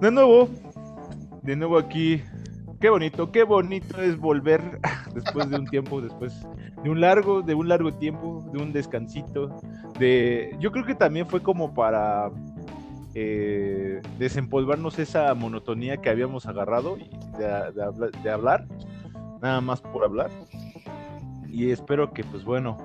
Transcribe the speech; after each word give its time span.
De 0.00 0.12
nuevo, 0.12 0.48
de 1.42 1.56
nuevo 1.56 1.76
aquí. 1.76 2.22
Qué 2.80 2.88
bonito, 2.88 3.32
qué 3.32 3.42
bonito 3.42 4.00
es 4.00 4.16
volver 4.16 4.80
después 5.14 5.50
de 5.50 5.56
un 5.56 5.66
tiempo, 5.66 6.00
después 6.00 6.46
de 6.84 6.90
un 6.90 7.00
largo, 7.00 7.42
de 7.42 7.54
un 7.54 7.68
largo 7.68 7.92
tiempo, 7.92 8.48
de 8.52 8.62
un 8.62 8.72
descansito. 8.72 9.48
De, 9.98 10.56
yo 10.60 10.70
creo 10.70 10.84
que 10.86 10.94
también 10.94 11.26
fue 11.26 11.42
como 11.42 11.74
para 11.74 12.30
eh, 13.14 14.00
desempolvarnos 14.20 15.00
esa 15.00 15.34
monotonía 15.34 15.96
que 15.96 16.10
habíamos 16.10 16.46
agarrado 16.46 16.96
de, 17.36 18.30
hablar, 18.30 18.68
nada 19.42 19.60
más 19.60 19.80
por 19.80 20.04
hablar. 20.04 20.30
Y 21.48 21.72
espero 21.72 22.12
que, 22.12 22.22
pues 22.22 22.44
bueno, 22.44 22.76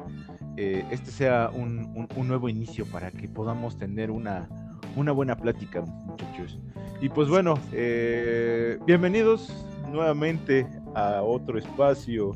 eh, 0.57 0.83
este 0.89 1.11
sea 1.11 1.51
un, 1.53 2.07
nuevo 2.15 2.49
inicio 2.49 2.87
para 2.87 3.11
que 3.11 3.27
podamos 3.27 3.77
tener 3.77 4.09
una, 4.09 4.49
una 4.95 5.11
buena 5.11 5.35
plática, 5.35 5.81
muchachos. 5.81 6.59
Y 7.01 7.09
pues 7.09 7.27
bueno, 7.29 7.55
eh, 7.71 8.77
bienvenidos 8.85 9.65
nuevamente 9.91 10.67
a 10.95 11.21
otro 11.21 11.57
espacio 11.59 12.35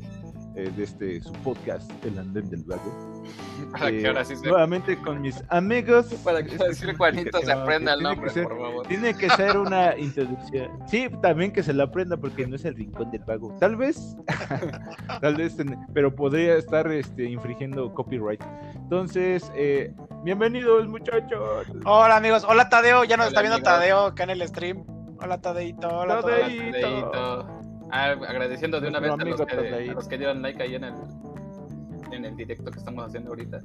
eh, 0.54 0.70
de 0.76 0.84
este 0.84 1.20
su 1.20 1.32
podcast, 1.44 1.90
El 2.04 2.18
Andén 2.18 2.50
del 2.50 2.64
Vago. 2.64 3.07
Para 3.72 3.90
que 3.90 4.06
ahora 4.06 4.24
sí 4.24 4.36
se... 4.36 4.48
Nuevamente 4.48 4.96
con 4.98 5.20
mis 5.20 5.42
amigos. 5.48 6.06
Para 6.24 6.42
que 6.42 6.56
decir 6.56 6.96
Juanito 6.96 7.38
se 7.40 7.52
aprenda 7.52 7.94
el 7.94 8.02
nombre, 8.02 8.30
por 8.30 8.58
favor. 8.58 8.86
Tiene 8.86 9.14
que 9.14 9.28
ser 9.30 9.56
una 9.56 9.96
introducción. 9.96 10.70
Sí, 10.86 11.08
también 11.22 11.52
que 11.52 11.62
se 11.62 11.72
la 11.72 11.84
aprenda 11.84 12.16
porque 12.16 12.46
no 12.46 12.56
es 12.56 12.64
el 12.64 12.74
rincón 12.74 13.10
del 13.10 13.22
vago. 13.24 13.56
Tal 13.60 13.76
vez, 13.76 14.16
tal 15.20 15.36
vez, 15.36 15.56
pero 15.92 16.14
podría 16.14 16.54
estar 16.54 16.90
este, 16.90 17.24
infringiendo 17.24 17.92
copyright. 17.94 18.42
Entonces, 18.74 19.50
eh, 19.54 19.92
bienvenidos 20.24 20.86
muchachos. 20.88 21.66
Hola 21.84 22.16
amigos, 22.16 22.44
hola 22.48 22.68
Tadeo, 22.68 23.04
ya 23.04 23.16
nos 23.16 23.28
está 23.28 23.40
viendo 23.40 23.60
Tadeo 23.60 24.06
acá 24.06 24.24
en 24.24 24.30
el 24.30 24.48
stream. 24.48 24.84
Hola 25.20 25.40
Tadeito, 25.40 25.88
hola 25.88 26.20
Tadeito. 26.20 27.58
Ah, 27.90 28.10
agradeciendo 28.10 28.80
de 28.80 28.88
una 28.88 29.00
vez 29.00 29.10
a 29.12 29.16
los, 29.16 29.46
que, 29.46 29.56
a 29.56 29.94
los, 29.94 30.08
que, 30.08 30.18
dieron 30.18 30.42
like 30.42 30.62
ahí 30.62 30.74
en 30.74 30.84
el, 30.84 30.94
en 32.12 32.24
el 32.24 32.36
directo 32.36 32.70
que 32.70 32.78
estamos 32.78 33.04
haciendo 33.06 33.30
ahorita. 33.30 33.60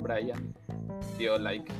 Brian 0.00 0.54
dio 1.18 1.38
like. 1.38 1.72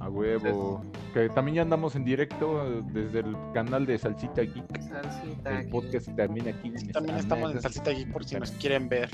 A 0.00 0.08
huevo. 0.08 0.82
que 1.12 1.28
también 1.30 1.56
ya 1.56 1.62
andamos 1.62 1.96
en 1.96 2.04
directo 2.04 2.82
desde 2.92 3.20
el 3.20 3.36
canal 3.52 3.84
de 3.86 3.98
Salsita 3.98 4.42
Geek. 4.42 4.80
Salsita 4.80 5.60
el 5.60 5.68
podcast 5.68 6.14
también 6.16 6.48
aquí. 6.48 6.72
También 6.92 7.18
estamos 7.18 7.52
en 7.52 7.60
Salsita 7.60 7.90
Geek 7.90 8.12
por 8.12 8.24
si 8.24 8.36
nos 8.38 8.50
quieren 8.52 8.88
ver. 8.88 9.10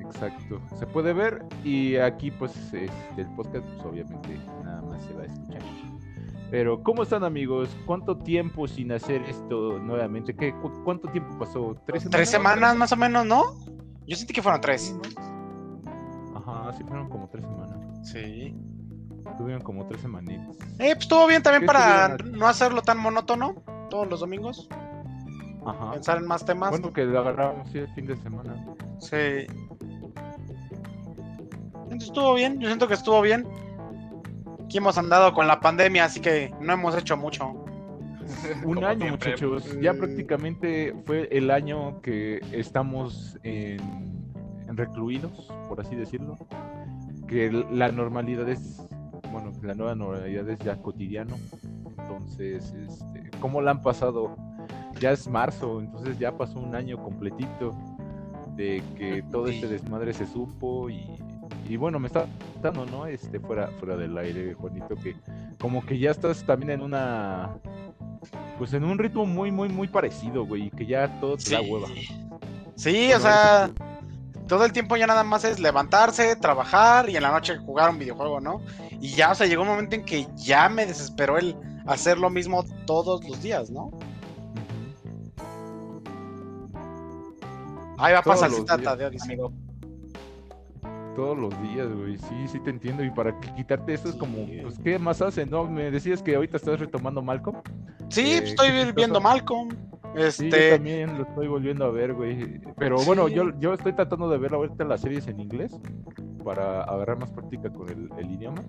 Exacto. 0.00 0.60
Se 0.78 0.86
puede 0.86 1.12
ver 1.12 1.42
y 1.64 1.96
aquí 1.96 2.30
pues 2.30 2.54
este, 2.72 2.88
el 3.16 3.26
podcast 3.34 3.66
pues 3.66 3.84
obviamente 3.86 4.38
nada 4.62 4.82
más 4.82 5.02
se 5.04 5.14
va 5.14 5.22
a 5.22 5.26
escuchar. 5.26 5.62
Pero, 6.50 6.82
¿cómo 6.84 7.02
están 7.02 7.24
amigos? 7.24 7.68
¿Cuánto 7.84 8.16
tiempo 8.18 8.68
sin 8.68 8.92
hacer 8.92 9.22
esto 9.22 9.78
nuevamente? 9.80 10.36
¿Qué, 10.36 10.54
¿Cuánto 10.84 11.08
tiempo 11.08 11.36
pasó? 11.36 11.74
¿Tres 11.84 12.04
semanas? 12.04 12.16
Tres 12.16 12.28
semanas 12.30 12.76
más 12.76 12.92
o 12.92 12.96
menos, 12.96 13.26
¿no? 13.26 13.73
Yo 14.06 14.16
sentí 14.16 14.32
que 14.32 14.42
fueron 14.42 14.60
tres. 14.60 14.94
Ajá, 16.34 16.72
sí 16.76 16.84
fueron 16.84 17.08
como 17.08 17.28
tres 17.28 17.44
semanas. 17.44 17.78
Sí. 18.02 18.54
Tuvieron 19.38 19.62
como 19.62 19.86
tres 19.86 20.02
semanitas. 20.02 20.56
Eh, 20.78 20.92
pues 20.92 20.98
estuvo 21.00 21.26
bien 21.26 21.42
también 21.42 21.66
para 21.66 22.16
no 22.18 22.46
hacerlo 22.46 22.82
tan 22.82 22.98
monótono 22.98 23.62
todos 23.88 24.08
los 24.08 24.20
domingos. 24.20 24.68
Ajá. 25.66 25.92
Pensar 25.92 26.18
en 26.18 26.26
más 26.26 26.44
temas. 26.44 26.70
Bueno, 26.70 26.92
que 26.92 27.04
lo 27.04 27.18
agarramos 27.20 27.70
sí, 27.70 27.78
el 27.78 27.88
fin 27.94 28.06
de 28.06 28.16
semana. 28.16 28.54
Sí. 29.00 29.46
Entonces 31.84 32.08
estuvo 32.08 32.34
bien, 32.34 32.60
yo 32.60 32.68
siento 32.68 32.86
que 32.86 32.94
estuvo 32.94 33.22
bien. 33.22 33.46
Aquí 34.64 34.78
hemos 34.78 34.98
andado 34.98 35.32
con 35.32 35.46
la 35.46 35.60
pandemia, 35.60 36.04
así 36.04 36.20
que 36.20 36.52
no 36.60 36.74
hemos 36.74 36.96
hecho 36.96 37.16
mucho. 37.16 37.64
Un 38.64 38.84
año, 38.84 39.10
muchachos. 39.10 39.78
Ya 39.80 39.94
prácticamente 39.94 40.94
fue 41.04 41.28
el 41.30 41.50
año 41.50 42.00
que 42.00 42.40
estamos 42.52 43.38
en, 43.42 43.78
recluidos, 44.68 45.52
por 45.68 45.80
así 45.80 45.94
decirlo. 45.94 46.36
Que 47.28 47.50
la 47.50 47.90
normalidad 47.90 48.48
es, 48.48 48.86
bueno, 49.32 49.52
la 49.62 49.74
nueva 49.74 49.94
normalidad 49.94 50.48
es 50.48 50.58
ya 50.60 50.76
cotidiano. 50.76 51.36
Entonces, 51.98 52.72
este, 52.72 53.30
¿cómo 53.40 53.60
la 53.60 53.72
han 53.72 53.82
pasado? 53.82 54.36
Ya 55.00 55.10
es 55.10 55.26
marzo, 55.26 55.80
entonces 55.80 56.18
ya 56.18 56.36
pasó 56.36 56.60
un 56.60 56.74
año 56.74 57.02
completito 57.02 57.76
de 58.56 58.82
que 58.96 59.24
todo 59.30 59.48
este 59.48 59.66
desmadre 59.66 60.12
se 60.12 60.26
supo 60.26 60.88
y 60.88 61.04
y 61.68 61.76
bueno, 61.76 61.98
me 61.98 62.08
está 62.08 62.26
dando, 62.62 62.84
¿no? 62.86 63.06
Este, 63.06 63.40
fuera, 63.40 63.68
fuera 63.78 63.96
del 63.96 64.16
aire, 64.18 64.54
Juanito, 64.54 64.96
que 64.96 65.16
como 65.58 65.84
que 65.84 65.98
ya 65.98 66.10
estás 66.10 66.44
también 66.44 66.70
en 66.70 66.82
una, 66.82 67.56
pues 68.58 68.72
en 68.72 68.84
un 68.84 68.98
ritmo 68.98 69.26
muy, 69.26 69.50
muy, 69.50 69.68
muy 69.68 69.88
parecido, 69.88 70.44
güey, 70.46 70.70
que 70.70 70.86
ya 70.86 71.20
todo 71.20 71.36
te 71.36 71.50
da 71.50 71.60
hueva. 71.60 71.88
Sí, 72.76 73.12
o 73.12 73.20
sea, 73.20 73.70
todo 74.46 74.64
el 74.64 74.72
tiempo 74.72 74.96
ya 74.96 75.06
nada 75.06 75.24
más 75.24 75.44
es 75.44 75.58
levantarse, 75.58 76.36
trabajar 76.36 77.08
y 77.08 77.16
en 77.16 77.22
la 77.22 77.30
noche 77.30 77.56
jugar 77.58 77.90
un 77.90 77.98
videojuego, 77.98 78.40
¿no? 78.40 78.60
Y 79.00 79.10
ya, 79.10 79.32
o 79.32 79.34
sea, 79.34 79.46
llegó 79.46 79.62
un 79.62 79.68
momento 79.68 79.96
en 79.96 80.04
que 80.04 80.26
ya 80.36 80.68
me 80.68 80.86
desesperó 80.86 81.38
el 81.38 81.56
hacer 81.86 82.18
lo 82.18 82.30
mismo 82.30 82.64
todos 82.86 83.26
los 83.28 83.42
días, 83.42 83.70
¿no? 83.70 83.90
Ahí 87.98 88.12
va 88.12 88.18
a 88.18 88.22
pasar 88.22 88.50
Tata, 88.66 89.08
dice 89.10 89.36
todos 91.14 91.36
los 91.38 91.50
días, 91.62 91.88
güey. 91.92 92.18
Sí, 92.18 92.48
sí 92.48 92.60
te 92.60 92.70
entiendo. 92.70 93.04
Y 93.04 93.10
para 93.10 93.38
quitarte 93.56 93.94
eso 93.94 94.08
es 94.08 94.16
como, 94.16 94.46
pues, 94.62 94.78
¿qué 94.78 94.98
más 94.98 95.22
hacen? 95.22 95.50
¿No? 95.50 95.64
Me 95.64 95.90
decías 95.90 96.22
que 96.22 96.34
ahorita 96.34 96.56
estás 96.56 96.80
retomando 96.80 97.22
Malcolm. 97.22 97.60
Sí, 98.08 98.36
pues, 98.38 98.50
estoy 98.50 98.92
viendo 98.94 99.20
Malcolm. 99.20 99.70
Este... 100.14 100.30
Sí, 100.30 100.50
yo 100.50 100.76
también 100.76 101.18
lo 101.18 101.24
estoy 101.24 101.48
volviendo 101.48 101.84
a 101.84 101.90
ver, 101.90 102.14
güey. 102.14 102.60
Pero 102.78 102.98
bueno, 103.04 103.28
yo, 103.28 103.50
yo 103.58 103.74
estoy 103.74 103.92
tratando 103.92 104.28
de 104.28 104.38
ver 104.38 104.54
ahorita 104.54 104.84
las 104.84 105.00
series 105.00 105.26
en 105.26 105.40
inglés 105.40 105.72
para 106.44 106.82
agarrar 106.82 107.18
más 107.18 107.30
práctica 107.30 107.70
con 107.70 107.88
el, 107.88 108.10
el 108.18 108.30
idioma. 108.30 108.62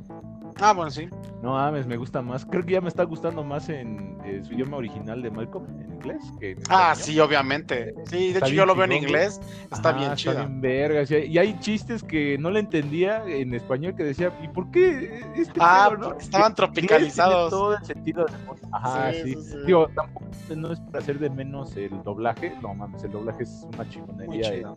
Ah, 0.59 0.74
bueno, 0.74 0.90
sí. 0.90 1.09
No 1.41 1.53
mames, 1.53 1.86
me 1.86 1.97
gusta 1.97 2.22
más. 2.22 2.46
Creo 2.46 2.66
que 2.66 2.74
ya 2.74 2.81
me 2.81 2.88
está 2.88 3.03
gustando 3.03 3.44
más 3.44 3.68
en, 3.69 4.18
su 4.44 4.53
idioma 4.53 4.78
original 4.78 5.22
de 5.22 5.30
Malcolm, 5.30 5.66
en 5.81 5.94
inglés. 5.94 6.24
Que 6.40 6.58
ah, 6.69 6.96
sí, 6.96 7.19
obviamente. 7.19 7.94
Sí, 8.06 8.31
de 8.31 8.40
hecho 8.40 8.50
yo 8.50 8.66
lo 8.66 8.74
veo 8.74 8.85
en 8.85 8.94
inglés. 8.94 9.41
Está 9.72 9.91
bien 9.91 10.14
chido. 10.16 10.31
Está 10.31 10.46
bien 10.46 10.62
vergas. 10.62 11.12
Y 11.12 11.38
hay 11.38 11.59
chistes 11.59 12.03
que 12.03 12.38
no 12.38 12.52
le 12.52 12.62
entendía 12.62 13.24
en 13.28 13.53
español 13.53 13.96
que 13.96 14.03
decía, 14.03 14.31
¿y 14.41 14.47
por 14.47 14.72
qué 14.72 15.24
este 15.35 15.59
Ah, 15.59 15.91
estaban 16.19 16.56
tropicalizados. 16.56 17.50
Todo 17.50 17.75
el 17.75 17.85
sentido 17.85 18.25
de... 18.25 18.34
Ajá, 18.72 19.12
sí. 19.12 19.35
Digo, 19.66 19.88
tampoco 19.94 20.25
no 20.56 20.72
es 20.72 20.80
para 20.80 21.00
hacer 21.00 21.19
de 21.19 21.30
menos 21.30 21.75
el 21.75 22.02
doblaje. 22.03 22.56
No 22.62 22.74
mames, 22.74 23.03
el 23.03 23.12
doblaje 23.12 23.44
es 23.44 23.68
una 23.74 23.88
chingonería. 23.90 24.74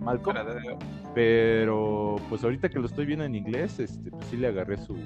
Malcolm. 0.00 0.36
Pero 1.14 2.16
pues 2.28 2.44
ahorita 2.44 2.68
que 2.68 2.78
lo 2.78 2.86
estoy 2.86 3.06
viendo 3.06 3.24
en 3.24 3.34
inglés, 3.34 3.78
este, 3.78 4.10
pues 4.10 4.26
sí 4.26 4.36
le 4.36 4.48
agarré 4.48 4.76
su 4.78 4.96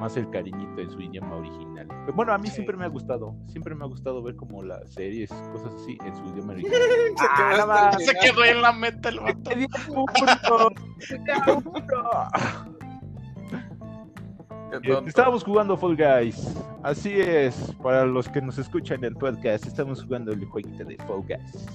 más 0.00 0.16
el 0.16 0.28
cariñito 0.30 0.80
en 0.80 0.90
su 0.90 1.00
idioma 1.00 1.36
original. 1.36 1.86
Pero 1.88 2.12
bueno, 2.12 2.32
a 2.32 2.38
mí 2.38 2.48
siempre 2.48 2.76
me 2.76 2.84
ha 2.84 2.88
gustado, 2.88 3.34
siempre 3.48 3.74
me 3.74 3.84
ha 3.84 3.88
gustado 3.88 4.22
ver 4.22 4.36
como 4.36 4.62
las 4.62 4.92
series, 4.92 5.30
cosas 5.52 5.74
así 5.74 5.98
en 6.04 6.16
su 6.16 6.24
idioma 6.26 6.52
original. 6.54 6.80
ah, 7.18 7.96
se, 7.98 8.14
quedó 8.14 8.44
en 8.44 8.62
la 8.62 8.72
mente 8.72 9.08
el 9.08 9.20
vato. 9.20 9.50
Estábamos 15.06 15.44
jugando 15.44 15.76
Fall 15.76 15.96
Guys. 15.96 16.56
Así 16.82 17.20
es, 17.20 17.74
para 17.82 18.04
los 18.04 18.28
que 18.28 18.40
nos 18.40 18.58
escuchan 18.58 18.98
en 18.98 19.06
el 19.06 19.16
podcast, 19.16 19.66
estamos 19.66 20.02
jugando 20.02 20.32
el 20.32 20.44
jueguito 20.44 20.84
de 20.84 20.96
Fall 20.98 21.22
Guys. 21.22 21.66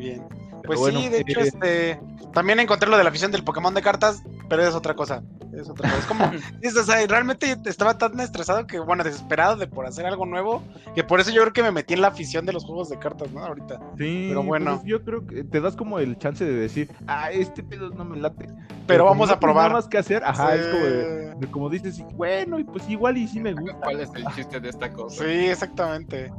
Bien. 0.00 0.22
Pues 0.64 0.80
sí, 0.84 1.08
de 1.08 1.20
hecho, 1.20 1.40
este, 1.40 2.00
también 2.32 2.60
encontré 2.60 2.88
lo 2.88 2.96
de 2.96 3.04
la 3.04 3.10
afición 3.10 3.32
del 3.32 3.42
Pokémon 3.42 3.74
de 3.74 3.82
cartas, 3.82 4.22
pero 4.48 4.62
es 4.66 4.74
otra 4.74 4.94
cosa. 4.94 5.22
Es 5.52 5.68
otra 5.68 5.88
cosa. 5.88 6.00
Es 6.00 6.06
como, 6.06 6.24
o 6.80 6.84
sea, 6.84 7.06
realmente 7.06 7.56
estaba 7.64 7.98
tan 7.98 8.18
estresado 8.20 8.66
que, 8.66 8.78
bueno, 8.78 9.02
desesperado 9.02 9.56
de 9.56 9.66
por 9.66 9.86
hacer 9.86 10.06
algo 10.06 10.26
nuevo, 10.26 10.62
que 10.94 11.02
por 11.02 11.20
eso 11.20 11.30
yo 11.30 11.42
creo 11.42 11.52
que 11.52 11.62
me 11.62 11.72
metí 11.72 11.94
en 11.94 12.02
la 12.02 12.08
afición 12.08 12.46
de 12.46 12.52
los 12.52 12.64
juegos 12.64 12.88
de 12.88 12.98
cartas, 12.98 13.30
¿no? 13.32 13.44
Ahorita. 13.44 13.80
Sí, 13.98 14.26
pero 14.28 14.42
bueno. 14.42 14.76
Pues 14.76 14.86
yo 14.86 15.02
creo 15.02 15.26
que 15.26 15.44
te 15.44 15.60
das 15.60 15.76
como 15.76 15.98
el 15.98 16.18
chance 16.18 16.44
de 16.44 16.52
decir, 16.52 16.90
ah, 17.06 17.30
este 17.30 17.62
pedo 17.62 17.90
no 17.90 18.04
me 18.04 18.18
late. 18.18 18.48
Pero, 18.86 19.04
vamos 19.04 19.30
a 19.30 19.38
probar. 19.38 19.68
Nada 19.68 19.74
más 19.80 19.88
que 19.88 19.98
hacer, 19.98 20.22
ajá, 20.24 20.54
es 20.54 20.66
como, 20.66 21.50
como 21.50 21.70
dices, 21.70 22.02
bueno, 22.14 22.58
y 22.58 22.64
pues 22.64 22.88
igual 22.88 23.16
y 23.16 23.28
sí 23.28 23.40
me 23.40 23.54
gusta. 23.54 23.78
¿Cuál 23.78 24.00
es 24.00 24.10
el 24.14 24.24
chiste 24.34 24.60
de 24.60 24.68
esta 24.68 24.90
cosa? 24.92 25.24
Sí, 25.24 25.46
exactamente. 25.48 26.32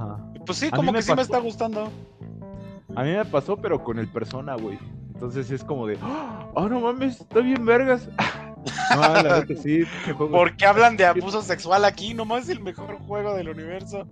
Pues 0.45 0.57
sí, 0.57 0.69
como 0.69 0.91
que 0.93 1.01
sí 1.01 1.13
me 1.13 1.21
está 1.21 1.39
gustando. 1.39 1.89
A 2.95 3.03
mí 3.03 3.11
me 3.11 3.25
pasó, 3.25 3.57
pero 3.57 3.83
con 3.83 3.99
el 3.99 4.07
persona, 4.07 4.55
güey. 4.55 4.77
Entonces 5.13 5.51
es 5.51 5.63
como 5.63 5.85
de, 5.88 5.97
oh 6.55 6.67
no 6.67 6.79
mames, 6.79 7.21
está 7.21 7.39
bien 7.39 7.65
vergas. 7.65 8.09
no, 8.95 9.01
la 9.01 9.23
verdad 9.23 9.45
que 9.45 9.55
sí. 9.55 9.83
¿Por 10.17 10.55
qué 10.57 10.65
hablan 10.65 10.97
de 10.97 11.05
abuso 11.07 11.41
sexual 11.41 11.85
aquí? 11.85 12.13
Nomás 12.13 12.43
es 12.43 12.49
el 12.49 12.59
mejor 12.61 12.97
juego 13.07 13.35
del 13.35 13.49
universo. 13.49 14.07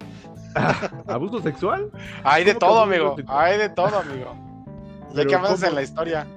¿Abuso 1.07 1.41
sexual? 1.41 1.91
Hay 2.23 2.43
de 2.43 2.55
todo, 2.55 2.81
amigo. 2.81 3.15
Hay 3.27 3.57
de 3.57 3.69
todo, 3.69 3.99
amigo. 3.99 4.35
Ya 5.13 5.25
que 5.25 5.35
avanzas 5.35 5.63
en 5.69 5.75
la 5.75 5.81
historia. 5.81 6.27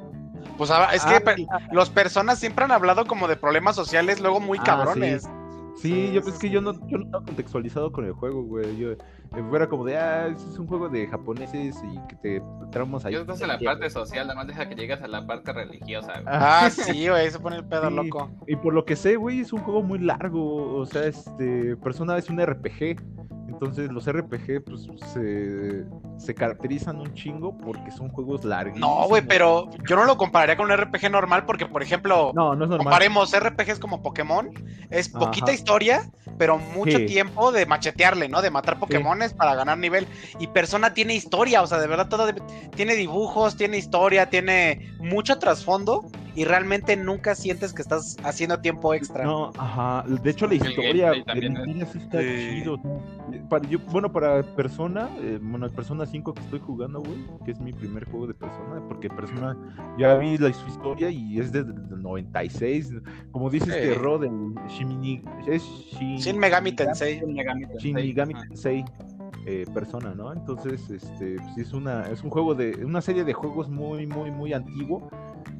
Pues 0.56 0.70
ah, 0.70 0.88
es 0.92 1.04
que 1.04 1.46
ah, 1.50 1.58
los 1.70 1.90
personas 1.90 2.38
siempre 2.38 2.64
han 2.64 2.72
hablado 2.72 3.06
como 3.06 3.28
de 3.28 3.36
problemas 3.36 3.76
sociales, 3.76 4.20
luego 4.20 4.40
muy 4.40 4.58
ah, 4.58 4.64
cabrones. 4.64 5.28
Sí, 5.76 6.12
yo 6.12 6.20
es 6.20 6.38
que 6.38 6.50
yo 6.50 6.60
no, 6.60 6.72
yo 6.88 6.98
no 6.98 7.04
estaba 7.04 7.24
contextualizado 7.24 7.92
con 7.92 8.04
el 8.04 8.12
juego, 8.12 8.42
güey. 8.42 8.76
Yo 8.76 8.94
fuera 9.48 9.68
como 9.68 9.84
de, 9.84 9.96
ah, 9.96 10.28
es 10.28 10.58
un 10.58 10.66
juego 10.66 10.88
de 10.88 11.06
japoneses 11.06 11.82
y 11.82 12.08
que 12.08 12.16
te 12.16 12.42
tramos 12.70 13.04
ahí. 13.04 13.14
Yo 13.14 13.20
estás 13.20 13.40
en 13.40 13.48
la 13.48 13.58
parte 13.58 13.88
social, 13.88 14.26
nada 14.26 14.38
más 14.38 14.46
deja 14.46 14.68
que 14.68 14.74
llegues 14.74 15.00
a 15.00 15.08
la 15.08 15.26
parte 15.26 15.52
religiosa, 15.52 16.20
güey. 16.20 16.24
Ah, 16.26 16.68
sí, 16.70 17.08
güey, 17.08 17.30
se 17.30 17.38
pone 17.38 17.56
el 17.56 17.64
pedo 17.64 17.90
loco. 17.90 18.30
Y 18.46 18.56
por 18.56 18.74
lo 18.74 18.84
que 18.84 18.96
sé, 18.96 19.16
güey, 19.16 19.40
es 19.40 19.52
un 19.52 19.60
juego 19.60 19.82
muy 19.82 19.98
largo. 19.98 20.76
O 20.76 20.86
sea, 20.86 21.06
este, 21.06 21.76
Persona 21.76 22.18
es 22.18 22.28
un 22.28 22.44
RPG. 22.44 23.00
Entonces 23.62 23.92
los 23.92 24.10
RPG 24.10 24.64
pues 24.64 24.88
se, 26.16 26.34
caracterizan 26.34 26.98
un 26.98 27.14
chingo 27.14 27.56
porque 27.56 27.92
son 27.92 28.08
juegos 28.08 28.44
largos. 28.44 28.76
No, 28.76 29.06
güey, 29.06 29.22
pero 29.22 29.70
yo 29.88 29.94
no 29.94 30.04
lo 30.04 30.16
compararía 30.16 30.56
con 30.56 30.68
un 30.68 30.76
RPG 30.76 31.08
normal 31.12 31.46
porque, 31.46 31.66
por 31.66 31.80
ejemplo, 31.80 32.32
no, 32.34 32.56
no 32.56 32.64
es 32.64 32.70
normal. 32.70 32.86
comparemos 32.86 33.32
RPGs 33.38 33.78
como 33.78 34.02
Pokémon, 34.02 34.50
es 34.90 35.08
poquita 35.08 35.52
historia, 35.52 36.10
pero 36.38 36.58
mucho 36.58 37.06
tiempo 37.06 37.52
de 37.52 37.64
machetearle, 37.64 38.28
¿no? 38.28 38.42
De 38.42 38.50
matar 38.50 38.80
Pokémones 38.80 39.32
para 39.32 39.54
ganar 39.54 39.78
nivel. 39.78 40.08
Y 40.40 40.48
Persona 40.48 40.92
tiene 40.92 41.14
historia, 41.14 41.62
o 41.62 41.66
sea, 41.68 41.78
de 41.78 41.86
verdad 41.86 42.08
todo 42.08 42.32
tiene 42.74 42.96
dibujos, 42.96 43.56
tiene 43.56 43.76
historia, 43.76 44.28
tiene 44.28 44.92
mucho 44.98 45.38
trasfondo 45.38 46.04
y 46.34 46.44
realmente 46.44 46.96
nunca 46.96 47.34
sientes 47.34 47.72
que 47.72 47.82
estás 47.82 48.16
haciendo 48.24 48.60
tiempo 48.60 48.94
extra. 48.94 49.24
No, 49.24 49.52
ajá. 49.56 50.04
De 50.06 50.30
hecho, 50.30 50.46
la 50.46 50.54
historia, 50.54 51.12
está 51.12 52.20
chido. 52.20 52.78
Bueno, 53.90 54.12
para 54.12 54.42
Persona, 54.42 55.10
eh, 55.20 55.38
bueno, 55.40 55.68
Persona 55.70 56.06
5 56.06 56.34
que 56.34 56.40
estoy 56.40 56.60
jugando, 56.60 57.00
güey, 57.00 57.18
que 57.44 57.52
es 57.52 57.60
mi 57.60 57.72
primer 57.72 58.04
juego 58.04 58.26
de 58.26 58.34
Persona, 58.34 58.82
porque 58.88 59.08
Persona 59.08 59.56
ya 59.98 60.14
vi 60.16 60.38
la 60.38 60.52
su 60.52 60.66
historia 60.68 61.10
y 61.10 61.38
es 61.38 61.52
desde 61.52 61.72
el 61.72 62.02
96. 62.02 62.94
Como 63.30 63.50
dices 63.50 63.74
que 63.74 63.94
Rod, 63.94 64.24
Shimini, 64.68 65.22
es 65.46 65.62
Shin 65.62 66.38
Megami 66.38 66.72
Tensei. 66.72 67.20
Shin 67.78 67.94
Megami 67.94 68.34
Tensei. 68.34 68.84
Eh, 69.44 69.66
persona, 69.74 70.14
¿no? 70.14 70.32
Entonces, 70.32 70.88
este, 70.88 71.34
pues 71.34 71.66
es 71.66 71.72
una, 71.72 72.08
es 72.08 72.22
un 72.22 72.30
juego 72.30 72.54
de, 72.54 72.84
una 72.84 73.00
serie 73.00 73.24
de 73.24 73.32
juegos 73.32 73.68
muy, 73.68 74.06
muy, 74.06 74.30
muy 74.30 74.52
antiguo 74.52 75.10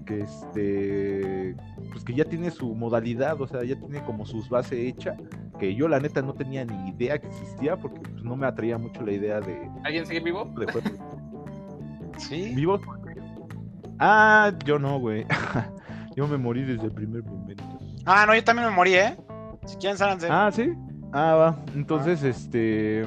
que 0.04 0.20
este 0.20 1.56
pues 1.90 2.04
que 2.04 2.14
ya 2.14 2.24
tiene 2.24 2.50
su 2.50 2.74
modalidad, 2.74 3.40
o 3.40 3.46
sea, 3.46 3.64
ya 3.64 3.76
tiene 3.76 4.02
como 4.04 4.26
sus 4.26 4.48
bases 4.48 4.78
hecha, 4.78 5.16
que 5.58 5.74
yo 5.74 5.88
la 5.88 6.00
neta 6.00 6.22
no 6.22 6.34
tenía 6.34 6.64
ni 6.64 6.90
idea 6.90 7.18
que 7.18 7.28
existía 7.28 7.76
porque 7.76 8.00
pues, 8.00 8.22
no 8.22 8.36
me 8.36 8.46
atraía 8.46 8.78
mucho 8.78 9.02
la 9.02 9.12
idea 9.12 9.40
de 9.40 9.68
¿Alguien 9.84 10.06
sigue 10.06 10.20
vivo? 10.20 10.52
sí. 12.18 12.52
¿Vivo? 12.54 12.80
Ah, 13.98 14.52
yo 14.64 14.78
no, 14.78 14.98
güey. 14.98 15.26
yo 16.16 16.26
me 16.26 16.36
morí 16.36 16.62
desde 16.62 16.86
el 16.86 16.92
primer 16.92 17.22
momento. 17.22 17.62
Ah, 18.04 18.24
no, 18.26 18.34
yo 18.34 18.42
también 18.42 18.68
me 18.68 18.74
morí, 18.74 18.94
¿eh? 18.94 19.16
Si 19.66 19.76
quieren, 19.76 19.96
sálganse. 19.96 20.26
Ah, 20.28 20.50
sí. 20.52 20.72
Ah, 21.12 21.34
va. 21.34 21.56
Entonces, 21.74 22.22
este 22.24 23.06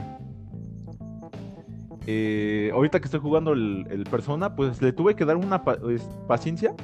eh, 2.08 2.70
ahorita 2.74 3.00
que 3.00 3.06
estoy 3.06 3.20
jugando 3.20 3.54
el, 3.54 4.06
Persona, 4.10 4.56
pues 4.56 4.82
le 4.82 4.94
tuve 4.94 5.16
que 5.16 5.26
dar 5.26 5.38
una 5.38 5.64
paciencia, 5.64 6.76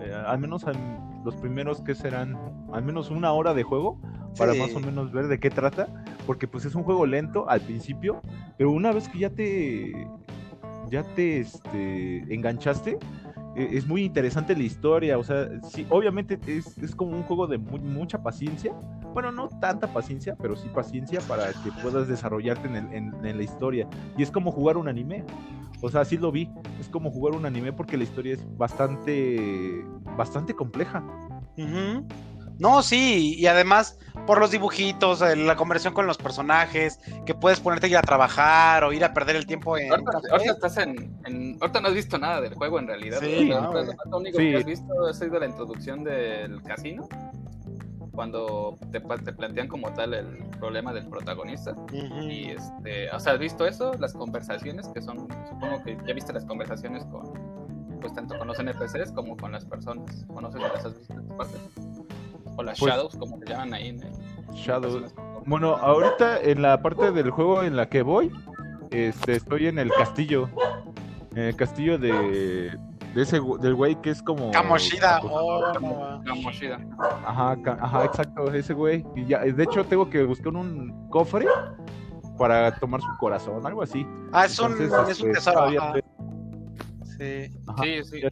eh, 0.00 0.12
al 0.26 0.38
menos 0.38 0.64
en 0.66 0.98
los 1.24 1.34
primeros 1.36 1.80
que 1.80 1.94
serán, 1.94 2.38
al 2.72 2.82
menos 2.82 3.10
una 3.10 3.32
hora 3.32 3.54
de 3.54 3.62
juego, 3.62 4.00
para 4.38 4.54
más 4.54 4.74
o 4.74 4.80
menos 4.80 5.12
ver 5.12 5.28
de 5.28 5.38
qué 5.38 5.50
trata, 5.50 5.88
porque 6.26 6.48
pues 6.48 6.64
es 6.64 6.74
un 6.74 6.82
juego 6.82 7.06
lento 7.06 7.48
al 7.48 7.60
principio, 7.60 8.20
pero 8.56 8.70
una 8.70 8.92
vez 8.92 9.08
que 9.08 9.18
ya 9.18 9.30
te, 9.30 9.92
ya 10.90 11.02
te 11.14 11.40
este, 11.40 12.34
enganchaste, 12.34 12.98
es 13.56 13.86
muy 13.86 14.04
interesante 14.04 14.56
la 14.56 14.62
historia, 14.62 15.18
o 15.18 15.24
sea, 15.24 15.48
sí, 15.70 15.86
obviamente 15.90 16.38
es, 16.46 16.76
es 16.78 16.94
como 16.94 17.16
un 17.16 17.22
juego 17.22 17.46
de 17.46 17.58
mucha 17.58 18.22
paciencia, 18.22 18.72
bueno, 19.14 19.30
no 19.30 19.48
tanta 19.48 19.86
paciencia, 19.86 20.36
pero 20.36 20.56
sí 20.56 20.68
paciencia 20.74 21.20
para 21.20 21.52
que 21.52 21.70
puedas 21.82 22.08
desarrollarte 22.08 22.66
en, 22.66 23.12
la 23.22 23.42
historia. 23.42 23.88
Y 24.18 24.24
es 24.24 24.30
como 24.30 24.50
jugar 24.50 24.76
un 24.76 24.88
anime. 24.88 25.24
O 25.80 25.88
sea, 25.88 26.04
sí 26.04 26.18
lo 26.18 26.32
vi. 26.32 26.50
Es 26.80 26.88
como 26.88 27.10
jugar 27.12 27.34
un 27.34 27.46
anime 27.46 27.72
porque 27.72 27.96
la 27.96 28.02
historia 28.02 28.34
es 28.34 28.58
bastante, 28.58 29.84
bastante 30.16 30.52
compleja. 30.54 31.04
No, 32.58 32.82
sí, 32.82 33.34
y 33.36 33.46
además 33.46 33.98
por 34.26 34.38
los 34.38 34.50
dibujitos, 34.50 35.22
eh, 35.22 35.36
la 35.36 35.56
conversión 35.56 35.92
con 35.92 36.06
los 36.06 36.18
personajes, 36.18 37.00
que 37.26 37.34
puedes 37.34 37.60
ponerte 37.60 37.86
a 37.86 37.90
ir 37.90 37.96
a 37.96 38.02
trabajar 38.02 38.84
o 38.84 38.92
ir 38.92 39.04
a 39.04 39.12
perder 39.12 39.36
el 39.36 39.46
tiempo 39.46 39.76
en. 39.76 39.92
Ahorita, 39.92 40.52
estás 40.52 40.78
en, 40.78 41.58
Ahorita 41.60 41.80
no 41.80 41.88
has 41.88 41.94
visto 41.94 42.18
nada 42.18 42.40
del 42.40 42.54
juego 42.54 42.78
en 42.78 42.86
realidad. 42.86 43.18
Sí, 43.20 43.46
lo 43.46 44.16
único 44.16 44.38
que 44.38 44.56
has 44.56 44.64
visto 44.64 45.08
es 45.08 45.20
la 45.20 45.46
introducción 45.46 46.04
del 46.04 46.62
casino 46.62 47.08
cuando 48.14 48.78
te, 48.92 49.00
plantean 49.00 49.68
como 49.68 49.92
tal 49.92 50.14
el 50.14 50.36
problema 50.58 50.92
del 50.92 51.08
protagonista. 51.08 51.74
Y 51.92 52.50
este, 52.50 53.10
o 53.10 53.18
sea, 53.18 53.34
¿has 53.34 53.38
visto 53.38 53.66
eso? 53.66 53.92
Las 53.94 54.12
conversaciones 54.12 54.88
que 54.88 55.02
son, 55.02 55.28
supongo 55.48 55.82
que 55.82 55.98
ya 56.06 56.14
viste 56.14 56.32
las 56.32 56.44
conversaciones 56.44 57.04
con, 57.06 57.32
pues 58.00 58.14
tanto 58.14 58.38
con 58.38 58.48
los 58.48 58.58
NPCs 58.58 59.12
como 59.12 59.36
con 59.36 59.52
las 59.52 59.64
personas. 59.64 60.24
¿Conoces 60.32 60.60
las 60.60 60.84
has 60.84 60.96
visto 60.96 61.14
en 61.14 61.26
tu 61.26 61.36
parte? 61.36 61.58
O 62.56 62.62
las 62.62 62.78
pues 62.78 62.92
Shadows, 62.92 63.16
como 63.16 63.38
se 63.38 63.46
llaman 63.46 63.74
ahí 63.74 63.88
en 63.88 64.02
el, 64.02 64.12
Shadows. 64.54 65.14
Bueno, 65.46 65.76
ahorita 65.76 66.40
en 66.40 66.62
la 66.62 66.80
parte 66.80 67.12
del 67.12 67.30
juego 67.30 67.62
en 67.62 67.76
la 67.76 67.88
que 67.88 68.02
voy, 68.02 68.30
este, 68.90 69.36
estoy 69.36 69.66
en 69.66 69.78
el 69.78 69.90
castillo. 69.90 70.48
En 71.32 71.42
el 71.42 71.56
castillo 71.56 71.98
de, 71.98 72.78
de 73.14 73.22
ese 73.22 73.40
del 73.60 73.74
güey 73.74 74.00
que 74.00 74.10
es 74.10 74.22
como 74.22 74.50
Kamoshida 74.50 75.20
oh, 75.22 75.72
Kamoshida. 76.24 76.80
Ajá 77.26 77.56
ajá 77.80 78.04
exacto 78.04 78.52
ese 78.52 78.72
güey. 78.74 79.04
Y 79.16 79.26
ya 79.26 79.40
de 79.40 79.62
hecho 79.62 79.84
tengo 79.84 80.08
que 80.08 80.22
buscar 80.24 80.54
un 80.54 81.08
cofre 81.10 81.46
para 82.38 82.74
tomar 82.78 83.00
su 83.00 83.16
corazón 83.18 83.64
algo 83.66 83.82
así. 83.82 84.06
Ah 84.32 84.46
es 84.46 84.58
un, 84.58 84.72
es 84.80 85.20
un 85.20 85.30
este, 85.30 85.32
tesoro 85.32 85.70
sí. 87.18 87.50
Sí 87.78 88.04
sí 88.04 88.22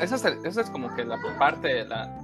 esa, 0.00 0.14
es, 0.16 0.24
esa 0.44 0.60
es 0.60 0.70
como 0.70 0.94
que 0.94 1.04
la 1.04 1.18
parte 1.38 1.68
de 1.68 1.84
la 1.84 2.23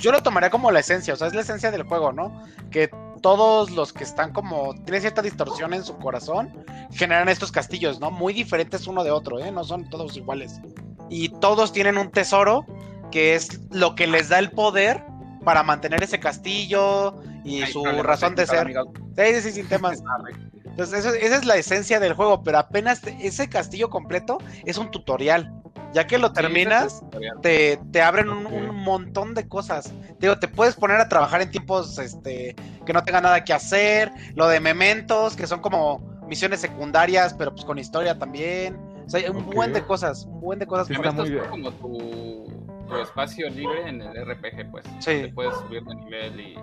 yo 0.00 0.12
lo 0.12 0.22
tomaría 0.22 0.50
como 0.50 0.70
la 0.70 0.80
esencia, 0.80 1.14
o 1.14 1.16
sea, 1.16 1.28
es 1.28 1.34
la 1.34 1.40
esencia 1.40 1.70
del 1.70 1.82
juego, 1.82 2.12
¿no? 2.12 2.42
Que 2.70 2.90
todos 3.22 3.70
los 3.70 3.92
que 3.92 4.04
están 4.04 4.32
como, 4.32 4.74
tienen 4.84 5.00
cierta 5.00 5.22
distorsión 5.22 5.74
en 5.74 5.84
su 5.84 5.96
corazón, 5.98 6.64
generan 6.92 7.28
estos 7.28 7.50
castillos, 7.50 7.98
¿no? 7.98 8.10
Muy 8.10 8.32
diferentes 8.32 8.86
uno 8.86 9.02
de 9.04 9.10
otro, 9.10 9.38
¿eh? 9.38 9.50
No 9.50 9.64
son 9.64 9.88
todos 9.88 10.16
iguales. 10.16 10.60
Y 11.08 11.30
todos 11.40 11.72
tienen 11.72 11.98
un 11.98 12.10
tesoro 12.10 12.66
que 13.10 13.34
es 13.34 13.60
lo 13.70 13.94
que 13.94 14.06
les 14.06 14.28
da 14.28 14.38
el 14.38 14.50
poder 14.50 15.04
para 15.44 15.62
mantener 15.62 16.02
ese 16.02 16.20
castillo 16.20 17.20
y 17.44 17.64
su 17.66 17.84
razón 17.84 18.34
de 18.34 18.46
ser. 18.46 18.72
Sí, 19.16 19.34
sí, 19.34 19.40
sí, 19.40 19.52
sin 19.52 19.68
temas. 19.68 20.02
Entonces, 20.64 21.06
esa 21.06 21.36
es 21.36 21.44
la 21.46 21.56
esencia 21.56 21.98
del 22.00 22.12
juego, 22.12 22.42
pero 22.42 22.58
apenas 22.58 23.00
ese 23.20 23.48
castillo 23.48 23.88
completo 23.88 24.36
es 24.66 24.76
un 24.76 24.90
tutorial. 24.90 25.55
Ya 25.92 26.06
que 26.06 26.18
lo 26.18 26.32
terminas, 26.32 27.02
te, 27.42 27.78
te, 27.90 28.02
abren 28.02 28.28
un, 28.28 28.76
montón 28.76 29.34
de 29.34 29.48
cosas. 29.48 29.92
Digo, 30.18 30.38
te 30.38 30.48
puedes 30.48 30.74
poner 30.74 31.00
a 31.00 31.08
trabajar 31.08 31.40
en 31.40 31.50
tiempos 31.50 31.98
este, 31.98 32.54
que 32.84 32.92
no 32.92 33.02
tenga 33.02 33.20
nada 33.20 33.44
que 33.44 33.52
hacer. 33.52 34.10
Lo 34.34 34.46
de 34.48 34.60
mementos, 34.60 35.36
que 35.36 35.46
son 35.46 35.60
como 35.60 36.00
misiones 36.26 36.60
secundarias, 36.60 37.34
pero 37.34 37.52
pues 37.52 37.64
con 37.64 37.78
historia 37.78 38.18
también. 38.18 38.76
O 39.06 39.08
sea, 39.08 39.30
un 39.30 39.46
buen 39.46 39.72
de 39.72 39.82
cosas, 39.84 40.24
un 40.26 40.40
buen 40.40 40.58
de 40.58 40.66
cosas. 40.66 40.88
Sí, 40.88 40.94
muy 40.94 41.38
como 41.48 41.70
tu, 41.72 42.46
tu, 42.88 42.96
espacio 42.96 43.48
libre 43.48 43.88
en 43.88 44.02
el 44.02 44.26
RPG, 44.26 44.70
pues. 44.70 44.84
Sí. 44.98 45.22
Te 45.22 45.28
puedes 45.28 45.54
subir 45.56 45.82
de 45.84 45.94
nivel 45.94 46.40
y, 46.40 46.58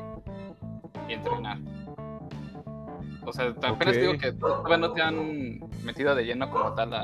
y 1.07 1.13
entrenar. 1.13 1.57
O 3.25 3.31
sea, 3.31 3.53
apenas 3.63 3.95
digo 3.95 4.17
que 4.17 4.33
todavía 4.33 4.77
no 4.77 4.91
te 4.91 5.01
han 5.01 5.59
metido 5.83 6.13
de 6.13 6.25
lleno 6.25 6.49
como 6.49 6.73
tal 6.73 6.93
a. 6.93 7.03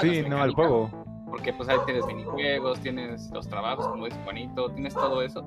sí, 0.00 0.22
no, 0.28 0.42
al 0.42 0.52
juego. 0.52 1.07
Porque 1.30 1.52
pues 1.52 1.68
ahí 1.68 1.78
tienes 1.84 2.06
minijuegos, 2.06 2.80
tienes 2.80 3.30
los 3.30 3.48
trabajos, 3.48 3.86
como 3.88 4.06
dice 4.06 4.18
Juanito, 4.24 4.70
tienes 4.70 4.94
todo 4.94 5.22
eso. 5.22 5.44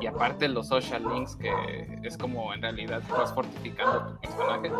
Y 0.00 0.06
aparte 0.06 0.48
los 0.48 0.68
social 0.68 1.02
links, 1.02 1.36
que 1.36 1.50
es 2.02 2.16
como 2.16 2.52
en 2.54 2.62
realidad 2.62 3.02
vas 3.10 3.32
fortificando 3.34 4.06
tu 4.06 4.20
personaje. 4.20 4.70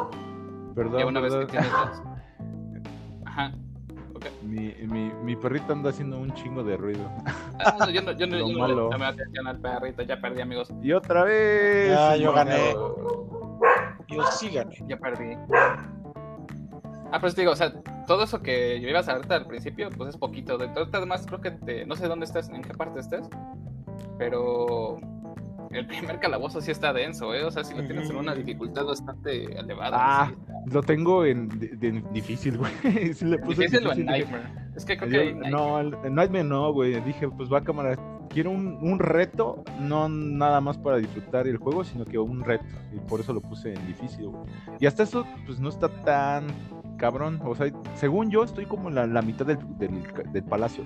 Perdón. 0.74 1.00
Y 1.00 1.04
una 1.04 1.20
vez 1.20 1.34
que 1.34 1.46
tienes 1.46 1.70
los... 1.70 2.02
Ajá. 3.26 3.52
Okay. 4.14 4.32
Mi, 4.42 4.74
mi, 4.86 5.12
mi, 5.22 5.36
perrito 5.36 5.72
anda 5.72 5.90
haciendo 5.90 6.18
un 6.18 6.32
chingo 6.34 6.64
de 6.64 6.76
ruido. 6.76 7.08
Ah, 7.64 7.76
no, 7.78 7.90
yo 7.90 8.02
no, 8.02 8.12
yo 8.12 8.26
no, 8.26 8.38
yo 8.48 8.66
no 8.66 8.88
le 8.88 9.04
atención 9.04 9.46
al 9.46 9.60
perrito, 9.60 10.02
ya 10.02 10.20
perdí 10.20 10.40
amigos. 10.40 10.72
Y 10.82 10.92
otra 10.92 11.24
vez. 11.24 11.90
Ya, 11.90 12.16
yo 12.16 12.32
gané. 12.32 12.74
Yo 14.08 14.22
sí 14.32 14.50
gané. 14.50 14.76
Ya 14.88 14.96
perdí. 14.96 15.36
Ah, 17.12 17.20
pues 17.20 17.36
digo, 17.36 17.52
o 17.52 17.56
sea, 17.56 17.72
todo 18.08 18.24
eso 18.24 18.42
que 18.42 18.80
yo 18.80 18.88
iba 18.88 19.00
a 19.00 19.04
saber 19.04 19.30
al 19.30 19.46
principio, 19.46 19.90
pues 19.90 20.10
es 20.10 20.16
poquito. 20.16 20.58
De 20.58 20.66
todo, 20.68 20.88
además, 20.90 21.24
creo 21.26 21.40
que 21.40 21.52
te, 21.52 21.86
no 21.86 21.94
sé 21.94 22.08
dónde 22.08 22.24
estás, 22.24 22.48
en 22.48 22.62
qué 22.62 22.74
parte 22.74 22.98
estés, 22.98 23.28
pero 24.18 24.98
el 25.70 25.86
primer 25.86 26.18
calabozo 26.18 26.60
sí 26.60 26.70
está 26.70 26.92
denso, 26.92 27.34
¿eh? 27.34 27.44
O 27.44 27.50
sea, 27.50 27.62
si 27.62 27.74
lo 27.74 27.84
tienes 27.84 28.08
en 28.08 28.16
una 28.16 28.34
dificultad 28.34 28.86
bastante 28.86 29.44
elevada. 29.58 29.96
Ah, 30.00 30.32
Lo 30.66 30.82
tengo 30.82 31.24
en 31.26 31.48
difícil, 32.12 32.56
güey. 32.56 32.72
le 32.82 33.38
puse 33.38 33.62
¿Difícil 33.62 33.86
o 33.86 33.92
en 33.92 34.06
Nightmare? 34.06 34.48
Es 34.74 34.84
que 34.84 34.96
creo 34.96 35.10
que 35.10 35.50
No, 35.50 35.80
en 35.80 36.14
Nightmare 36.14 36.44
no, 36.44 36.72
güey. 36.72 36.98
Dije, 37.02 37.28
pues 37.28 37.52
va 37.52 37.58
a 37.58 37.64
cámara. 37.64 37.96
Quiero 38.30 38.50
un, 38.50 38.78
un, 38.82 38.98
reto, 38.98 39.64
no 39.80 40.08
nada 40.08 40.60
más 40.60 40.78
para 40.78 40.98
disfrutar 40.98 41.46
el 41.46 41.56
juego, 41.58 41.84
sino 41.84 42.04
que 42.04 42.18
un 42.18 42.42
reto. 42.42 42.64
Y 42.94 43.00
por 43.00 43.20
eso 43.20 43.32
lo 43.32 43.40
puse 43.40 43.74
en 43.74 43.86
difícil, 43.86 44.28
güey. 44.28 44.44
Y 44.80 44.86
hasta 44.86 45.02
eso, 45.02 45.26
pues 45.46 45.60
no 45.60 45.68
está 45.68 45.88
tan 45.88 46.46
cabrón. 46.98 47.40
O 47.44 47.54
sea, 47.54 47.72
según 47.94 48.30
yo, 48.30 48.44
estoy 48.44 48.66
como 48.66 48.90
en 48.90 49.14
la, 49.14 49.22
mitad 49.22 49.46
del, 49.46 49.58
del, 49.78 50.44
palacio 50.44 50.84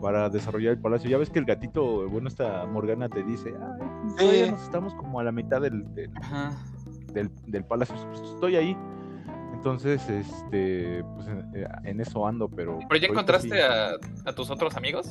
para 0.00 0.30
desarrollar 0.30 0.72
el 0.72 0.80
palacio. 0.80 1.10
Ya 1.10 1.18
ves 1.18 1.28
que 1.28 1.38
el 1.38 1.44
gatito, 1.44 2.08
bueno, 2.08 2.28
esta 2.28 2.64
Morgana 2.66 3.08
te 3.08 3.22
dice, 3.22 3.52
ay, 4.18 4.50
nos 4.50 4.62
estamos 4.62 4.94
como 4.94 5.20
a 5.20 5.24
la 5.24 5.32
mitad 5.32 5.60
del, 5.60 5.84
del, 5.94 7.30
del, 7.46 7.64
palacio. 7.64 7.94
Pues, 8.08 8.20
estoy 8.22 8.56
ahí. 8.56 8.76
Entonces, 9.52 10.08
este, 10.08 11.04
pues 11.14 11.28
en, 11.84 12.00
eso 12.00 12.26
ando, 12.26 12.48
pero... 12.48 12.80
¿Pero 12.88 13.00
ya 13.00 13.06
encontraste 13.06 13.62
a, 13.62 13.92
a, 14.24 14.32
tus 14.32 14.50
otros 14.50 14.76
amigos? 14.76 15.08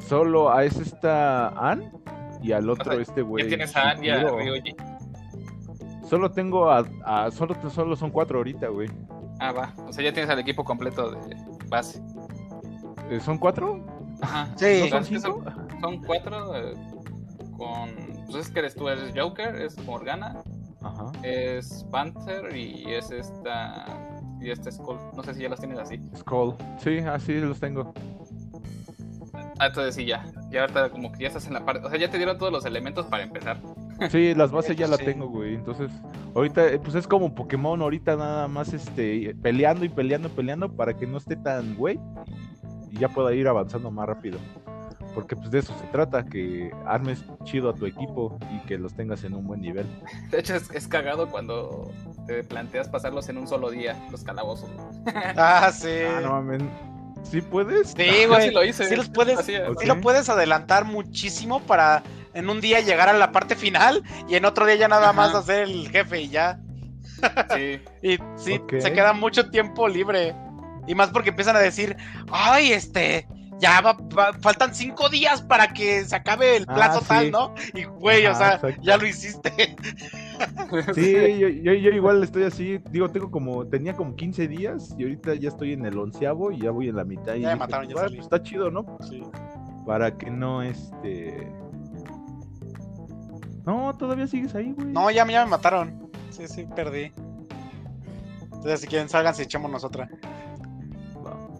Solo 0.00 0.52
a 0.52 0.64
ese 0.64 0.82
está 0.82 1.48
Ann 1.48 1.90
y 2.42 2.52
al 2.52 2.68
otro 2.68 2.92
este 2.92 3.22
güey. 3.22 3.44
¿Ya 3.44 3.48
tienes 3.48 3.74
a 3.74 3.92
Ann 3.92 4.04
y 4.04 4.10
a? 4.10 4.26
Solo 6.08 6.30
tengo 6.30 6.70
a, 6.70 6.86
a, 7.04 7.30
solo, 7.30 7.56
solo 7.70 7.96
son 7.96 8.10
cuatro 8.10 8.38
ahorita, 8.38 8.68
güey. 8.68 8.88
Ah, 9.38 9.52
va. 9.52 9.74
O 9.86 9.92
sea, 9.92 10.04
ya 10.04 10.12
tienes 10.12 10.30
al 10.30 10.38
equipo 10.38 10.64
completo 10.64 11.10
de 11.10 11.36
base. 11.68 12.02
Eh, 13.10 13.20
¿Son 13.20 13.38
cuatro? 13.38 13.84
Ajá. 14.20 14.48
Sí. 14.56 14.88
¿Son, 14.88 15.04
cinco? 15.04 15.44
son, 15.80 16.02
cuatro 16.02 16.56
eh, 16.56 16.74
con... 17.56 17.90
Pues 18.26 18.46
es 18.46 18.50
que 18.50 18.58
eres 18.60 18.74
tú, 18.74 18.88
eres 18.88 19.12
Joker, 19.14 19.54
es 19.56 19.78
Morgana, 19.84 20.42
Ajá. 20.82 21.12
es 21.22 21.86
Panther 21.90 22.56
y 22.56 22.84
es 22.92 23.10
esta... 23.10 23.86
Y 24.40 24.50
este 24.50 24.70
Skull. 24.70 24.98
No 25.14 25.22
sé 25.22 25.34
si 25.34 25.42
ya 25.42 25.48
las 25.48 25.60
tienes 25.60 25.78
así. 25.78 26.00
Skull. 26.16 26.54
Sí, 26.78 26.98
así 26.98 27.34
los 27.40 27.58
tengo. 27.58 27.94
Ah, 29.58 29.66
entonces 29.66 29.94
sí, 29.94 30.04
ya. 30.04 30.24
Ya 30.50 30.62
ahorita 30.62 30.90
como 30.90 31.10
que 31.12 31.22
ya 31.22 31.28
estás 31.28 31.46
en 31.46 31.54
la 31.54 31.64
parte... 31.64 31.86
O 31.86 31.90
sea, 31.90 31.98
ya 31.98 32.10
te 32.10 32.16
dieron 32.16 32.36
todos 32.38 32.52
los 32.52 32.64
elementos 32.64 33.06
para 33.06 33.22
empezar. 33.22 33.58
Sí, 34.10 34.34
las 34.34 34.50
bases 34.50 34.76
ya 34.76 34.86
la 34.86 34.98
tengo, 34.98 35.28
güey. 35.28 35.54
Entonces, 35.54 35.90
ahorita, 36.34 36.68
eh, 36.68 36.78
pues 36.78 36.94
es 36.94 37.06
como 37.06 37.34
Pokémon, 37.34 37.80
ahorita 37.80 38.16
nada 38.16 38.48
más 38.48 38.72
este 38.72 39.34
peleando 39.42 39.84
y 39.84 39.88
peleando 39.88 40.28
y 40.28 40.30
peleando 40.30 40.72
para 40.72 40.94
que 40.94 41.06
no 41.06 41.18
esté 41.18 41.36
tan 41.36 41.74
güey 41.76 41.98
y 42.90 42.98
ya 42.98 43.08
pueda 43.08 43.34
ir 43.34 43.48
avanzando 43.48 43.90
más 43.90 44.06
rápido. 44.06 44.38
Porque 45.14 45.34
pues 45.34 45.50
de 45.50 45.60
eso 45.60 45.74
se 45.80 45.86
trata, 45.86 46.26
que 46.26 46.70
armes 46.84 47.24
chido 47.44 47.70
a 47.70 47.74
tu 47.74 47.86
equipo 47.86 48.38
y 48.52 48.66
que 48.66 48.76
los 48.76 48.94
tengas 48.94 49.24
en 49.24 49.34
un 49.34 49.46
buen 49.46 49.62
nivel. 49.62 49.86
De 50.30 50.40
hecho, 50.40 50.54
es, 50.54 50.88
cagado 50.88 51.30
cuando 51.30 51.90
te 52.26 52.44
planteas 52.44 52.88
pasarlos 52.90 53.26
en 53.30 53.38
un 53.38 53.48
solo 53.48 53.70
día, 53.70 53.96
los 54.10 54.22
calabozos. 54.22 54.70
Ah, 55.36 55.70
sí. 55.72 55.88
Ah, 56.06 56.20
no 56.20 56.30
mames. 56.32 56.62
¿Sí 57.22 57.40
puedes? 57.40 57.94
Sí, 57.96 58.26
güey. 58.28 58.42
Sí, 58.48 58.54
lo 58.54 58.62
hice. 58.62 58.84
sí, 58.84 58.94
los 58.94 59.08
puedes, 59.08 59.40
sí 59.40 59.54
lo 59.86 60.00
puedes 60.02 60.28
adelantar 60.28 60.84
muchísimo 60.84 61.60
para 61.60 62.02
en 62.36 62.50
un 62.50 62.60
día 62.60 62.80
llegar 62.80 63.08
a 63.08 63.14
la 63.14 63.32
parte 63.32 63.56
final 63.56 64.02
y 64.28 64.36
en 64.36 64.44
otro 64.44 64.66
día 64.66 64.76
ya 64.76 64.88
nada 64.88 65.12
más 65.12 65.34
hacer 65.34 65.62
el 65.62 65.88
jefe 65.90 66.22
y 66.22 66.28
ya. 66.28 66.60
Sí. 67.54 67.80
y 68.02 68.18
sí, 68.36 68.60
se 68.78 68.92
queda 68.92 69.12
mucho 69.12 69.50
tiempo 69.50 69.88
libre. 69.88 70.34
Y 70.86 70.94
más 70.94 71.10
porque 71.10 71.30
empiezan 71.30 71.56
a 71.56 71.60
decir, 71.60 71.96
ay, 72.30 72.72
este, 72.72 73.26
ya 73.58 73.82
faltan 74.40 74.74
cinco 74.74 75.08
días 75.08 75.42
para 75.42 75.72
que 75.72 76.04
se 76.04 76.14
acabe 76.14 76.56
el 76.56 76.64
ah, 76.68 76.74
plazo 76.74 77.00
tal, 77.06 77.30
¿no? 77.30 77.54
Y 77.74 77.84
güey, 77.84 78.26
o 78.26 78.34
sea, 78.34 78.60
ya 78.82 78.96
lo 78.96 79.06
hiciste. 79.06 79.76
Sí, 80.94 81.14
yo, 81.38 81.48
yo, 81.48 81.90
igual 81.92 82.22
estoy 82.22 82.42
así, 82.42 82.78
digo, 82.90 83.10
tengo 83.10 83.30
como, 83.30 83.66
tenía 83.68 83.94
como 83.94 84.14
15 84.14 84.48
días 84.48 84.94
y 84.98 85.04
ahorita 85.04 85.34
ya 85.34 85.48
estoy 85.48 85.72
en 85.72 85.86
el 85.86 85.96
onceavo 85.96 86.52
y 86.52 86.60
ya 86.60 86.72
voy 86.72 86.90
en 86.90 86.96
la 86.96 87.04
mitad. 87.04 87.36
Y 87.36 87.40
ya 87.40 87.56
mataron, 87.56 87.88
ya 87.88 87.94
pues, 87.94 88.12
está 88.12 88.42
chido, 88.42 88.70
¿no? 88.70 88.98
Sí. 89.08 89.22
Para 89.86 90.14
que 90.18 90.30
no, 90.30 90.62
este... 90.62 91.50
No, 93.66 93.92
todavía 93.96 94.26
sigues 94.28 94.54
ahí, 94.54 94.72
güey. 94.72 94.86
No, 94.86 95.10
ya, 95.10 95.26
ya 95.26 95.44
me 95.44 95.50
mataron. 95.50 96.10
Sí, 96.30 96.46
sí, 96.46 96.66
perdí. 96.74 97.12
Entonces, 98.42 98.80
si 98.80 98.86
quieren, 98.86 99.08
salgan 99.08 99.34
si 99.34 99.42
echamos 99.42 99.84
otra. 99.84 100.08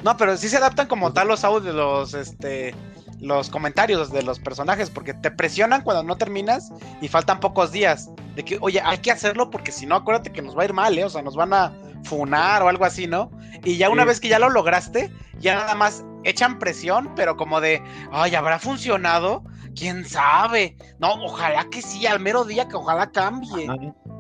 No, 0.04 0.16
pero 0.16 0.36
sí 0.36 0.48
se 0.48 0.56
adaptan 0.56 0.86
como 0.86 1.06
pues 1.06 1.14
tal 1.14 1.28
los 1.28 1.42
audios, 1.44 1.74
los, 1.74 2.14
este, 2.14 2.74
los 3.20 3.50
comentarios 3.50 4.12
de 4.12 4.22
los 4.22 4.38
personajes, 4.38 4.88
porque 4.88 5.14
te 5.14 5.32
presionan 5.32 5.82
cuando 5.82 6.04
no 6.04 6.16
terminas 6.16 6.72
y 7.00 7.08
faltan 7.08 7.40
pocos 7.40 7.72
días. 7.72 8.08
De 8.36 8.44
que, 8.44 8.58
oye, 8.60 8.80
hay 8.84 8.98
que 8.98 9.10
hacerlo 9.10 9.50
porque 9.50 9.72
si 9.72 9.84
no, 9.84 9.96
acuérdate 9.96 10.30
que 10.30 10.42
nos 10.42 10.56
va 10.56 10.62
a 10.62 10.66
ir 10.66 10.72
mal, 10.72 10.96
¿eh? 10.96 11.04
O 11.04 11.10
sea, 11.10 11.22
nos 11.22 11.34
van 11.34 11.52
a 11.52 11.72
funar 12.04 12.62
o 12.62 12.68
algo 12.68 12.84
así, 12.84 13.08
¿no? 13.08 13.32
Y 13.64 13.78
ya 13.78 13.90
una 13.90 14.04
vez 14.04 14.20
que 14.20 14.28
ya 14.28 14.38
lo 14.38 14.48
lograste, 14.48 15.10
ya 15.40 15.56
nada 15.56 15.74
más 15.74 16.04
echan 16.22 16.58
presión, 16.60 17.10
pero 17.16 17.36
como 17.36 17.60
de, 17.60 17.82
ay, 18.12 18.36
¿habrá 18.36 18.60
funcionado? 18.60 19.42
¿Quién 19.76 20.04
sabe? 20.06 20.76
No, 20.98 21.12
ojalá 21.24 21.68
que 21.70 21.82
sí, 21.82 22.06
al 22.06 22.18
mero 22.18 22.44
día 22.44 22.66
que 22.66 22.76
ojalá 22.76 23.10
cambie. 23.12 23.68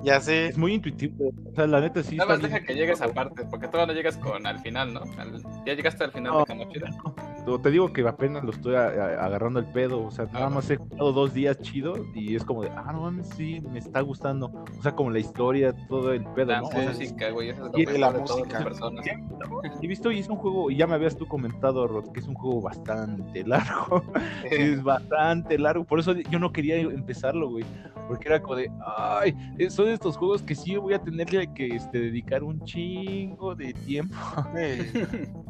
Ya 0.04 0.20
sé. 0.20 0.48
Es 0.48 0.58
muy 0.58 0.74
intuitivo. 0.74 1.32
O 1.50 1.54
sea, 1.54 1.66
la 1.66 1.80
neta 1.80 2.02
sí. 2.02 2.16
Nada 2.16 2.34
más 2.34 2.42
deja 2.42 2.60
que 2.60 2.74
llegues 2.74 3.00
aparte, 3.00 3.44
porque 3.46 3.66
todavía 3.66 3.92
no 3.92 3.98
llegas 3.98 4.18
con 4.18 4.46
al 4.46 4.60
final, 4.60 4.92
¿no? 4.92 5.02
ya 5.64 5.74
llegaste 5.74 6.04
al 6.04 6.12
final 6.12 6.44
de 6.46 7.35
Te 7.62 7.70
digo 7.70 7.92
que 7.92 8.06
apenas 8.06 8.42
lo 8.42 8.50
estoy 8.50 8.74
agarrando 8.74 9.60
el 9.60 9.66
pedo. 9.66 10.04
O 10.04 10.10
sea, 10.10 10.26
nada 10.26 10.50
más 10.50 10.68
he 10.68 10.76
jugado 10.76 11.12
dos 11.12 11.32
días 11.32 11.58
chido 11.60 11.94
y 12.14 12.34
es 12.34 12.44
como 12.44 12.62
de, 12.62 12.70
ah, 12.70 12.92
no 12.92 13.02
mames, 13.02 13.28
sí, 13.36 13.60
me 13.60 13.78
está 13.78 14.00
gustando. 14.00 14.52
O 14.78 14.82
sea, 14.82 14.92
como 14.92 15.10
la 15.10 15.20
historia, 15.20 15.72
todo 15.88 16.12
el 16.12 16.24
pedo. 16.34 16.46
La 16.46 16.62
música, 16.62 17.30
güey, 17.30 17.50
es 17.50 17.56
y 17.76 17.86
la 17.86 18.10
música. 18.10 18.66
He 19.80 19.86
visto 19.86 20.10
y 20.10 20.18
es 20.18 20.28
un 20.28 20.36
juego, 20.36 20.70
y 20.70 20.76
ya 20.76 20.86
me 20.86 20.94
habías 20.94 21.16
tú 21.16 21.26
comentado, 21.26 21.86
Rod, 21.86 22.10
que 22.12 22.20
es 22.20 22.26
un 22.26 22.34
juego 22.34 22.62
bastante 22.62 23.44
largo. 23.44 24.02
es 24.50 24.82
bastante 24.82 25.58
largo. 25.58 25.84
Por 25.84 26.00
eso 26.00 26.14
yo 26.14 26.38
no 26.38 26.52
quería 26.52 26.80
empezarlo, 26.80 27.50
güey. 27.50 27.64
Porque 28.08 28.28
era 28.28 28.40
como 28.40 28.56
de, 28.56 28.70
ay, 28.96 29.36
son 29.70 29.88
estos 29.88 30.16
juegos 30.16 30.42
que 30.42 30.54
sí 30.54 30.76
voy 30.76 30.94
a 30.94 30.98
tenerle 30.98 31.52
que 31.54 31.68
este, 31.68 31.98
dedicar 31.98 32.42
un 32.42 32.60
chingo 32.64 33.54
de 33.54 33.72
tiempo. 33.72 34.16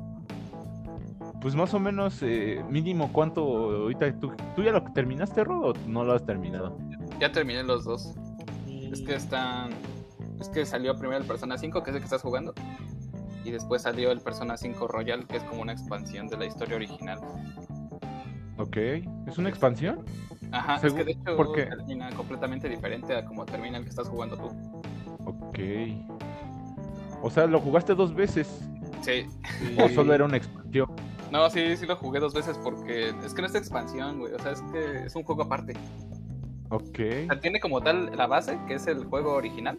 pues 1.40 1.54
más 1.54 1.72
o 1.74 1.78
menos, 1.78 2.22
eh, 2.22 2.64
mínimo, 2.68 3.12
¿cuánto 3.12 3.42
ahorita 3.42 4.18
tú, 4.18 4.32
tú 4.54 4.62
ya 4.62 4.72
lo 4.72 4.82
terminaste, 4.92 5.44
Rod, 5.44 5.76
o 5.76 5.88
no 5.88 6.04
lo 6.04 6.14
has 6.14 6.24
terminado? 6.24 6.76
Ya 7.20 7.32
terminé 7.32 7.62
los 7.62 7.84
dos. 7.84 8.14
Es 8.66 9.02
que 9.02 9.14
están. 9.14 9.70
Es 10.40 10.48
que 10.48 10.66
salió 10.66 10.96
primero 10.96 11.20
el 11.20 11.26
Persona 11.26 11.56
5, 11.56 11.82
que 11.82 11.90
es 11.90 11.96
el 11.96 12.00
que 12.00 12.06
estás 12.06 12.22
jugando. 12.22 12.54
Y 13.44 13.50
después 13.50 13.82
salió 13.82 14.10
el 14.10 14.20
Persona 14.20 14.56
5 14.56 14.88
Royal, 14.88 15.26
que 15.26 15.36
es 15.36 15.44
como 15.44 15.62
una 15.62 15.72
expansión 15.72 16.26
de 16.28 16.36
la 16.36 16.46
historia 16.46 16.76
original. 16.76 17.20
Ok, 18.58 18.76
¿es 19.26 19.38
una 19.38 19.48
expansión? 19.48 20.04
Ajá, 20.50 20.80
es 20.82 20.92
que 20.92 21.04
de 21.04 21.12
hecho 21.12 21.36
termina 21.52 22.10
completamente 22.10 22.68
diferente 22.68 23.14
a 23.14 23.24
como 23.24 23.44
termina 23.44 23.78
el 23.78 23.84
que 23.84 23.90
estás 23.90 24.08
jugando 24.08 24.36
tú. 24.36 24.48
Ok. 25.26 25.58
O 27.22 27.30
sea, 27.30 27.46
¿lo 27.46 27.60
jugaste 27.60 27.94
dos 27.94 28.14
veces? 28.14 28.62
Sí. 29.02 29.26
¿O 29.82 29.88
solo 29.88 30.14
era 30.14 30.24
una 30.24 30.36
expansión? 30.36 30.88
No, 31.30 31.50
sí, 31.50 31.76
sí 31.76 31.86
lo 31.86 31.96
jugué 31.96 32.20
dos 32.20 32.34
veces 32.34 32.58
porque 32.58 33.10
es 33.24 33.34
que 33.34 33.42
no 33.42 33.48
es 33.48 33.54
expansión, 33.54 34.18
güey. 34.18 34.32
O 34.32 34.38
sea, 34.38 34.52
es 34.52 34.62
que 34.72 35.06
es 35.06 35.16
un 35.16 35.24
juego 35.24 35.42
aparte. 35.42 35.74
Ok. 36.70 36.98
O 37.24 37.26
sea, 37.26 37.40
tiene 37.40 37.60
como 37.60 37.80
tal 37.80 38.16
la 38.16 38.26
base, 38.26 38.58
que 38.66 38.74
es 38.74 38.86
el 38.86 39.04
juego 39.04 39.34
original. 39.34 39.78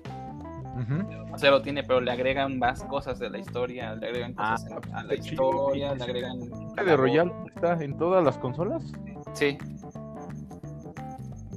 O 1.34 1.38
sea, 1.40 1.52
lo 1.52 1.62
tiene, 1.62 1.84
pero 1.84 2.00
le 2.02 2.12
agregan 2.12 2.60
más 2.60 2.84
cosas 2.84 3.18
de 3.18 3.30
la 3.30 3.40
historia, 3.40 3.96
le 3.96 4.08
agregan 4.08 4.34
cosas 4.34 4.68
ah, 4.72 5.00
a 5.00 5.04
la 5.04 5.16
historia, 5.16 5.96
le 5.96 6.04
agregan... 6.04 6.40
¿De 6.76 6.96
Royal 6.96 7.34
está 7.48 7.84
en 7.84 7.98
todas 7.98 8.24
las 8.24 8.38
consolas? 8.38 8.84
Sí. 9.34 9.58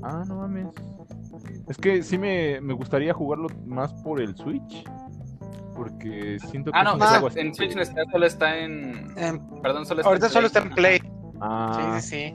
Ah, 0.02 0.24
no 0.26 0.36
mames. 0.36 0.68
Es 1.68 1.76
que 1.76 2.02
sí 2.02 2.16
me, 2.16 2.60
me 2.62 2.72
gustaría 2.72 3.12
jugarlo 3.12 3.48
más 3.66 3.92
por 4.02 4.20
el 4.20 4.34
Switch. 4.36 4.84
Porque 5.80 6.36
siento 6.50 6.72
que. 6.72 6.78
Ah, 6.78 6.84
no, 6.84 7.28
en 7.36 7.54
Switch 7.54 7.74
no 7.74 7.80
está, 7.80 8.04
solo 8.12 8.26
está 8.26 8.58
en. 8.58 9.14
Perdón, 9.62 9.86
solo 9.86 10.02
está 10.02 10.08
Ahorita 10.10 10.28
solo 10.28 10.46
está 10.46 10.58
en 10.58 10.70
Play. 10.72 11.00
Ah. 11.40 11.98
Sí, 11.98 12.02
sí, 12.02 12.34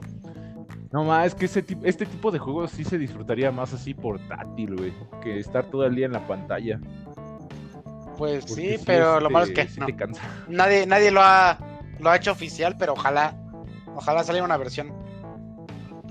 No 0.90 1.04
más, 1.04 1.28
es 1.28 1.34
que 1.36 1.44
ese 1.44 1.64
este 1.84 2.06
tipo 2.06 2.32
de 2.32 2.40
juegos 2.40 2.72
sí 2.72 2.82
se 2.82 2.98
disfrutaría 2.98 3.52
más 3.52 3.72
así 3.72 3.94
portátil, 3.94 4.74
güey. 4.74 4.92
Que 5.22 5.38
estar 5.38 5.64
todo 5.66 5.86
el 5.86 5.94
día 5.94 6.06
en 6.06 6.12
la 6.14 6.26
pantalla. 6.26 6.80
Pues 8.18 8.46
sí, 8.46 8.78
pero 8.84 9.20
lo 9.20 9.30
malo 9.30 9.46
es 9.46 9.52
que 9.52 9.68
nadie, 10.48 10.84
nadie 10.84 11.12
lo 11.12 11.20
ha, 11.22 11.56
lo 12.00 12.10
ha 12.10 12.16
hecho 12.16 12.32
oficial, 12.32 12.74
pero 12.76 12.94
ojalá, 12.94 13.36
ojalá 13.94 14.24
salga 14.24 14.42
una 14.42 14.56
versión 14.56 14.92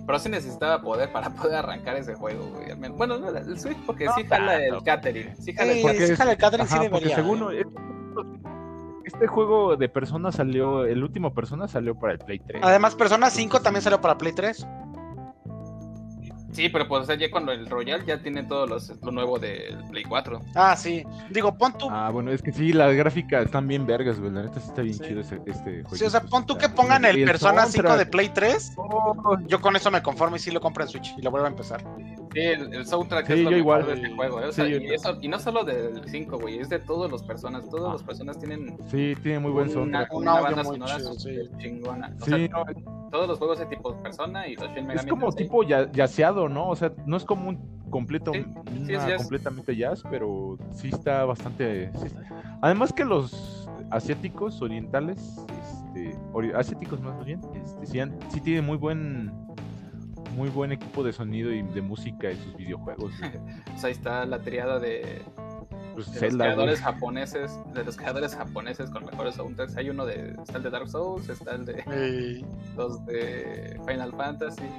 pero 0.06 0.20
sí 0.20 0.30
necesitaba 0.30 0.82
poder 0.82 1.12
para 1.12 1.30
poder 1.36 1.56
arrancar 1.56 1.96
ese 1.98 2.16
juego, 2.16 2.46
güey. 2.46 2.92
Bueno, 2.92 3.18
no, 3.18 3.30
el 3.30 3.60
Switch 3.60 3.78
porque 3.86 4.08
sí 4.16 4.24
jala 4.26 4.64
el 4.64 4.84
catering. 4.84 5.36
Sí 5.38 5.54
jala, 5.54 5.72
el 5.74 6.38
catering, 6.38 6.68
sí 6.68 6.80
debería. 6.80 7.16
Según, 7.16 7.44
este 9.06 9.28
juego 9.28 9.78
de 9.78 9.88
Persona 9.88 10.32
salió, 10.32 10.86
el 10.86 11.04
último 11.04 11.34
Persona 11.34 11.68
salió 11.68 11.96
para 11.96 12.14
el 12.14 12.20
Play 12.20 12.40
3. 12.40 12.62
Además, 12.64 12.96
Persona 12.96 13.30
5 13.30 13.62
también 13.62 13.82
salió 13.84 14.02
para 14.02 14.18
Play 14.18 14.34
3. 14.34 14.68
Sí, 16.56 16.70
pero 16.70 16.88
pues 16.88 17.08
ya 17.08 17.30
cuando 17.30 17.52
el 17.52 17.68
Royal 17.68 18.06
ya 18.06 18.18
tiene 18.22 18.44
todo 18.44 18.66
los, 18.66 18.94
lo 19.02 19.12
nuevo 19.12 19.38
del 19.38 19.84
Play 19.92 20.04
4. 20.04 20.42
Ah, 20.56 20.76
sí. 20.78 21.04
Digo, 21.30 21.58
pon 21.58 21.78
tú. 21.78 21.88
Ah, 21.92 22.10
bueno, 22.12 22.32
es 22.32 22.42
que 22.42 22.54
sí, 22.54 22.72
las 22.72 22.96
gráficas 22.96 23.46
están 23.46 23.68
bien 23.68 23.86
vergas, 23.86 24.20
güey. 24.20 24.32
La 24.32 24.44
neta 24.44 24.62
sí 24.62 24.68
está 24.70 24.82
bien 24.82 24.98
chido 24.98 25.20
este, 25.20 25.38
juego. 25.84 25.96
Sí, 25.96 26.06
o 26.06 26.10
sea, 26.10 26.22
pon 26.22 26.46
tú 26.46 26.58
que 26.58 26.70
pongan 26.70 27.04
el, 27.04 27.26
Persona 27.26 27.66
5 27.66 27.98
de 27.98 28.06
Play 28.06 28.30
3. 28.30 28.76
Yo 29.48 29.60
con 29.60 29.76
eso 29.76 29.92
me 29.92 30.02
conformo 30.02 30.38
y 30.38 30.40
sí 30.40 30.52
lo 30.52 30.62
compro 30.62 30.84
en 30.84 30.90
Switch 30.90 31.14
y 31.18 31.22
lo 31.22 31.32
vuelvo 31.32 31.48
a 31.48 31.50
empezar. 31.50 31.84
Sí, 32.36 32.42
el, 32.42 32.86
soundtrack 32.86 33.30
es 33.30 33.40
lo 33.40 33.52
mejor 33.52 33.86
de 33.86 33.94
este 33.94 34.10
juego. 34.10 34.42
¿eh? 34.42 34.48
O 34.48 34.52
sea, 34.52 34.68
y, 34.68 34.94
eso, 34.94 35.18
y 35.22 35.30
no 35.30 35.40
solo 35.40 35.64
del 35.64 36.02
5, 36.06 36.38
güey, 36.38 36.60
es 36.60 36.68
de 36.68 36.80
todas 36.80 37.10
las 37.10 37.24
personas. 37.24 37.70
Todas 37.70 37.94
las 37.94 38.04
personas 38.04 38.38
tienen. 38.38 38.78
Sí, 38.88 39.16
tiene 39.24 39.40
muy 39.40 39.52
buen 39.52 39.70
soundtrack. 39.70 40.14
Una, 40.14 40.42
banda 40.42 40.66
sonora 40.66 40.98
chingona. 41.58 42.14
O 42.20 42.26
sí, 42.26 42.32
sea, 42.32 42.66
todos 43.10 43.30
los 43.30 43.38
juegos 43.38 43.60
de 43.60 43.68
tipo 43.68 43.96
Persona 44.04 44.50
y 44.50 44.58
los 44.58 44.68
Shin 44.72 44.86
Megami 44.86 45.00
Es 45.00 45.06
como 45.06 45.32
tipo 45.32 45.64
yaceado, 45.64 46.50
¿no? 46.50 46.68
O 46.68 46.76
sea, 46.76 46.92
no 47.06 47.16
es 47.16 47.24
como 47.24 47.48
un 47.48 47.90
completo, 47.90 48.34
completamente 49.18 49.74
jazz, 49.74 50.04
pero 50.10 50.58
sí 50.74 50.90
está 50.90 51.24
bastante. 51.24 51.90
Además 52.62 52.92
que 52.92 53.06
los 53.06 53.70
asiáticos 53.92 54.62
orientales, 54.62 55.38
este, 55.94 56.18
asiáticos 56.54 57.00
más 57.00 57.24
bien, 57.24 57.40
este, 57.54 57.86
sí, 57.86 58.00
sí 58.28 58.42
tienen 58.42 58.66
muy 58.66 58.76
buen 58.76 59.32
muy 60.36 60.50
buen 60.50 60.72
equipo 60.72 61.04
de 61.04 61.14
sonido 61.14 61.52
y 61.52 61.62
de 61.62 61.82
música 61.82 62.30
en 62.30 62.38
sus 62.38 62.56
videojuegos. 62.56 63.14
pues 63.66 63.84
ahí 63.84 63.92
está 63.92 64.26
la 64.26 64.40
triada 64.40 64.80
de, 64.80 65.22
pues 65.94 66.12
de 66.12 66.30
los 66.30 66.36
creadores 66.36 66.82
japoneses, 66.82 67.52
de 67.74 67.84
los 67.84 67.96
creadores 67.96 68.36
japoneses 68.36 68.90
con 68.90 69.06
mejores 69.06 69.36
soundtracks. 69.36 69.78
Hay 69.78 69.90
uno 69.90 70.06
de, 70.06 70.36
está 70.44 70.58
el 70.58 70.64
de 70.64 70.70
Dark 70.70 70.90
Souls, 70.90 71.30
está 71.30 71.56
el 71.56 71.66
de 71.66 72.46
los 72.76 73.06
de 73.06 73.80
Final 73.88 74.12
Fantasy. 74.12 74.70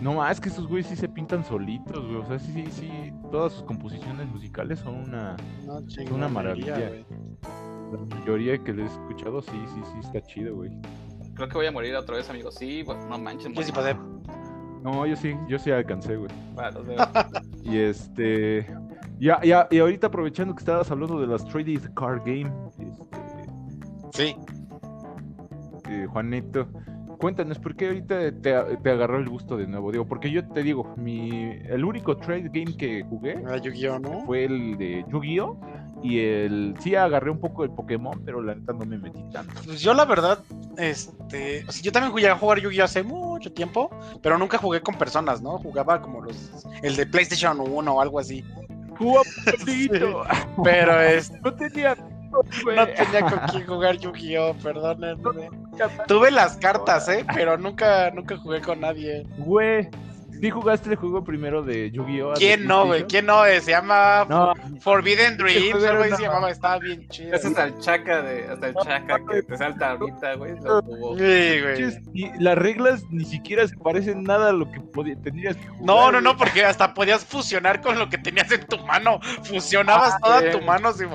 No, 0.00 0.28
es 0.28 0.40
que 0.40 0.48
esos 0.48 0.66
güeyes 0.66 0.88
sí 0.88 0.96
se 0.96 1.08
pintan 1.08 1.44
solitos, 1.44 2.04
güey. 2.04 2.16
O 2.16 2.26
sea, 2.26 2.38
sí, 2.38 2.52
sí, 2.52 2.66
sí. 2.70 3.12
Todas 3.30 3.52
sus 3.52 3.62
composiciones 3.62 4.26
musicales 4.28 4.80
son 4.80 4.96
una, 4.96 5.36
son 5.64 6.12
una 6.12 6.28
maravilla. 6.28 6.90
La 7.92 8.16
mayoría 8.16 8.58
que 8.58 8.72
le 8.72 8.82
he 8.82 8.86
escuchado, 8.86 9.40
sí, 9.40 9.52
sí, 9.72 9.80
sí, 9.92 9.98
está 10.00 10.20
chido, 10.22 10.56
güey. 10.56 10.72
Creo 11.34 11.48
que 11.48 11.54
voy 11.54 11.66
a 11.66 11.72
morir 11.72 11.94
otra 11.96 12.16
vez, 12.16 12.30
amigo. 12.30 12.50
Sí, 12.50 12.82
pues, 12.84 12.98
no 13.06 13.18
manches. 13.18 13.52
Yo 13.52 13.62
sí 13.62 13.72
podé. 13.72 13.96
No, 14.82 15.06
yo 15.06 15.16
sí, 15.16 15.34
yo 15.48 15.58
sí 15.58 15.70
alcancé, 15.70 16.16
güey. 16.16 16.30
Bueno, 16.54 16.70
los 16.72 16.86
veo. 16.86 16.96
y 17.62 17.78
este. 17.78 18.66
Ya, 19.18 19.40
ya, 19.42 19.66
y 19.70 19.78
ahorita 19.78 20.08
aprovechando 20.08 20.54
que 20.54 20.60
estabas 20.60 20.90
hablando 20.90 21.20
de 21.20 21.26
las 21.26 21.44
3D 21.46 21.94
Card 21.94 22.20
Game. 22.24 22.52
Este... 22.68 23.04
Sí. 24.12 24.36
Eh, 25.88 26.06
Juanito, 26.10 26.68
cuéntanos, 27.18 27.58
¿por 27.58 27.76
qué 27.76 27.88
ahorita 27.88 28.32
te, 28.40 28.76
te, 28.76 28.90
agarró 28.90 29.18
el 29.18 29.28
gusto 29.28 29.56
de 29.56 29.66
nuevo? 29.66 29.92
Digo, 29.92 30.06
porque 30.06 30.30
yo 30.30 30.46
te 30.48 30.62
digo, 30.62 30.94
mi, 30.96 31.52
el 31.64 31.84
único 31.84 32.16
trade 32.16 32.50
game 32.52 32.76
que 32.76 33.02
jugué 33.04 33.42
ah, 33.46 33.56
Yu-Gi-Oh, 33.56 33.98
¿no? 33.98 34.24
fue 34.26 34.44
el 34.44 34.76
de 34.76 35.04
Yu-Gi-Oh! 35.08 35.58
Y 36.04 36.20
el 36.20 36.74
sí 36.80 36.94
agarré 36.94 37.30
un 37.30 37.40
poco 37.40 37.64
el 37.64 37.70
Pokémon, 37.70 38.20
pero 38.26 38.42
la 38.42 38.54
neta 38.54 38.74
no 38.74 38.84
me 38.84 38.98
metí 38.98 39.22
tanto. 39.32 39.54
Pues 39.64 39.80
yo 39.80 39.94
la 39.94 40.04
verdad, 40.04 40.38
este, 40.76 41.64
yo 41.82 41.92
también 41.92 42.12
jugué 42.12 42.28
a 42.28 42.36
jugar 42.36 42.60
Yu-Gi-Oh 42.60 42.84
hace 42.84 43.02
mucho 43.02 43.50
tiempo, 43.50 43.88
pero 44.22 44.36
nunca 44.36 44.58
jugué 44.58 44.82
con 44.82 44.96
personas, 44.96 45.40
¿no? 45.40 45.56
Jugaba 45.58 46.02
como 46.02 46.20
los 46.20 46.66
el 46.82 46.94
de 46.94 47.06
PlayStation 47.06 47.58
1 47.58 47.94
o 47.94 48.00
algo 48.02 48.20
así. 48.20 48.44
Pero 50.62 51.00
es 51.00 51.32
no 51.42 51.52
tenía 51.54 51.96
no 52.34 52.86
tenía 52.86 53.20
con 53.22 53.38
quién 53.50 53.66
jugar 53.66 53.96
Yu-Gi-Oh, 53.96 54.54
perdónenme. 54.62 55.48
Tuve 56.06 56.30
las 56.30 56.56
cartas, 56.58 57.08
eh, 57.08 57.24
pero 57.34 57.56
nunca 57.56 58.10
nunca 58.10 58.36
jugué 58.36 58.60
con 58.60 58.80
nadie. 58.80 59.26
Güey, 59.38 59.88
¿Sí 60.44 60.50
jugaste 60.50 60.90
el 60.90 60.96
juego 60.96 61.24
primero 61.24 61.62
de 61.62 61.90
Yu-Gi-Oh? 61.90 62.34
¿Quién 62.34 62.66
no, 62.66 62.84
güey? 62.84 63.04
¿Quién 63.04 63.24
no? 63.24 63.44
Se 63.62 63.70
llama 63.70 64.26
Forbidden 64.80 65.38
Dreams, 65.38 65.82
algo 65.82 66.04
se 66.14 66.22
llamaba, 66.22 66.50
estaba 66.50 66.78
bien 66.80 67.08
chido. 67.08 67.34
Ese 67.34 67.48
es 67.48 67.56
el 67.56 67.78
chaca 67.78 68.20
de, 68.20 68.46
hasta 68.48 68.68
el 68.68 68.74
chaca 68.74 69.20
que 69.26 69.42
te 69.42 69.56
salta 69.56 69.92
ahorita, 69.92 70.34
güey. 70.34 70.52
Sí, 70.52 71.62
güey. 71.62 72.02
Y 72.12 72.42
las 72.42 72.58
reglas 72.58 73.04
ni 73.08 73.24
siquiera 73.24 73.66
se 73.66 73.74
parecen 73.78 74.22
nada 74.22 74.50
a 74.50 74.52
lo 74.52 74.70
que 74.70 74.80
tenías 75.22 75.56
que 75.56 75.66
jugar. 75.66 75.82
No, 75.82 76.12
no, 76.12 76.20
no, 76.20 76.36
porque 76.36 76.62
hasta 76.62 76.92
podías 76.92 77.24
fusionar 77.24 77.80
con 77.80 77.98
lo 77.98 78.10
que 78.10 78.18
tenías 78.18 78.52
en 78.52 78.66
tu 78.66 78.76
mano. 78.80 79.20
Fusionabas 79.44 80.12
ah, 80.16 80.18
toda 80.22 80.50
tu 80.50 80.60
mano. 80.60 80.92
Sí, 80.92 81.06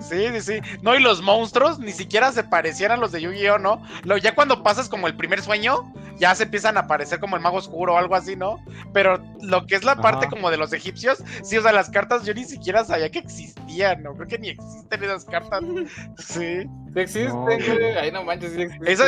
sí, 0.00 0.28
sí, 0.28 0.40
sí. 0.40 0.60
No, 0.80 0.94
y 0.94 1.00
los 1.00 1.20
monstruos 1.22 1.80
ni 1.80 1.90
siquiera 1.90 2.30
se 2.30 2.44
parecían 2.44 2.92
a 2.92 2.96
los 2.96 3.10
de 3.10 3.22
Yu-Gi-Oh, 3.22 3.58
¿no? 3.58 3.82
Ya 4.22 4.32
cuando 4.36 4.62
pasas 4.62 4.88
como 4.88 5.08
el 5.08 5.16
primer 5.16 5.42
sueño, 5.42 5.92
ya 6.18 6.32
se 6.36 6.44
empiezan 6.44 6.76
a 6.76 6.80
aparecer 6.82 7.15
como 7.18 7.36
el 7.36 7.42
mago 7.42 7.58
oscuro 7.58 7.94
o 7.94 7.96
algo 7.98 8.14
así, 8.14 8.36
¿no? 8.36 8.58
Pero 8.92 9.22
lo 9.42 9.66
que 9.66 9.76
es 9.76 9.84
la 9.84 9.96
parte 9.96 10.28
como 10.28 10.50
de 10.50 10.56
los 10.56 10.72
egipcios, 10.72 11.22
sí, 11.42 11.56
o 11.56 11.62
sea, 11.62 11.72
las 11.72 11.90
cartas 11.90 12.24
yo 12.24 12.34
ni 12.34 12.44
siquiera 12.44 12.84
sabía 12.84 13.10
que 13.10 13.20
existían, 13.20 14.02
¿no? 14.02 14.14
Creo 14.14 14.28
que 14.28 14.38
ni 14.38 14.48
existen 14.50 15.04
esas 15.04 15.24
cartas. 15.24 15.62
Sí. 16.18 16.66
Existen, 16.94 17.34
güey. 17.34 17.96
Ahí 17.96 18.10
no 18.10 18.24
manches, 18.24 18.52
sí 18.52 18.66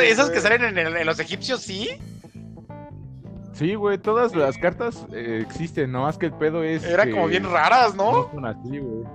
esas 0.09 0.29
que 0.29 0.41
salen 0.41 0.77
en, 0.77 1.05
los 1.05 1.19
egipcios, 1.19 1.61
sí. 1.61 1.89
Sí, 3.53 3.75
güey, 3.75 3.97
todas 3.97 4.35
las 4.35 4.57
cartas 4.57 5.05
eh, 5.11 5.43
existen, 5.45 5.91
no 5.91 6.03
más 6.03 6.17
que 6.17 6.27
el 6.27 6.33
pedo 6.33 6.63
es. 6.63 6.83
Eran 6.83 7.11
como 7.11 7.27
bien 7.27 7.43
raras, 7.43 7.93
¿no? 7.95 8.29
son 8.31 8.45
así, 8.45 8.79
güey. 8.79 9.05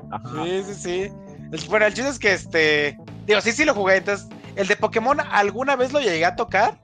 Sí, 0.44 0.62
sí, 0.66 0.74
sí. 0.74 1.12
El, 1.52 1.60
bueno, 1.68 1.86
el 1.86 1.94
chiste 1.94 2.10
es 2.10 2.18
que 2.18 2.32
este. 2.32 2.98
Digo, 3.26 3.40
sí, 3.40 3.52
sí 3.52 3.64
lo 3.64 3.74
jugué. 3.74 3.96
Entonces, 3.96 4.28
el 4.56 4.66
de 4.66 4.76
Pokémon 4.76 5.18
alguna 5.20 5.76
vez 5.76 5.92
lo 5.92 6.00
llegué 6.00 6.24
a 6.24 6.36
tocar. 6.36 6.78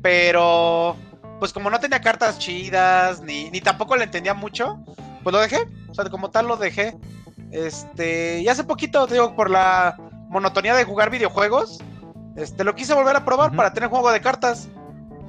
Pero 0.00 0.96
pues 1.40 1.52
como 1.52 1.70
no 1.70 1.80
tenía 1.80 2.00
cartas 2.00 2.38
chidas, 2.38 3.20
ni, 3.22 3.50
ni 3.50 3.60
tampoco 3.60 3.96
le 3.96 4.04
entendía 4.04 4.34
mucho, 4.34 4.78
pues 5.22 5.32
lo 5.32 5.40
dejé. 5.40 5.66
O 5.88 5.94
sea, 5.94 6.04
como 6.08 6.30
tal 6.30 6.46
lo 6.46 6.56
dejé. 6.56 6.96
Este, 7.50 8.40
y 8.40 8.48
hace 8.48 8.62
poquito, 8.62 9.06
te 9.06 9.14
digo, 9.14 9.34
por 9.34 9.50
la 9.50 9.96
monotonía 10.28 10.76
de 10.76 10.84
jugar 10.84 11.10
videojuegos, 11.10 11.82
este, 12.36 12.62
lo 12.62 12.74
quise 12.74 12.94
volver 12.94 13.16
a 13.16 13.24
probar 13.24 13.56
para 13.56 13.72
tener 13.72 13.88
juego 13.88 14.12
de 14.12 14.20
cartas. 14.20 14.68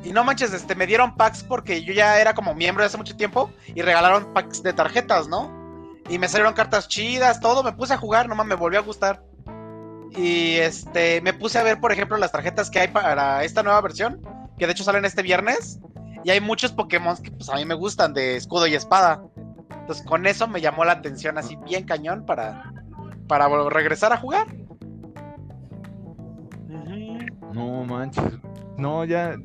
Y 0.03 0.11
no 0.11 0.23
manches, 0.23 0.53
este, 0.53 0.75
me 0.75 0.87
dieron 0.87 1.15
packs 1.15 1.43
porque 1.43 1.83
yo 1.83 1.93
ya 1.93 2.19
era 2.19 2.33
como 2.33 2.53
miembro 2.55 2.83
de 2.83 2.87
hace 2.87 2.97
mucho 2.97 3.15
tiempo 3.15 3.51
y 3.73 3.81
regalaron 3.81 4.33
packs 4.33 4.63
de 4.63 4.73
tarjetas, 4.73 5.27
¿no? 5.27 5.51
Y 6.09 6.17
me 6.19 6.27
salieron 6.27 6.53
cartas 6.53 6.87
chidas, 6.87 7.39
todo, 7.39 7.63
me 7.63 7.71
puse 7.71 7.93
a 7.93 7.97
jugar, 7.97 8.27
nomás 8.27 8.47
me 8.47 8.55
volvió 8.55 8.79
a 8.79 8.83
gustar. 8.83 9.23
Y 10.15 10.55
este, 10.55 11.21
me 11.21 11.33
puse 11.33 11.57
a 11.59 11.63
ver, 11.63 11.79
por 11.79 11.91
ejemplo, 11.91 12.17
las 12.17 12.31
tarjetas 12.31 12.69
que 12.69 12.79
hay 12.79 12.87
para 12.89 13.43
esta 13.43 13.63
nueva 13.63 13.79
versión, 13.81 14.21
que 14.57 14.65
de 14.65 14.73
hecho 14.73 14.83
salen 14.83 15.05
este 15.05 15.21
viernes. 15.21 15.79
Y 16.23 16.29
hay 16.29 16.41
muchos 16.41 16.71
Pokémon 16.71 17.17
que 17.17 17.31
pues 17.31 17.49
a 17.49 17.55
mí 17.55 17.65
me 17.65 17.75
gustan 17.75 18.13
de 18.13 18.35
escudo 18.35 18.67
y 18.67 18.75
espada. 18.75 19.23
Entonces 19.69 20.05
con 20.05 20.25
eso 20.27 20.47
me 20.47 20.61
llamó 20.61 20.85
la 20.85 20.93
atención 20.93 21.37
así 21.37 21.55
bien 21.65 21.85
cañón 21.85 22.25
para, 22.25 22.71
para 23.27 23.47
regresar 23.69 24.13
a 24.13 24.17
jugar. 24.17 24.47
No 27.53 27.83
manches. 27.83 28.23
No, 28.77 29.05
ya. 29.05 29.35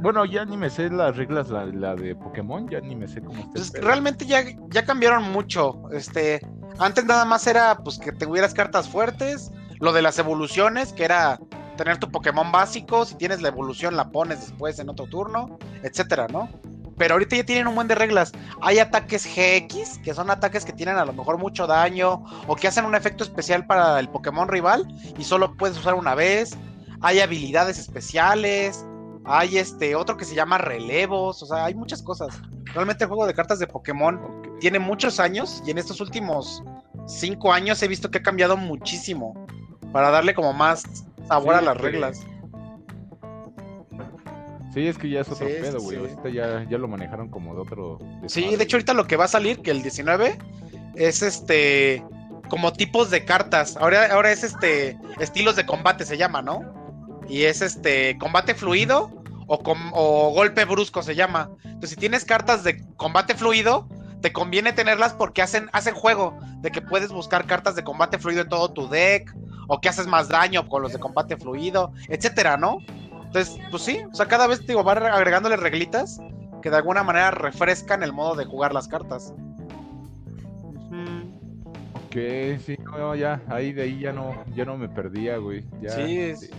Bueno, 0.00 0.24
ya 0.24 0.44
ni 0.44 0.56
me 0.56 0.68
sé 0.68 0.90
las 0.90 1.16
reglas, 1.16 1.48
la, 1.48 1.94
de 1.94 2.14
Pokémon, 2.14 2.68
ya 2.68 2.80
ni 2.80 2.94
me 2.94 3.08
sé 3.08 3.22
cómo 3.22 3.50
pues 3.52 3.72
realmente 3.72 4.26
ya, 4.26 4.44
ya 4.68 4.84
cambiaron 4.84 5.32
mucho. 5.32 5.80
Este, 5.92 6.40
antes 6.78 7.06
nada 7.06 7.24
más 7.24 7.46
era 7.46 7.78
pues 7.78 7.98
que 7.98 8.12
te 8.12 8.26
hubieras 8.26 8.52
cartas 8.52 8.88
fuertes, 8.88 9.50
lo 9.80 9.92
de 9.92 10.02
las 10.02 10.18
evoluciones, 10.18 10.92
que 10.92 11.04
era 11.04 11.38
tener 11.76 11.98
tu 11.98 12.10
Pokémon 12.10 12.50
básico, 12.52 13.04
si 13.04 13.14
tienes 13.14 13.42
la 13.42 13.48
evolución 13.48 13.96
la 13.96 14.10
pones 14.10 14.40
después 14.40 14.78
en 14.78 14.88
otro 14.88 15.06
turno, 15.06 15.58
etcétera, 15.82 16.26
¿no? 16.28 16.48
Pero 16.98 17.14
ahorita 17.14 17.36
ya 17.36 17.44
tienen 17.44 17.66
un 17.66 17.74
buen 17.74 17.88
de 17.88 17.94
reglas. 17.94 18.32
Hay 18.60 18.78
ataques 18.78 19.26
GX, 19.26 19.98
que 19.98 20.14
son 20.14 20.30
ataques 20.30 20.64
que 20.64 20.72
tienen 20.72 20.96
a 20.96 21.04
lo 21.04 21.12
mejor 21.12 21.38
mucho 21.38 21.66
daño 21.66 22.22
o 22.46 22.54
que 22.54 22.68
hacen 22.68 22.84
un 22.84 22.94
efecto 22.94 23.24
especial 23.24 23.66
para 23.66 23.98
el 23.98 24.08
Pokémon 24.08 24.48
rival 24.48 24.86
y 25.18 25.24
solo 25.24 25.56
puedes 25.56 25.78
usar 25.78 25.94
una 25.94 26.14
vez. 26.14 26.56
Hay 27.00 27.20
habilidades 27.20 27.78
especiales. 27.78 28.86
Hay 29.24 29.58
este 29.58 29.94
otro 29.94 30.16
que 30.16 30.24
se 30.24 30.34
llama 30.34 30.58
relevos, 30.58 31.42
o 31.42 31.46
sea, 31.46 31.66
hay 31.66 31.74
muchas 31.74 32.02
cosas. 32.02 32.42
Realmente 32.74 33.04
el 33.04 33.08
juego 33.08 33.26
de 33.26 33.34
cartas 33.34 33.60
de 33.60 33.68
Pokémon 33.68 34.20
tiene 34.58 34.80
muchos 34.80 35.20
años 35.20 35.62
y 35.64 35.70
en 35.70 35.78
estos 35.78 36.00
últimos 36.00 36.62
cinco 37.06 37.52
años 37.52 37.80
he 37.82 37.88
visto 37.88 38.10
que 38.10 38.18
ha 38.18 38.22
cambiado 38.22 38.56
muchísimo 38.56 39.46
para 39.92 40.10
darle 40.10 40.34
como 40.34 40.52
más 40.52 41.04
sabor 41.26 41.54
a 41.54 41.60
las 41.60 41.76
reglas. 41.76 42.20
Sí, 44.72 44.86
es 44.86 44.96
que 44.96 45.10
ya 45.10 45.20
es 45.20 45.28
otro 45.28 45.46
pedo, 45.46 45.80
güey. 45.80 45.98
Ahorita 45.98 46.30
ya, 46.30 46.66
ya, 46.68 46.78
lo 46.78 46.88
manejaron 46.88 47.28
como 47.28 47.54
de 47.54 47.60
otro. 47.60 47.98
sí, 48.26 48.56
de 48.56 48.64
hecho, 48.64 48.76
ahorita 48.76 48.94
lo 48.94 49.06
que 49.06 49.16
va 49.16 49.26
a 49.26 49.28
salir, 49.28 49.60
que 49.60 49.70
el 49.70 49.82
19, 49.82 50.38
es 50.94 51.22
este. 51.22 52.02
Como 52.48 52.72
tipos 52.72 53.10
de 53.10 53.24
cartas. 53.24 53.76
Ahora, 53.76 54.12
ahora 54.12 54.32
es 54.32 54.44
este. 54.44 54.98
Estilos 55.18 55.56
de 55.56 55.66
combate 55.66 56.04
se 56.04 56.16
llama, 56.16 56.40
¿no? 56.40 56.62
Y 57.28 57.42
es 57.42 57.60
este. 57.60 58.16
Combate 58.18 58.54
fluido 58.54 59.10
o, 59.46 59.62
o 59.92 60.30
golpe 60.32 60.64
brusco 60.64 61.02
se 61.02 61.14
llama. 61.14 61.50
Entonces, 61.64 61.90
si 61.90 61.96
tienes 61.96 62.24
cartas 62.24 62.64
de 62.64 62.82
combate 62.96 63.34
fluido, 63.34 63.88
te 64.22 64.32
conviene 64.32 64.72
tenerlas 64.72 65.12
porque 65.12 65.42
hacen, 65.42 65.68
hacen 65.72 65.94
juego 65.94 66.38
de 66.60 66.70
que 66.70 66.80
puedes 66.80 67.10
buscar 67.10 67.46
cartas 67.46 67.74
de 67.74 67.84
combate 67.84 68.18
fluido 68.18 68.42
en 68.42 68.48
todo 68.48 68.72
tu 68.72 68.88
deck 68.88 69.34
o 69.72 69.80
que 69.80 69.88
haces 69.88 70.06
más 70.06 70.28
daño 70.28 70.68
con 70.68 70.82
los 70.82 70.92
de 70.92 70.98
combate 70.98 71.34
fluido, 71.38 71.92
etcétera, 72.08 72.58
¿no? 72.58 72.76
Entonces, 73.24 73.58
pues 73.70 73.82
sí, 73.82 74.00
o 74.12 74.14
sea, 74.14 74.26
cada 74.26 74.46
vez 74.46 74.66
digo, 74.66 74.84
van 74.84 75.02
agregándole 75.02 75.56
reglitas 75.56 76.20
que 76.60 76.68
de 76.68 76.76
alguna 76.76 77.02
manera 77.02 77.30
refrescan 77.30 78.02
el 78.02 78.12
modo 78.12 78.34
de 78.34 78.44
jugar 78.44 78.74
las 78.74 78.86
cartas. 78.86 79.32
Ok, 82.04 82.16
sí, 82.66 82.76
no, 82.84 83.14
ya, 83.14 83.40
ahí 83.48 83.72
de 83.72 83.84
ahí 83.84 84.00
ya 84.00 84.12
no, 84.12 84.44
ya 84.54 84.66
no 84.66 84.76
me 84.76 84.90
perdía, 84.90 85.38
güey. 85.38 85.62
sí, 85.88 86.20
es... 86.20 86.50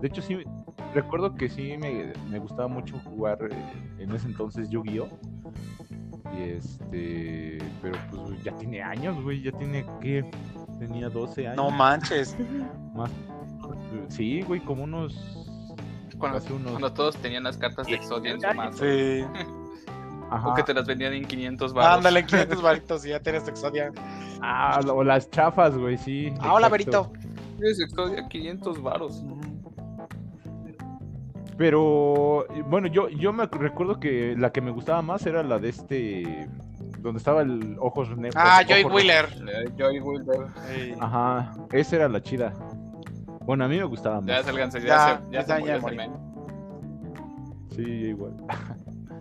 de, 0.00 0.06
hecho 0.06 0.22
sí, 0.22 0.38
recuerdo 0.94 1.34
que 1.34 1.48
sí 1.48 1.76
me, 1.76 2.12
me 2.30 2.38
gustaba 2.38 2.68
mucho 2.68 2.96
jugar 3.00 3.38
eh, 3.50 3.56
en 3.98 4.12
ese 4.12 4.28
entonces 4.28 4.70
Yu-Gi-Oh! 4.70 5.08
Y 6.36 6.42
este, 6.42 7.58
pero 7.82 7.98
pues 8.10 8.42
ya 8.42 8.56
tiene 8.56 8.82
años, 8.82 9.22
güey, 9.22 9.42
ya 9.42 9.52
tiene 9.52 9.84
que 10.00 10.24
tenía 10.78 11.08
12 11.08 11.48
años. 11.48 11.56
No 11.56 11.70
manches. 11.70 12.36
Más. 12.94 13.10
Sí, 14.08 14.42
güey, 14.42 14.60
como 14.60 14.84
unos 14.84 15.14
cuando, 16.18 16.40
cuando, 16.70 16.92
todos 16.92 17.16
tenían 17.16 17.42
las 17.42 17.56
cartas 17.56 17.86
de 17.86 17.94
Exodia 17.94 18.32
en 18.32 18.40
su 18.40 18.54
mano. 18.54 18.72
Sí. 18.72 19.24
O 20.44 20.54
que 20.54 20.62
te 20.62 20.72
las 20.72 20.86
vendían 20.86 21.12
en 21.12 21.26
500 21.26 21.74
baros. 21.74 21.98
Ándale, 21.98 22.20
en 22.20 22.26
500 22.26 22.62
baritos 22.62 23.04
y 23.04 23.10
ya 23.10 23.20
tienes 23.20 23.46
Exodia. 23.46 23.92
Ah, 24.40 24.80
o 24.88 25.04
las 25.04 25.30
chafas, 25.30 25.76
güey, 25.76 25.98
sí. 25.98 26.32
Ah, 26.40 26.54
hola, 26.54 26.70
Berito. 26.70 27.12
Tienes 27.58 27.78
Exodia 27.78 28.26
500 28.28 28.82
baros. 28.82 29.22
Pero, 31.62 32.44
bueno, 32.66 32.88
yo, 32.88 33.08
yo 33.08 33.32
me 33.32 33.46
recuerdo 33.46 34.00
que 34.00 34.34
la 34.36 34.50
que 34.50 34.60
me 34.60 34.72
gustaba 34.72 35.00
más 35.00 35.24
era 35.26 35.44
la 35.44 35.60
de 35.60 35.68
este. 35.68 36.48
Donde 36.98 37.18
estaba 37.18 37.42
el 37.42 37.76
ojos 37.78 38.08
negros. 38.16 38.34
Ah, 38.36 38.64
Joy 38.66 38.82
Wheeler. 38.82 39.28
Joy 39.78 40.00
Wheeler. 40.00 40.48
Ajá, 40.98 41.52
esa 41.70 41.94
era 41.94 42.08
la 42.08 42.20
chida. 42.20 42.52
Bueno, 43.46 43.64
a 43.64 43.68
mí 43.68 43.76
me 43.76 43.84
gustaba 43.84 44.20
más. 44.20 44.26
Ya 44.26 44.42
salgan, 44.42 44.70
ya, 44.72 44.80
ya, 44.80 45.22
ya, 45.30 45.44
se, 45.44 45.64
ya, 45.64 45.80
Sí, 47.76 47.82
igual. 47.82 48.34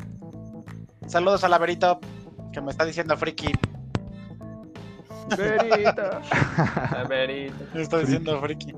Saludos 1.06 1.44
a 1.44 1.48
la 1.48 1.60
Verito, 1.60 2.00
que 2.52 2.60
me 2.60 2.72
está 2.72 2.86
diciendo 2.86 3.16
friki. 3.18 3.54
Verito. 5.38 6.02
la 6.92 7.06
Verito. 7.08 7.66
Me 7.76 7.84
está 7.84 8.00
diciendo 8.00 8.42
friki. 8.42 8.74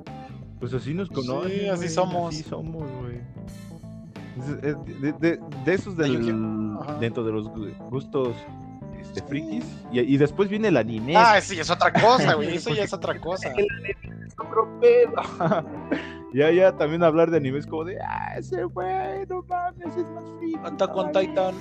Pues 0.64 0.74
así 0.76 0.94
nos 0.94 1.10
conocen. 1.10 1.52
Sí, 1.52 1.68
así 1.68 1.90
somos. 1.90 2.34
Así 2.34 2.42
somos, 2.44 2.90
güey. 3.02 3.20
De, 4.62 5.12
de, 5.20 5.38
de, 5.66 5.74
esos 5.74 5.98
del, 5.98 6.38
dentro 7.02 7.26
de 7.26 7.34
los 7.34 7.50
gustos 7.90 8.34
este, 9.02 9.22
frikis. 9.24 9.66
Y, 9.92 10.00
y, 10.00 10.16
después 10.16 10.48
viene 10.48 10.70
el 10.70 10.78
anime. 10.78 11.18
Ah, 11.18 11.42
sí, 11.42 11.60
es 11.60 11.70
otra 11.70 11.92
cosa, 11.92 12.36
güey. 12.36 12.56
Eso 12.56 12.74
ya 12.74 12.84
es 12.84 12.94
otra 12.94 13.20
cosa. 13.20 13.50
El 13.50 13.68
anime 13.72 14.26
es 14.26 14.34
otro 14.40 14.80
pedo. 14.80 15.66
ya, 16.34 16.52
ya, 16.52 16.76
también 16.76 17.04
hablar 17.04 17.32
de 17.32 17.38
animes 17.38 17.66
como 17.68 17.86
de, 17.86 18.00
ah, 18.02 18.36
ese 18.38 18.64
güey, 18.64 19.26
no 19.28 19.44
mames, 19.44 19.96
es 19.96 20.06
más 20.08 20.24
friki. 20.40 20.56
Anda 20.64 20.88
con 20.88 21.12
Titan. 21.12 21.56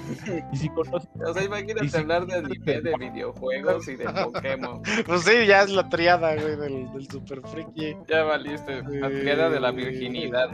Y 0.52 0.56
si 0.56 0.68
conoces. 0.70 1.08
O 1.26 1.34
sea, 1.34 1.44
imagínate 1.44 1.96
hablar 1.96 2.26
de 2.26 2.34
anime, 2.34 2.80
de 2.80 2.94
videojuegos 2.98 3.88
y 3.88 3.96
de 3.96 4.04
Pokémon. 4.04 4.82
Pues 5.06 5.22
sí, 5.22 5.46
ya 5.46 5.62
es 5.62 5.70
la 5.70 5.88
triada, 5.88 6.34
güey, 6.34 6.56
del, 6.56 6.92
del 6.92 7.08
super 7.08 7.40
friki. 7.42 7.96
Ya 8.08 8.22
valiste. 8.24 8.82
La 8.82 9.08
triada 9.08 9.50
de 9.50 9.60
la 9.60 9.70
virginidad. 9.70 10.48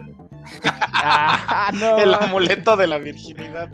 ah, 0.65 1.71
no. 1.75 1.99
El 1.99 2.15
amuleto 2.15 2.77
de 2.77 2.87
la 2.87 2.99
virginidad. 2.99 3.71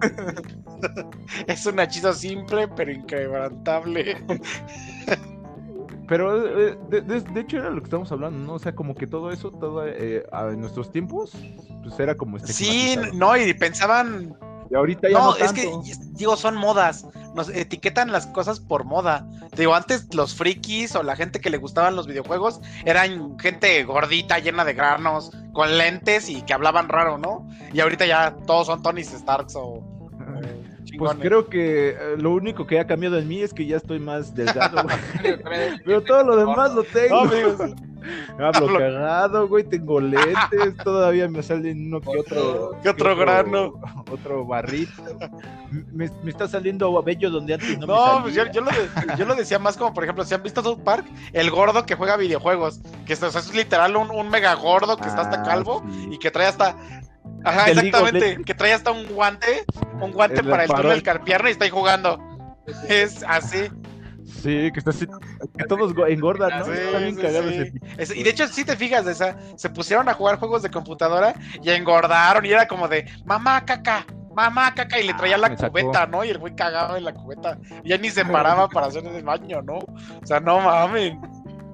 es 1.46 1.66
un 1.66 1.80
hechizo 1.80 2.12
simple 2.12 2.68
pero 2.68 2.92
inquebrantable. 2.92 4.16
Pero 6.08 6.70
eh, 6.70 6.78
de, 6.88 7.40
hecho 7.40 7.58
era 7.58 7.68
lo 7.68 7.80
que 7.80 7.84
estamos 7.84 8.10
hablando, 8.10 8.38
¿no? 8.38 8.54
O 8.54 8.58
sea, 8.58 8.74
como 8.74 8.94
que 8.94 9.06
todo 9.06 9.30
eso, 9.30 9.50
todo 9.50 9.86
eh, 9.86 10.24
en 10.32 10.60
nuestros 10.60 10.90
tiempos, 10.90 11.32
pues 11.82 12.00
era 12.00 12.16
como 12.16 12.38
este. 12.38 12.52
Sí, 12.52 12.96
no, 13.12 13.36
y 13.36 13.52
pensaban. 13.52 14.34
Y 14.70 14.74
ahorita 14.74 15.08
ya 15.08 15.18
no, 15.18 15.36
es 15.36 15.52
que 15.52 15.70
digo, 16.12 16.36
son 16.36 16.56
modas. 16.56 17.06
Nos 17.34 17.50
etiquetan 17.50 18.10
las 18.10 18.26
cosas 18.26 18.58
por 18.58 18.84
moda. 18.84 19.26
Te 19.50 19.62
digo, 19.62 19.74
antes 19.74 20.12
los 20.14 20.34
frikis 20.34 20.96
o 20.96 21.02
la 21.02 21.14
gente 21.14 21.40
que 21.40 21.50
le 21.50 21.58
gustaban 21.58 21.94
los 21.94 22.06
videojuegos 22.06 22.60
eran 22.84 23.38
gente 23.38 23.84
gordita, 23.84 24.38
llena 24.38 24.64
de 24.64 24.72
granos, 24.72 25.30
con 25.52 25.76
lentes 25.76 26.28
y 26.30 26.42
que 26.42 26.54
hablaban 26.54 26.88
raro, 26.88 27.18
¿no? 27.18 27.46
Y 27.72 27.80
ahorita 27.80 28.06
ya 28.06 28.34
todos 28.46 28.66
son 28.66 28.82
Tony 28.82 29.04
Starks 29.04 29.56
o 29.56 29.97
pues 30.98 31.14
creo 31.20 31.48
que 31.48 31.90
eh, 31.90 31.96
lo 32.18 32.32
único 32.32 32.66
que 32.66 32.80
ha 32.80 32.86
cambiado 32.86 33.18
en 33.18 33.28
mí 33.28 33.40
es 33.40 33.54
que 33.54 33.66
ya 33.66 33.76
estoy 33.76 33.98
más 33.98 34.34
delgado, 34.34 34.86
Pero 35.84 36.02
todo 36.02 36.24
lo 36.24 36.36
demás 36.36 36.74
lo 36.74 36.82
tengo. 36.84 37.22
Hablo 38.38 38.78
cagado, 38.78 39.48
güey, 39.48 39.64
tengo 39.64 40.00
lentes, 40.00 40.76
todavía 40.84 41.28
me 41.28 41.42
salen 41.42 41.86
uno 41.86 42.00
que 42.00 42.18
otro. 42.18 42.78
¿Qué 42.82 42.88
otro, 42.90 43.16
grano? 43.16 43.74
Otro 44.10 44.44
barrito. 44.46 45.02
Me, 45.92 46.10
está 46.26 46.48
saliendo 46.48 47.02
bello 47.02 47.30
donde 47.30 47.54
antes 47.54 47.78
no, 47.78 47.86
no 47.86 48.22
pues 48.22 48.34
yo, 48.34 48.44
lo 49.26 49.34
decía 49.34 49.58
más 49.58 49.76
como, 49.76 49.92
por 49.92 50.04
ejemplo, 50.04 50.24
si 50.24 50.34
han 50.34 50.42
visto 50.42 50.62
South 50.62 50.80
Park, 50.84 51.04
el 51.32 51.50
gordo 51.50 51.84
que 51.84 51.94
juega 51.94 52.16
videojuegos, 52.16 52.80
que 53.04 53.12
es, 53.12 53.22
es 53.22 53.54
literal 53.54 53.96
un, 53.96 54.30
mega 54.30 54.54
gordo 54.54 54.96
que 54.96 55.08
está 55.08 55.22
hasta 55.22 55.42
ah, 55.42 55.44
calvo 55.44 55.82
y 56.10 56.18
que 56.18 56.30
trae 56.30 56.46
hasta 56.46 56.76
Ajá, 57.44 57.70
exactamente. 57.70 58.42
Que 58.44 58.54
trae 58.54 58.72
hasta 58.72 58.90
un 58.90 59.06
guante, 59.06 59.64
un 60.00 60.12
guante 60.12 60.42
para 60.42 60.64
el 60.64 60.70
túnel 60.70 61.02
carpierna 61.02 61.48
y 61.48 61.52
está 61.52 61.64
ahí 61.64 61.70
jugando. 61.70 62.18
Es 62.88 63.22
así. 63.26 63.68
Sí, 64.42 64.70
que 64.72 64.78
está 64.78 64.90
así, 64.90 65.06
que 65.56 65.64
todos 65.64 65.94
engordan, 66.06 66.60
¿no? 66.60 66.64
Sí, 66.66 66.72
está 66.72 66.98
bien 66.98 67.16
cagado 67.16 67.48
ese 67.96 68.18
Y 68.18 68.22
de 68.22 68.30
hecho, 68.30 68.46
si 68.46 68.64
te 68.64 68.76
fijas, 68.76 69.06
esa, 69.06 69.36
se 69.56 69.70
pusieron 69.70 70.08
a 70.08 70.14
jugar 70.14 70.38
juegos 70.38 70.62
de 70.62 70.70
computadora 70.70 71.34
y 71.62 71.70
engordaron 71.70 72.44
y 72.44 72.50
era 72.50 72.68
como 72.68 72.88
de, 72.88 73.10
mamá 73.24 73.64
caca, 73.64 74.06
mamá 74.34 74.74
caca, 74.74 75.00
y 75.00 75.06
le 75.06 75.14
traía 75.14 75.38
la 75.38 75.56
cubeta, 75.56 76.06
¿no? 76.06 76.24
Y 76.24 76.28
el 76.28 76.38
güey 76.38 76.54
cagado 76.54 76.96
en 76.96 77.04
la 77.04 77.14
cubeta. 77.14 77.58
Y 77.82 77.88
ya 77.88 77.98
ni 77.98 78.10
se 78.10 78.24
paraba 78.26 78.68
para 78.68 78.88
hacer 78.88 79.04
el 79.06 79.24
baño, 79.24 79.62
¿no? 79.62 79.78
O 79.78 80.26
sea, 80.26 80.40
no 80.40 80.60
mames. 80.60 81.14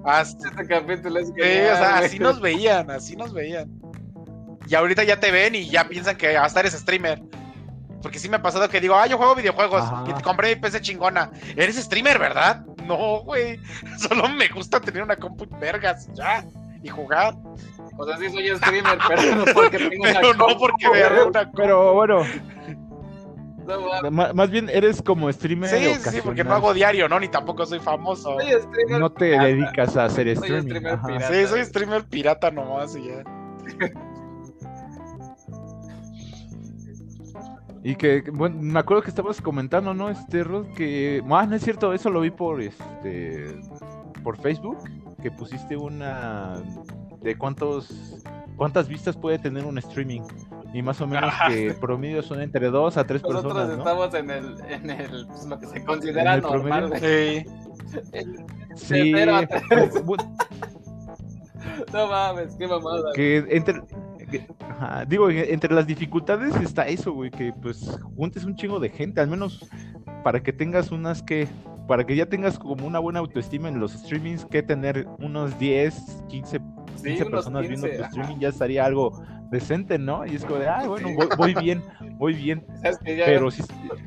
Hasta... 0.04 0.48
Este 0.48 0.66
capítulo 0.66 1.18
es 1.18 1.32
que 1.32 1.42
sí, 1.42 1.72
o 1.72 1.76
sea, 1.76 1.98
así 1.98 2.18
nos 2.18 2.40
veían, 2.40 2.90
así 2.90 3.16
nos 3.16 3.32
veían. 3.32 3.68
Y 4.66 4.74
ahorita 4.74 5.04
ya 5.04 5.20
te 5.20 5.30
ven 5.30 5.54
y 5.54 5.68
ya 5.68 5.88
piensan 5.88 6.16
que 6.16 6.36
hasta 6.36 6.60
eres 6.60 6.72
streamer. 6.72 7.22
Porque 8.02 8.18
sí 8.18 8.28
me 8.28 8.36
ha 8.36 8.42
pasado 8.42 8.68
que 8.68 8.80
digo, 8.80 8.94
ah, 8.94 9.06
yo 9.06 9.16
juego 9.16 9.34
videojuegos 9.34 9.82
y 10.06 10.12
te 10.12 10.22
compré 10.22 10.54
mi 10.54 10.60
PC 10.60 10.80
chingona. 10.80 11.30
Eres 11.56 11.76
streamer, 11.76 12.18
¿verdad? 12.18 12.64
No, 12.86 13.22
güey. 13.22 13.58
Solo 13.98 14.28
me 14.28 14.48
gusta 14.48 14.80
tener 14.80 15.02
una 15.02 15.16
compu 15.16 15.46
vergas 15.58 16.08
ya 16.12 16.44
y 16.82 16.88
jugar. 16.88 17.34
O 17.96 18.04
sea, 18.04 18.16
sí 18.18 18.28
soy 18.30 18.54
streamer, 18.56 18.98
pero 19.08 19.36
no 19.36 19.44
porque 19.54 19.78
tengo 19.78 20.04
pero 20.04 20.34
no 20.34 20.46
porque 20.58 20.90
me 20.90 21.22
una 21.22 21.50
Pero 21.52 21.94
bueno. 21.94 22.24
más 24.10 24.50
bien 24.50 24.68
eres 24.68 25.00
como 25.00 25.32
streamer. 25.32 25.70
Sí, 25.70 26.10
sí, 26.10 26.20
porque 26.22 26.44
no 26.44 26.54
hago 26.54 26.74
diario, 26.74 27.08
¿no? 27.08 27.18
Ni 27.18 27.28
tampoco 27.28 27.64
soy 27.64 27.80
famoso. 27.80 28.36
no 28.90 29.10
te 29.10 29.38
dedicas 29.38 29.96
a 29.96 30.04
hacer 30.04 30.28
streaming. 30.28 30.80
sí, 31.30 31.46
soy 31.46 31.64
streamer 31.64 32.04
pirata 32.04 32.50
nomás 32.50 32.94
y 32.96 33.06
ya. 33.08 33.24
Y 37.84 37.96
que, 37.96 38.24
bueno, 38.32 38.56
me 38.60 38.80
acuerdo 38.80 39.02
que 39.02 39.10
estabas 39.10 39.42
comentando, 39.42 39.92
¿no? 39.92 40.08
Este, 40.08 40.42
Rod, 40.42 40.68
que, 40.68 41.22
ah, 41.30 41.46
no 41.46 41.54
es 41.54 41.62
cierto, 41.62 41.92
eso 41.92 42.08
lo 42.08 42.22
vi 42.22 42.30
por, 42.30 42.62
este, 42.62 43.60
por 44.22 44.40
Facebook, 44.40 44.78
que 45.22 45.30
pusiste 45.30 45.76
una, 45.76 46.54
de 47.20 47.36
cuántos, 47.36 48.24
cuántas 48.56 48.88
vistas 48.88 49.18
puede 49.18 49.38
tener 49.38 49.66
un 49.66 49.76
streaming. 49.76 50.22
Y 50.72 50.80
más 50.80 50.98
o 51.02 51.06
menos 51.06 51.32
que 51.46 51.74
promedio 51.74 52.22
son 52.22 52.40
entre 52.40 52.70
dos 52.70 52.96
a 52.96 53.04
tres 53.04 53.20
personas, 53.20 53.68
Nosotros 53.68 53.78
estamos 53.78 54.14
en 54.14 54.30
el, 54.30 54.56
en 54.66 54.90
el, 54.90 55.26
pues, 55.26 55.44
lo 55.44 55.60
que 55.60 55.66
se 55.66 55.84
considera 55.84 56.38
normal. 56.38 56.90
Sí. 56.98 57.44
sí. 58.74 59.12
no 61.92 62.08
mames, 62.08 62.56
qué 62.56 62.66
mamada. 62.66 63.12
Que 63.14 63.44
entre 63.50 63.82
digo, 65.08 65.30
entre 65.30 65.74
las 65.74 65.86
dificultades 65.86 66.54
está 66.56 66.86
eso, 66.86 67.12
güey, 67.12 67.30
que 67.30 67.52
pues 67.52 67.98
juntes 68.16 68.44
un 68.44 68.56
chingo 68.56 68.80
de 68.80 68.88
gente, 68.88 69.20
al 69.20 69.28
menos 69.28 69.68
para 70.22 70.42
que 70.42 70.52
tengas 70.52 70.90
unas 70.90 71.22
que, 71.22 71.48
para 71.86 72.04
que 72.04 72.16
ya 72.16 72.26
tengas 72.26 72.58
como 72.58 72.86
una 72.86 72.98
buena 72.98 73.20
autoestima 73.20 73.68
en 73.68 73.78
los 73.78 73.92
streamings, 73.92 74.44
que 74.46 74.62
tener 74.62 75.06
unos 75.18 75.58
10, 75.58 76.24
15, 76.28 76.60
15 77.02 77.26
personas 77.26 77.68
viendo 77.68 77.86
tu 77.88 78.02
streaming 78.02 78.38
ya 78.38 78.48
estaría 78.48 78.84
algo 78.84 79.22
decente, 79.54 79.98
¿no? 79.98 80.26
Y 80.26 80.36
es 80.36 80.44
como 80.44 80.58
de, 80.58 80.68
ah, 80.68 80.84
bueno, 80.86 81.08
voy, 81.38 81.54
bien, 81.54 81.82
voy 82.18 82.34
bien. 82.34 82.66
Pero 83.04 83.50
sí, 83.50 83.62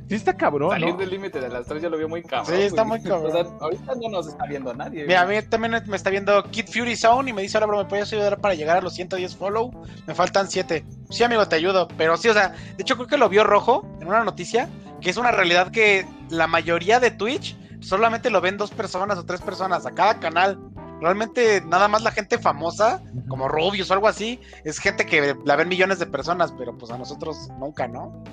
sí, 0.07 0.15
está 0.15 0.35
cabrón, 0.35 0.71
Salir 0.71 0.95
del 0.95 1.09
límite 1.09 1.39
de 1.39 1.49
las 1.49 1.65
tres 1.65 1.81
ya 1.81 1.89
lo 1.89 1.97
vio 1.97 2.07
muy 2.07 2.21
cabrón. 2.21 2.55
Sí, 2.55 2.61
está 2.61 2.83
muy 2.83 3.01
cabrón. 3.01 3.17
O 3.27 3.31
sea, 3.31 3.45
ahorita 3.59 3.93
no 3.95 4.09
nos 4.09 4.27
está 4.27 4.45
viendo 4.45 4.73
nadie. 4.73 5.05
Mira, 5.05 5.21
a 5.21 5.25
mí 5.25 5.35
también 5.49 5.81
me 5.87 5.95
está 5.95 6.09
viendo 6.09 6.43
Kid 6.51 6.67
Fury 6.67 6.95
Zone 6.95 7.31
y 7.31 7.33
me 7.33 7.41
dice, 7.41 7.57
ahora, 7.57 7.67
bro, 7.67 7.77
¿me 7.79 7.85
puedes 7.85 8.11
ayudar 8.13 8.39
para 8.39 8.53
llegar 8.53 8.77
a 8.77 8.81
los 8.81 8.93
110 8.93 9.35
follow? 9.35 9.71
Me 10.05 10.13
faltan 10.13 10.47
7. 10.47 10.85
Sí, 11.09 11.23
amigo, 11.23 11.47
te 11.47 11.55
ayudo. 11.55 11.87
Pero 11.97 12.15
sí, 12.17 12.29
o 12.29 12.33
sea, 12.33 12.49
de 12.49 12.81
hecho 12.81 12.95
creo 12.95 13.07
que 13.07 13.17
lo 13.17 13.29
vio 13.29 13.43
rojo 13.43 13.87
en 13.99 14.07
una 14.07 14.23
noticia, 14.23 14.69
que 15.01 15.09
es 15.09 15.17
una 15.17 15.31
realidad 15.31 15.71
que 15.71 16.05
la 16.29 16.47
mayoría 16.47 16.99
de 16.99 17.11
Twitch 17.11 17.57
solamente 17.79 18.29
lo 18.29 18.41
ven 18.41 18.57
dos 18.57 18.71
personas 18.71 19.17
o 19.17 19.25
tres 19.25 19.41
personas 19.41 19.85
a 19.85 19.91
cada 19.91 20.19
canal. 20.19 20.59
Realmente 21.01 21.61
nada 21.67 21.87
más 21.87 22.03
la 22.03 22.11
gente 22.11 22.37
famosa, 22.39 23.03
como 23.27 23.47
Rubius 23.47 23.91
o 23.91 23.93
algo 23.93 24.07
así, 24.07 24.39
es 24.63 24.79
gente 24.79 25.05
que 25.05 25.35
la 25.45 25.55
ven 25.55 25.69
millones 25.69 25.99
de 25.99 26.07
personas, 26.07 26.51
pero 26.57 26.77
pues 26.77 26.91
a 26.91 26.97
nosotros 26.97 27.49
nunca, 27.59 27.87
¿no? 27.87 28.23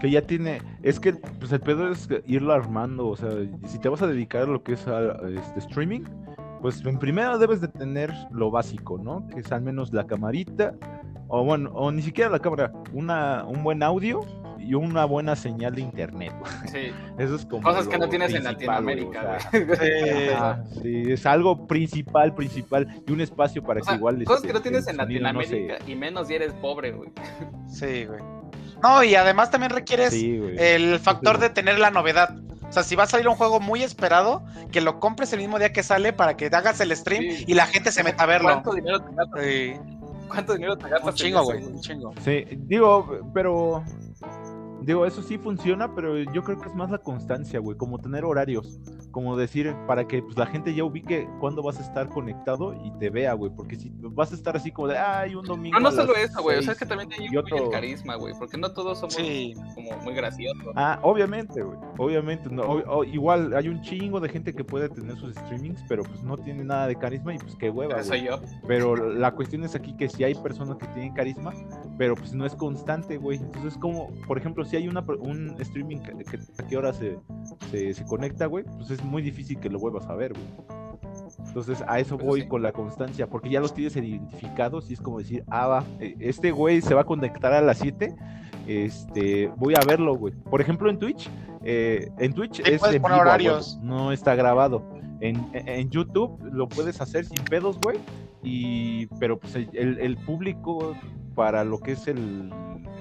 Que 0.00 0.10
ya 0.10 0.22
tiene, 0.22 0.60
es 0.82 1.00
que 1.00 1.14
pues 1.14 1.50
el 1.52 1.60
pedo 1.60 1.90
es 1.90 2.08
irlo 2.26 2.52
armando, 2.52 3.08
o 3.08 3.16
sea, 3.16 3.30
si 3.66 3.78
te 3.78 3.88
vas 3.88 4.02
a 4.02 4.06
dedicar 4.06 4.42
a 4.42 4.46
lo 4.46 4.62
que 4.62 4.74
es 4.74 4.80
este 4.80 5.60
streaming, 5.60 6.02
pues 6.60 6.84
en 6.84 6.98
primero 6.98 7.38
debes 7.38 7.60
de 7.60 7.68
tener 7.68 8.12
lo 8.30 8.50
básico, 8.50 8.98
¿no? 8.98 9.26
Que 9.28 9.40
es 9.40 9.50
al 9.50 9.62
menos 9.62 9.92
la 9.92 10.06
camarita, 10.06 10.74
o 11.28 11.42
bueno, 11.42 11.70
o 11.72 11.90
ni 11.90 12.02
siquiera 12.02 12.28
la 12.28 12.38
cámara, 12.38 12.70
una, 12.92 13.44
un 13.44 13.62
buen 13.62 13.82
audio 13.82 14.20
y 14.64 14.74
una 14.74 15.04
buena 15.04 15.36
señal 15.36 15.74
de 15.74 15.82
internet. 15.82 16.32
Sí. 16.66 16.92
Eso 17.18 17.36
es 17.36 17.46
como 17.46 17.62
Cosas 17.62 17.86
que 17.88 17.98
no 17.98 18.08
tienes 18.08 18.32
en 18.34 18.44
Latinoamérica. 18.44 19.38
sí, 20.82 21.02
es 21.12 21.26
algo 21.26 21.66
principal, 21.66 22.34
principal 22.34 23.02
y 23.06 23.12
un 23.12 23.20
espacio 23.20 23.62
para 23.62 23.80
que 23.80 23.94
igual. 23.94 24.22
Cosas 24.24 24.44
que 24.44 24.52
no 24.52 24.62
tienes 24.62 24.86
en 24.88 24.96
Latinoamérica 24.96 25.78
y 25.86 25.94
menos 25.94 26.28
si 26.28 26.34
eres 26.34 26.52
pobre, 26.54 26.92
güey. 26.92 27.10
Sí, 27.68 28.04
güey. 28.04 28.20
No, 28.82 29.02
y 29.02 29.14
además 29.14 29.50
también 29.50 29.70
requieres 29.70 30.12
el 30.12 30.98
factor 30.98 31.38
de 31.38 31.50
tener 31.50 31.78
la 31.78 31.90
novedad. 31.90 32.36
O 32.68 32.72
sea, 32.72 32.82
si 32.82 32.96
va 32.96 33.04
a 33.04 33.06
salir 33.06 33.28
un 33.28 33.34
juego 33.34 33.60
muy 33.60 33.82
esperado, 33.82 34.44
que 34.72 34.80
lo 34.80 35.00
compres 35.00 35.32
el 35.32 35.40
mismo 35.40 35.58
día 35.58 35.72
que 35.72 35.82
sale 35.82 36.12
para 36.12 36.36
que 36.36 36.46
hagas 36.46 36.80
el 36.80 36.94
stream 36.94 37.24
y 37.46 37.54
la 37.54 37.66
gente 37.66 37.92
se 37.92 38.02
meta 38.02 38.24
a 38.24 38.26
verlo. 38.26 38.50
¿Cuánto 38.50 38.74
dinero 38.74 39.00
te 39.00 39.14
gastas? 39.14 39.44
¿Cuánto 40.28 40.54
dinero 40.54 40.76
te 40.76 40.88
gastas? 40.88 41.08
Un 41.08 41.14
chingo, 41.14 41.44
güey, 41.44 41.64
un 41.64 41.80
chingo. 41.80 42.12
Sí, 42.24 42.44
digo, 42.50 43.30
pero 43.32 43.84
Digo, 44.84 45.06
eso 45.06 45.22
sí 45.22 45.38
funciona, 45.38 45.94
pero 45.94 46.18
yo 46.18 46.42
creo 46.42 46.60
que 46.60 46.68
es 46.68 46.74
más 46.74 46.90
la 46.90 46.98
constancia, 46.98 47.58
güey, 47.58 47.76
como 47.78 47.98
tener 47.98 48.24
horarios, 48.24 48.78
como 49.10 49.34
decir, 49.34 49.74
para 49.86 50.06
que 50.06 50.22
pues, 50.22 50.36
la 50.36 50.44
gente 50.44 50.74
ya 50.74 50.84
ubique 50.84 51.26
cuándo 51.40 51.62
vas 51.62 51.78
a 51.78 51.82
estar 51.82 52.10
conectado 52.10 52.74
y 52.84 52.90
te 52.98 53.08
vea, 53.08 53.32
güey, 53.32 53.50
porque 53.54 53.76
si 53.76 53.90
vas 53.94 54.32
a 54.32 54.34
estar 54.34 54.56
así 54.56 54.70
como 54.70 54.88
de, 54.88 54.98
ay, 54.98 55.34
un 55.34 55.44
domingo. 55.44 55.78
No, 55.78 55.90
no 55.90 55.96
solo 55.96 56.14
eso, 56.14 56.42
güey, 56.42 56.58
o 56.58 56.62
sea, 56.62 56.72
es 56.74 56.78
que 56.78 56.84
también 56.84 57.08
tiene 57.08 57.38
otro... 57.38 57.56
el 57.56 57.70
carisma, 57.70 58.16
güey, 58.16 58.34
porque 58.38 58.58
no 58.58 58.72
todos 58.72 58.98
somos 58.98 59.16
como 59.74 59.96
muy 60.02 60.14
graciosos. 60.14 60.72
Ah, 60.76 60.98
obviamente, 61.02 61.62
güey, 61.62 61.78
obviamente, 61.96 62.50
no, 62.50 63.04
igual 63.04 63.54
hay 63.54 63.68
un 63.68 63.80
chingo 63.80 64.20
de 64.20 64.28
gente 64.28 64.52
que 64.52 64.64
puede 64.64 64.90
tener 64.90 65.16
sus 65.16 65.34
streamings, 65.34 65.82
pero 65.88 66.02
pues 66.02 66.22
no 66.22 66.36
tiene 66.36 66.62
nada 66.62 66.88
de 66.88 66.96
carisma 66.96 67.34
y 67.34 67.38
pues 67.38 67.56
qué 67.56 67.70
hueva, 67.70 67.94
güey. 67.94 68.04
soy 68.04 68.24
yo. 68.24 68.38
Pero 68.66 68.96
la 68.96 69.32
cuestión 69.32 69.64
es 69.64 69.74
aquí 69.74 69.96
que 69.96 70.10
si 70.10 70.24
hay 70.24 70.34
personas 70.34 70.76
que 70.76 70.86
tienen 70.88 71.14
carisma, 71.14 71.54
pero 71.96 72.14
pues 72.16 72.34
no 72.34 72.44
es 72.44 72.54
constante, 72.54 73.16
güey, 73.16 73.38
entonces 73.38 73.78
como, 73.78 74.10
por 74.26 74.36
ejemplo, 74.36 74.64
si 74.64 74.73
hay 74.76 74.88
una, 74.88 75.00
un 75.00 75.56
streaming 75.60 75.98
que, 75.98 76.12
a 76.12 76.66
qué 76.66 76.76
hora 76.76 76.92
se, 76.92 77.18
se, 77.70 78.04
conecta, 78.04 78.46
güey, 78.46 78.64
pues 78.64 78.90
es 78.90 79.02
muy 79.04 79.22
difícil 79.22 79.58
que 79.58 79.68
lo 79.68 79.78
vuelvas 79.78 80.06
a 80.06 80.14
ver, 80.14 80.32
güey. 80.32 80.44
Entonces 81.46 81.82
a 81.86 82.00
eso 82.00 82.16
pues 82.16 82.26
voy 82.26 82.48
con 82.48 82.62
la 82.62 82.72
constancia, 82.72 83.28
porque 83.28 83.50
ya 83.50 83.60
los 83.60 83.74
tienes 83.74 83.96
identificados 83.96 84.90
y 84.90 84.94
es 84.94 85.00
como 85.00 85.18
decir, 85.18 85.44
ah, 85.48 85.66
va, 85.66 85.84
e, 86.00 86.16
este 86.20 86.50
güey 86.50 86.80
se 86.80 86.94
va 86.94 87.02
a 87.02 87.04
conectar 87.04 87.52
a 87.52 87.60
las 87.60 87.78
7, 87.78 88.14
este, 88.66 89.48
voy 89.56 89.74
a 89.74 89.84
verlo, 89.86 90.16
güey. 90.16 90.34
Por 90.34 90.60
ejemplo, 90.60 90.90
en 90.90 90.98
Twitch, 90.98 91.30
eh, 91.62 92.10
en 92.18 92.32
Twitch 92.32 92.60
es 92.60 92.82
en 92.82 93.02
vivo, 93.02 93.06
horarios. 93.14 93.78
no 93.82 94.12
está 94.12 94.34
grabado. 94.34 94.82
En, 95.20 95.48
en, 95.54 95.88
YouTube 95.90 96.38
lo 96.52 96.68
puedes 96.68 97.00
hacer 97.00 97.24
sin 97.24 97.42
pedos, 97.44 97.78
güey, 97.80 97.98
y, 98.42 99.06
pero 99.18 99.38
pues 99.38 99.54
el, 99.54 99.98
el 99.98 100.16
público 100.18 100.94
para 101.34 101.64
lo 101.64 101.78
que 101.78 101.92
es 101.92 102.08
el, 102.08 102.52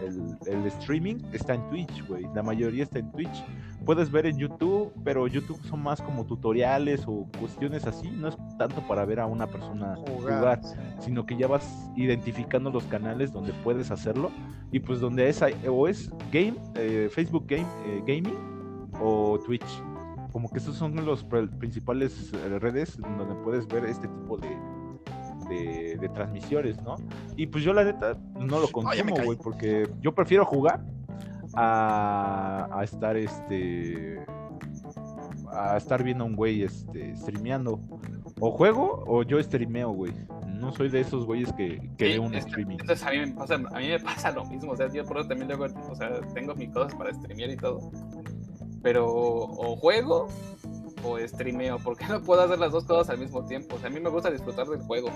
el, 0.07 0.65
streaming 0.67 1.17
está 1.31 1.55
en 1.55 1.69
Twitch, 1.69 2.07
güey. 2.07 2.25
La 2.33 2.43
mayoría 2.43 2.83
está 2.83 2.99
en 2.99 3.11
Twitch. 3.11 3.43
Puedes 3.85 4.11
ver 4.11 4.25
en 4.25 4.37
YouTube, 4.37 4.93
pero 5.03 5.27
YouTube 5.27 5.61
son 5.63 5.83
más 5.83 6.01
como 6.01 6.25
tutoriales 6.25 7.03
o 7.07 7.27
cuestiones 7.39 7.85
así. 7.85 8.09
No 8.11 8.29
es 8.29 8.37
tanto 8.57 8.81
para 8.87 9.05
ver 9.05 9.19
a 9.19 9.25
una 9.25 9.47
persona 9.47 9.95
jugar, 9.95 10.61
sino 10.99 11.25
que 11.25 11.37
ya 11.37 11.47
vas 11.47 11.91
identificando 11.95 12.69
los 12.71 12.83
canales 12.85 13.31
donde 13.31 13.53
puedes 13.63 13.91
hacerlo 13.91 14.31
y 14.71 14.79
pues 14.79 14.99
donde 14.99 15.29
es 15.29 15.41
o 15.67 15.87
es 15.87 16.09
game, 16.31 16.55
eh, 16.75 17.09
Facebook 17.11 17.45
Game 17.47 17.67
eh, 17.85 18.01
Gaming 18.05 18.89
o 18.99 19.39
Twitch. 19.45 19.83
Como 20.31 20.49
que 20.49 20.57
esos 20.57 20.75
son 20.75 20.95
los 21.05 21.23
principales 21.59 22.31
eh, 22.33 22.59
redes 22.59 22.97
donde 22.97 23.35
puedes 23.43 23.67
ver 23.67 23.85
este 23.85 24.07
tipo 24.07 24.37
de, 24.37 24.47
de, 25.53 26.09
transmisiones, 26.09 26.81
¿no? 26.83 26.95
Y 27.35 27.47
pues 27.47 27.63
yo 27.63 27.73
la 27.73 27.83
neta 27.83 28.17
no 28.35 28.59
lo 28.59 28.67
consumo, 28.67 29.15
güey, 29.23 29.37
porque 29.37 29.89
yo 30.01 30.13
prefiero 30.13 30.45
jugar 30.45 30.81
a, 31.55 32.67
a 32.71 32.83
estar 32.83 33.15
este 33.17 34.25
a 35.53 35.77
estar 35.77 36.03
viendo 36.03 36.23
a 36.23 36.27
un 36.27 36.35
güey 36.35 36.63
este 36.63 37.15
streameando. 37.15 37.79
O 38.39 38.51
juego 38.51 39.03
o 39.07 39.23
yo 39.23 39.41
streameo, 39.41 39.91
güey. 39.91 40.13
No 40.55 40.71
soy 40.71 40.89
de 40.89 41.01
esos 41.01 41.25
güeyes 41.25 41.51
que, 41.53 41.89
que 41.97 42.05
veo 42.05 42.23
un 42.23 42.33
streaming. 42.35 42.77
Entonces 42.79 43.05
a 43.05 43.11
mí, 43.11 43.19
me 43.19 43.27
pasa, 43.33 43.55
a 43.55 43.79
mí 43.79 43.87
me 43.87 43.99
pasa 43.99 44.31
lo 44.31 44.45
mismo. 44.45 44.71
O 44.71 44.77
sea, 44.77 44.91
yo 44.91 45.05
por 45.05 45.17
eso 45.17 45.27
también 45.27 45.47
luego, 45.47 45.65
o 45.89 45.95
sea, 45.95 46.21
tengo 46.33 46.55
mis 46.55 46.69
cosas 46.69 46.95
para 46.95 47.13
streamear 47.13 47.51
y 47.51 47.57
todo. 47.57 47.91
Pero 48.81 49.05
o 49.07 49.75
juego 49.75 50.27
o 51.03 51.19
streameo, 51.19 51.79
porque 51.79 52.05
no 52.07 52.21
puedo 52.21 52.41
hacer 52.41 52.59
las 52.59 52.71
dos 52.71 52.85
cosas 52.85 53.09
al 53.09 53.19
mismo 53.19 53.45
tiempo. 53.45 53.75
O 53.75 53.79
sea, 53.79 53.89
a 53.89 53.91
mí 53.91 53.99
me 53.99 54.09
gusta 54.09 54.31
disfrutar 54.31 54.67
del 54.67 54.81
juego. 54.81 55.09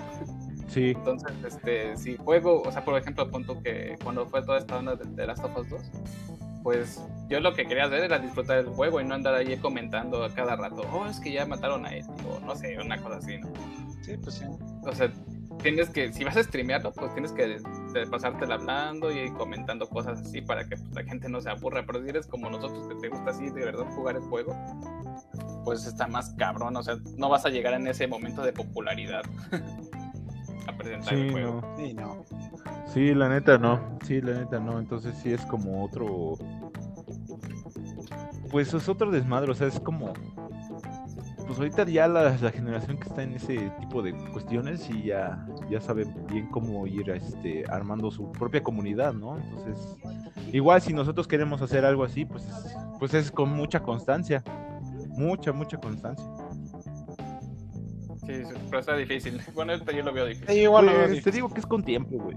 Sí. 0.68 0.90
Entonces, 0.90 1.32
este, 1.46 1.96
si 1.96 2.16
juego, 2.16 2.62
o 2.62 2.70
sea, 2.70 2.84
por 2.84 2.98
ejemplo, 2.98 3.30
punto 3.30 3.60
que 3.62 3.96
cuando 4.02 4.26
fue 4.26 4.42
toda 4.42 4.58
esta 4.58 4.78
onda 4.78 4.96
de, 4.96 5.04
de 5.04 5.26
Last 5.26 5.44
of 5.44 5.56
Us 5.56 5.68
2, 5.70 5.80
pues 6.62 7.02
yo 7.28 7.40
lo 7.40 7.54
que 7.54 7.66
quería 7.66 7.84
hacer 7.84 8.04
era 8.04 8.18
disfrutar 8.18 8.64
del 8.64 8.74
juego 8.74 9.00
y 9.00 9.04
no 9.04 9.14
andar 9.14 9.34
ahí 9.34 9.56
comentando 9.56 10.22
a 10.24 10.34
cada 10.34 10.56
rato, 10.56 10.82
oh, 10.92 11.06
es 11.06 11.20
que 11.20 11.32
ya 11.32 11.46
mataron 11.46 11.86
a 11.86 11.94
él, 11.94 12.04
o 12.28 12.40
no 12.44 12.54
sé, 12.56 12.78
una 12.78 13.00
cosa 13.00 13.16
así, 13.16 13.38
¿no? 13.38 13.48
Sí, 14.02 14.16
pues 14.22 14.34
sí. 14.36 14.44
O 14.82 14.92
sea, 14.92 15.10
tienes 15.62 15.90
que, 15.90 16.12
si 16.12 16.24
vas 16.24 16.36
a 16.36 16.42
streamearlo, 16.42 16.92
pues 16.92 17.12
tienes 17.14 17.32
que 17.32 17.58
pasártela 18.10 18.56
hablando 18.56 19.10
y 19.10 19.30
comentando 19.32 19.88
cosas 19.88 20.20
así 20.20 20.40
para 20.40 20.68
que 20.68 20.76
pues, 20.76 20.94
la 20.94 21.04
gente 21.04 21.28
no 21.28 21.40
se 21.40 21.50
aburra. 21.50 21.84
Pero 21.86 22.02
si 22.02 22.08
eres 22.10 22.26
como 22.26 22.50
nosotros 22.50 22.88
que 22.88 22.94
te 22.96 23.08
gusta 23.08 23.30
así 23.30 23.50
de 23.50 23.64
verdad 23.64 23.86
jugar 23.94 24.16
el 24.16 24.22
juego, 24.22 24.54
pues 25.64 25.86
está 25.86 26.06
más 26.06 26.34
cabrón. 26.34 26.76
O 26.76 26.82
sea, 26.82 26.96
no 27.16 27.28
vas 27.28 27.44
a 27.46 27.50
llegar 27.50 27.74
en 27.74 27.86
ese 27.86 28.06
momento 28.06 28.42
de 28.42 28.52
popularidad 28.52 29.22
a 30.66 30.76
presentar 30.76 31.14
el 31.14 31.30
juego. 31.30 31.62
Sí, 31.76 31.94
no. 31.94 32.24
Sí, 32.86 33.14
la 33.14 33.28
neta 33.28 33.58
no. 33.58 33.98
Sí, 34.04 34.20
la 34.20 34.32
neta 34.34 34.58
no. 34.58 34.78
Entonces 34.78 35.16
sí 35.22 35.32
es 35.32 35.44
como 35.46 35.84
otro. 35.84 36.34
Pues 38.50 38.72
es 38.72 38.88
otro 38.88 39.10
desmadre. 39.10 39.50
O 39.50 39.54
sea, 39.54 39.66
es 39.66 39.78
como 39.80 40.14
pues 41.48 41.58
ahorita 41.58 41.84
ya 41.84 42.06
la, 42.06 42.36
generación 42.36 42.98
que 42.98 43.08
está 43.08 43.22
en 43.22 43.32
ese 43.32 43.72
tipo 43.80 44.02
de 44.02 44.12
cuestiones 44.12 44.88
y 44.90 45.04
ya, 45.04 45.46
ya 45.70 45.80
sabe 45.80 46.04
bien 46.30 46.46
cómo 46.48 46.86
ir 46.86 47.08
este, 47.08 47.64
armando 47.70 48.10
su 48.10 48.30
propia 48.32 48.62
comunidad, 48.62 49.14
¿no? 49.14 49.38
Entonces, 49.38 49.96
igual 50.52 50.82
si 50.82 50.92
nosotros 50.92 51.26
queremos 51.26 51.62
hacer 51.62 51.86
algo 51.86 52.04
así, 52.04 52.26
pues, 52.26 52.46
pues 52.98 53.14
es 53.14 53.32
con 53.32 53.50
mucha 53.50 53.80
constancia, 53.80 54.44
mucha, 55.08 55.52
mucha 55.52 55.78
constancia. 55.78 56.26
Sí, 58.26 58.42
pero 58.68 58.80
está 58.80 58.94
difícil. 58.94 59.40
Bueno, 59.54 59.72
yo 59.74 60.02
lo 60.02 60.12
veo 60.12 60.26
difícil. 60.26 60.54
igual 60.54 60.84
pues, 60.84 61.24
Te 61.24 61.30
digo 61.30 61.48
que 61.48 61.60
es 61.60 61.66
con 61.66 61.82
tiempo, 61.82 62.18
güey. 62.18 62.36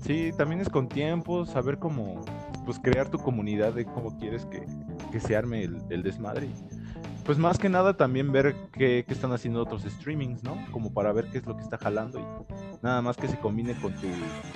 Sí, 0.00 0.30
también 0.38 0.60
es 0.60 0.68
con 0.68 0.88
tiempo, 0.88 1.44
saber 1.44 1.78
cómo, 1.80 2.24
pues 2.64 2.78
crear 2.78 3.10
tu 3.10 3.18
comunidad 3.18 3.72
de 3.72 3.84
cómo 3.84 4.16
quieres 4.16 4.44
que, 4.44 4.64
que 5.10 5.18
se 5.18 5.34
arme 5.34 5.64
el, 5.64 5.82
el 5.90 6.04
desmadre 6.04 6.48
pues 7.28 7.36
más 7.36 7.58
que 7.58 7.68
nada 7.68 7.94
también 7.94 8.32
ver 8.32 8.56
qué, 8.72 9.04
están 9.06 9.32
haciendo 9.32 9.60
otros 9.62 9.82
streamings, 9.82 10.42
¿no? 10.42 10.56
Como 10.72 10.94
para 10.94 11.12
ver 11.12 11.26
qué 11.26 11.36
es 11.36 11.46
lo 11.46 11.54
que 11.58 11.62
está 11.62 11.76
jalando 11.76 12.18
y 12.18 12.24
nada 12.82 13.02
más 13.02 13.18
que 13.18 13.28
se 13.28 13.38
combine 13.38 13.78
con 13.82 13.92
tu 13.96 14.06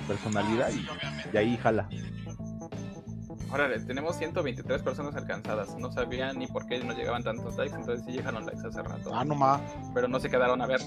personalidad 0.07 0.71
y, 0.71 1.37
ahí 1.37 1.55
jala. 1.55 1.87
Órale, 3.51 3.79
tenemos 3.81 4.17
123 4.17 4.81
personas 4.81 5.15
alcanzadas. 5.15 5.77
No 5.77 5.91
sabía 5.91 6.33
ni 6.33 6.47
por 6.47 6.65
qué 6.65 6.83
no 6.83 6.95
llegaban 6.95 7.23
tantos 7.23 7.55
likes, 7.57 7.75
entonces 7.75 8.03
sí 8.07 8.13
llegaron 8.13 8.43
likes 8.43 8.67
hace 8.67 8.81
rato. 8.81 9.11
Ah, 9.13 9.23
no 9.23 9.35
más. 9.35 9.61
Pero 9.93 10.07
no 10.07 10.19
se 10.19 10.31
quedaron 10.31 10.59
a 10.59 10.65
ver. 10.65 10.81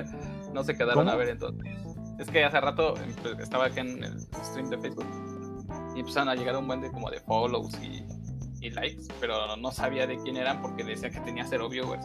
no 0.52 0.64
se 0.64 0.76
quedaron 0.76 1.08
a 1.08 1.14
ver 1.14 1.28
entonces. 1.28 1.72
Es 2.18 2.28
que 2.28 2.44
hace 2.44 2.60
rato 2.60 2.94
pues, 3.22 3.38
estaba 3.38 3.66
aquí 3.66 3.78
en 3.78 4.02
el 4.02 4.20
stream 4.42 4.70
de 4.70 4.78
Facebook 4.78 5.06
y 5.94 6.00
empezaron 6.00 6.30
a 6.30 6.34
llegar 6.34 6.56
un 6.56 6.66
buen 6.66 6.80
de 6.80 6.90
como 6.90 7.08
de 7.10 7.20
follows 7.20 7.80
y 7.80 8.04
y 8.60 8.70
likes, 8.70 9.04
pero 9.20 9.56
no 9.56 9.70
sabía 9.70 10.06
de 10.06 10.16
quién 10.18 10.36
eran 10.36 10.60
porque 10.60 10.84
decía 10.84 11.10
que 11.10 11.20
tenía 11.20 11.46
cero 11.46 11.68
viewers. 11.68 12.04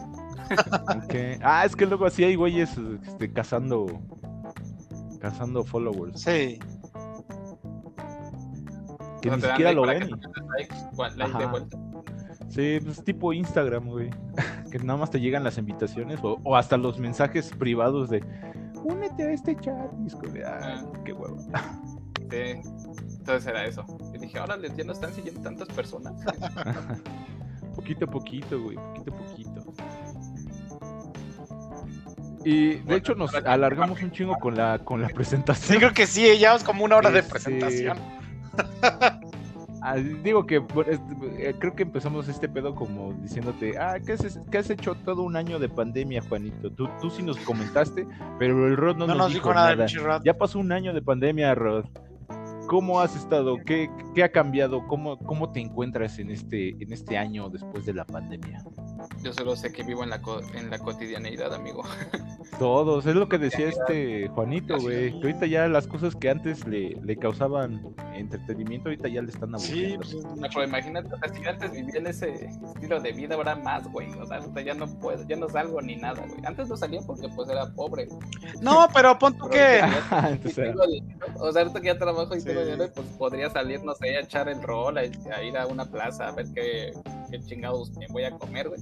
okay. 1.04 1.38
Ah, 1.42 1.64
es 1.64 1.74
que 1.74 1.86
luego 1.86 2.06
así 2.06 2.24
hay 2.24 2.36
güeyes 2.36 2.76
este, 3.06 3.32
cazando 3.32 3.86
cazando 5.24 5.64
followers. 5.64 6.20
Sí. 6.20 6.58
Que 9.22 9.30
ni 9.30 9.40
siquiera 9.40 9.72
lo 9.72 9.86
ven. 9.86 10.10
Sí, 12.50 12.78
pues 12.84 13.02
tipo 13.02 13.32
Instagram, 13.32 13.86
güey. 13.88 14.10
que 14.70 14.78
nada 14.80 14.98
más 14.98 15.10
te 15.10 15.18
llegan 15.18 15.42
las 15.42 15.56
invitaciones 15.56 16.20
o, 16.22 16.56
hasta 16.56 16.76
los 16.76 16.98
mensajes 16.98 17.50
privados 17.58 18.10
de 18.10 18.22
únete 18.84 19.22
a 19.22 19.32
este 19.32 19.56
chat. 19.56 19.90
Y 19.98 20.30
de, 20.30 20.44
ah, 20.44 20.60
ah. 20.62 20.92
qué 21.04 21.12
huevo. 21.14 21.38
Sí. 22.30 22.60
Entonces 23.18 23.46
era 23.46 23.64
eso. 23.64 23.84
Y 24.14 24.18
dije, 24.18 24.38
ahora 24.38 24.56
ya 24.76 24.84
no 24.84 24.92
están 24.92 25.12
siguiendo 25.12 25.40
tantas 25.42 25.68
personas. 25.68 26.14
poquito 27.74 28.04
a 28.04 28.10
poquito, 28.10 28.60
güey, 28.62 28.76
poquito 28.76 29.12
a 29.12 29.16
poquito. 29.16 29.74
Y 32.44 32.74
de 32.74 32.96
hecho 32.96 33.14
nos 33.14 33.34
alargamos 33.34 34.02
un 34.02 34.12
chingo 34.12 34.34
con 34.36 34.54
la, 34.54 34.78
con 34.78 35.00
la 35.00 35.08
presentación. 35.08 35.74
Sí, 35.74 35.78
creo 35.78 35.94
que 35.94 36.06
sí, 36.06 36.38
ya 36.38 36.54
es 36.54 36.62
como 36.62 36.84
una 36.84 36.96
hora 36.96 37.10
de 37.10 37.20
este, 37.20 37.30
presentación. 37.30 37.98
Ah, 39.86 39.96
digo 39.96 40.46
que 40.46 40.64
eh, 41.36 41.54
creo 41.58 41.76
que 41.76 41.82
empezamos 41.82 42.26
este 42.28 42.48
pedo 42.48 42.74
como 42.74 43.12
diciéndote, 43.12 43.76
ah, 43.76 43.98
¿qué 44.00 44.14
has, 44.14 44.40
has 44.50 44.70
hecho 44.70 44.94
todo 44.94 45.20
un 45.20 45.36
año 45.36 45.58
de 45.58 45.68
pandemia, 45.68 46.22
Juanito? 46.26 46.70
Tú, 46.70 46.88
tú 47.02 47.10
sí 47.10 47.22
nos 47.22 47.36
comentaste, 47.40 48.06
pero 48.38 48.66
el 48.66 48.78
Rod 48.78 48.96
no, 48.96 49.06
nos, 49.06 49.34
dijo, 49.34 49.52
nada. 49.52 49.84
Ya 50.24 50.38
pasó 50.38 50.58
un 50.58 50.72
año 50.72 50.94
de 50.94 51.02
pandemia, 51.02 51.54
Rod. 51.54 51.84
¿Cómo 52.66 53.00
has 53.00 53.14
estado? 53.14 53.56
¿Qué, 53.64 53.90
qué 54.14 54.24
ha 54.24 54.32
cambiado? 54.32 54.86
¿Cómo, 54.86 55.18
¿Cómo 55.18 55.52
te 55.52 55.60
encuentras 55.60 56.18
en 56.18 56.30
este, 56.30 56.70
en 56.70 56.92
este 56.92 57.18
año 57.18 57.50
después 57.50 57.84
de 57.84 57.94
la 57.94 58.04
pandemia? 58.04 58.64
Yo 59.22 59.32
solo 59.32 59.56
sé 59.56 59.72
que 59.72 59.82
vivo 59.82 60.04
en 60.04 60.10
la, 60.10 60.20
en 60.54 60.70
la 60.70 60.78
cotidianeidad, 60.78 61.54
amigo. 61.54 61.82
Todos, 62.58 63.06
es 63.06 63.14
lo 63.14 63.28
que 63.28 63.38
decía 63.38 63.68
este 63.68 64.28
Juanito, 64.28 64.78
güey. 64.78 65.10
Que 65.12 65.26
ahorita 65.28 65.46
ya 65.46 65.66
las 65.68 65.86
cosas 65.86 66.14
que 66.14 66.30
antes 66.30 66.66
le, 66.66 66.96
le 67.02 67.16
causaban 67.16 67.80
entretenimiento, 68.14 68.88
ahorita 68.88 69.08
ya 69.08 69.22
le 69.22 69.30
están 69.30 69.54
aburriendo. 69.54 70.04
Sí, 70.04 70.18
pues, 70.22 70.50
pero 70.52 70.64
imagínate, 70.64 71.08
si 71.34 71.46
antes 71.46 71.72
vivía 71.72 71.98
en 71.98 72.06
ese 72.06 72.46
estilo 72.46 73.00
de 73.00 73.12
vida, 73.12 73.34
ahora 73.34 73.56
más, 73.56 73.90
güey. 73.90 74.08
O 74.20 74.26
sea, 74.26 74.38
ahorita 74.38 74.60
ya 74.60 74.74
no 74.74 74.86
puedo, 74.98 75.26
ya 75.26 75.36
no 75.36 75.48
salgo 75.48 75.80
ni 75.80 75.96
nada, 75.96 76.24
güey. 76.26 76.40
Antes 76.44 76.68
no 76.68 76.76
salía 76.76 77.00
porque 77.06 77.28
pues 77.28 77.48
era 77.48 77.66
pobre. 77.74 78.08
No, 78.60 78.88
pero 78.94 79.18
pon 79.18 79.36
tú 79.36 79.48
que. 79.48 79.80
o 81.40 81.52
sea, 81.52 81.62
ahorita 81.62 81.80
que 81.80 81.86
ya 81.86 81.98
trabajo 81.98 82.36
y 82.36 82.40
sí. 82.40 82.48
dinero, 82.48 82.90
pues 82.94 83.06
podría 83.18 83.50
salir, 83.50 83.82
no 83.82 83.94
sé, 83.94 84.16
a 84.16 84.20
echar 84.20 84.48
el 84.48 84.62
rol, 84.62 84.98
a, 84.98 85.04
ir 85.04 85.56
a 85.56 85.66
una 85.66 85.84
plaza 85.84 86.28
a 86.28 86.32
ver 86.32 86.46
qué, 86.54 86.92
qué 87.30 87.40
chingados 87.40 87.92
me 87.96 88.06
voy 88.08 88.24
a 88.24 88.30
comer, 88.30 88.68
güey. 88.68 88.80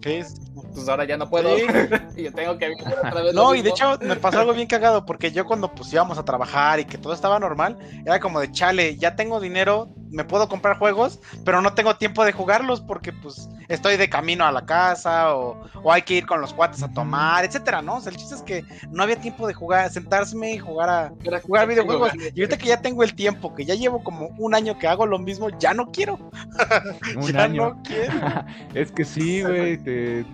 ¿Qué 0.00 0.18
es? 0.18 0.34
Pues 0.74 0.88
ahora 0.88 1.04
ya 1.04 1.16
no 1.16 1.30
puedo. 1.30 1.56
y 2.16 2.24
yo 2.24 2.32
tengo 2.32 2.58
que 2.58 2.72
otra 2.72 3.22
vez. 3.22 3.34
No, 3.34 3.54
y 3.54 3.62
de 3.62 3.70
hecho 3.70 3.98
me 4.00 4.16
pasó 4.16 4.40
algo 4.40 4.52
bien 4.52 4.66
cagado, 4.66 5.06
porque 5.06 5.30
yo 5.30 5.46
cuando 5.46 5.72
pues 5.72 5.92
íbamos 5.92 6.18
a 6.18 6.24
trabajar 6.24 6.80
y 6.80 6.84
que 6.84 6.98
todo 6.98 7.12
estaba 7.12 7.38
normal, 7.38 7.78
era 8.04 8.18
como 8.18 8.40
de 8.40 8.50
chale, 8.50 8.96
ya 8.96 9.14
tengo 9.14 9.38
dinero, 9.38 9.94
me 10.10 10.24
puedo 10.24 10.48
comprar 10.48 10.78
juegos, 10.78 11.20
pero 11.44 11.62
no 11.62 11.74
tengo 11.74 11.96
tiempo 11.96 12.24
de 12.24 12.32
jugarlos 12.32 12.80
porque 12.80 13.12
pues 13.12 13.48
estoy 13.68 13.96
de 13.96 14.08
camino 14.08 14.44
a 14.44 14.52
la 14.52 14.64
casa 14.64 15.36
o, 15.36 15.62
hay 15.90 16.02
que 16.02 16.14
ir 16.14 16.26
con 16.26 16.40
los 16.40 16.54
cuates 16.54 16.82
a 16.82 16.92
tomar, 16.92 17.44
etcétera, 17.44 17.82
¿no? 17.82 17.96
O 17.96 18.00
sea, 18.00 18.10
el 18.10 18.18
chiste 18.18 18.34
es 18.34 18.42
que 18.42 18.64
no 18.90 19.02
había 19.02 19.16
tiempo 19.16 19.46
de 19.46 19.54
jugar, 19.54 19.90
sentarse 19.90 20.32
y 20.32 20.58
jugar 20.58 20.88
a 20.88 21.12
jugar 21.42 21.68
videojuegos. 21.68 22.12
Y 22.14 22.40
ahorita 22.40 22.56
que 22.56 22.68
ya 22.68 22.80
tengo 22.80 23.02
el 23.02 23.14
tiempo, 23.14 23.54
que 23.54 23.64
ya 23.64 23.74
llevo 23.74 24.02
como 24.02 24.28
un 24.38 24.54
año 24.54 24.78
que 24.78 24.88
hago 24.88 25.06
lo 25.06 25.18
mismo, 25.18 25.48
ya 25.58 25.74
no 25.74 25.90
quiero. 25.90 26.18
Un 27.16 27.36
año. 27.36 27.74
no 27.74 27.82
quiero. 27.82 28.12
es 28.74 28.90
que 28.92 29.04
sí, 29.04 29.42
güey, 29.42 29.78
te, 29.78 30.24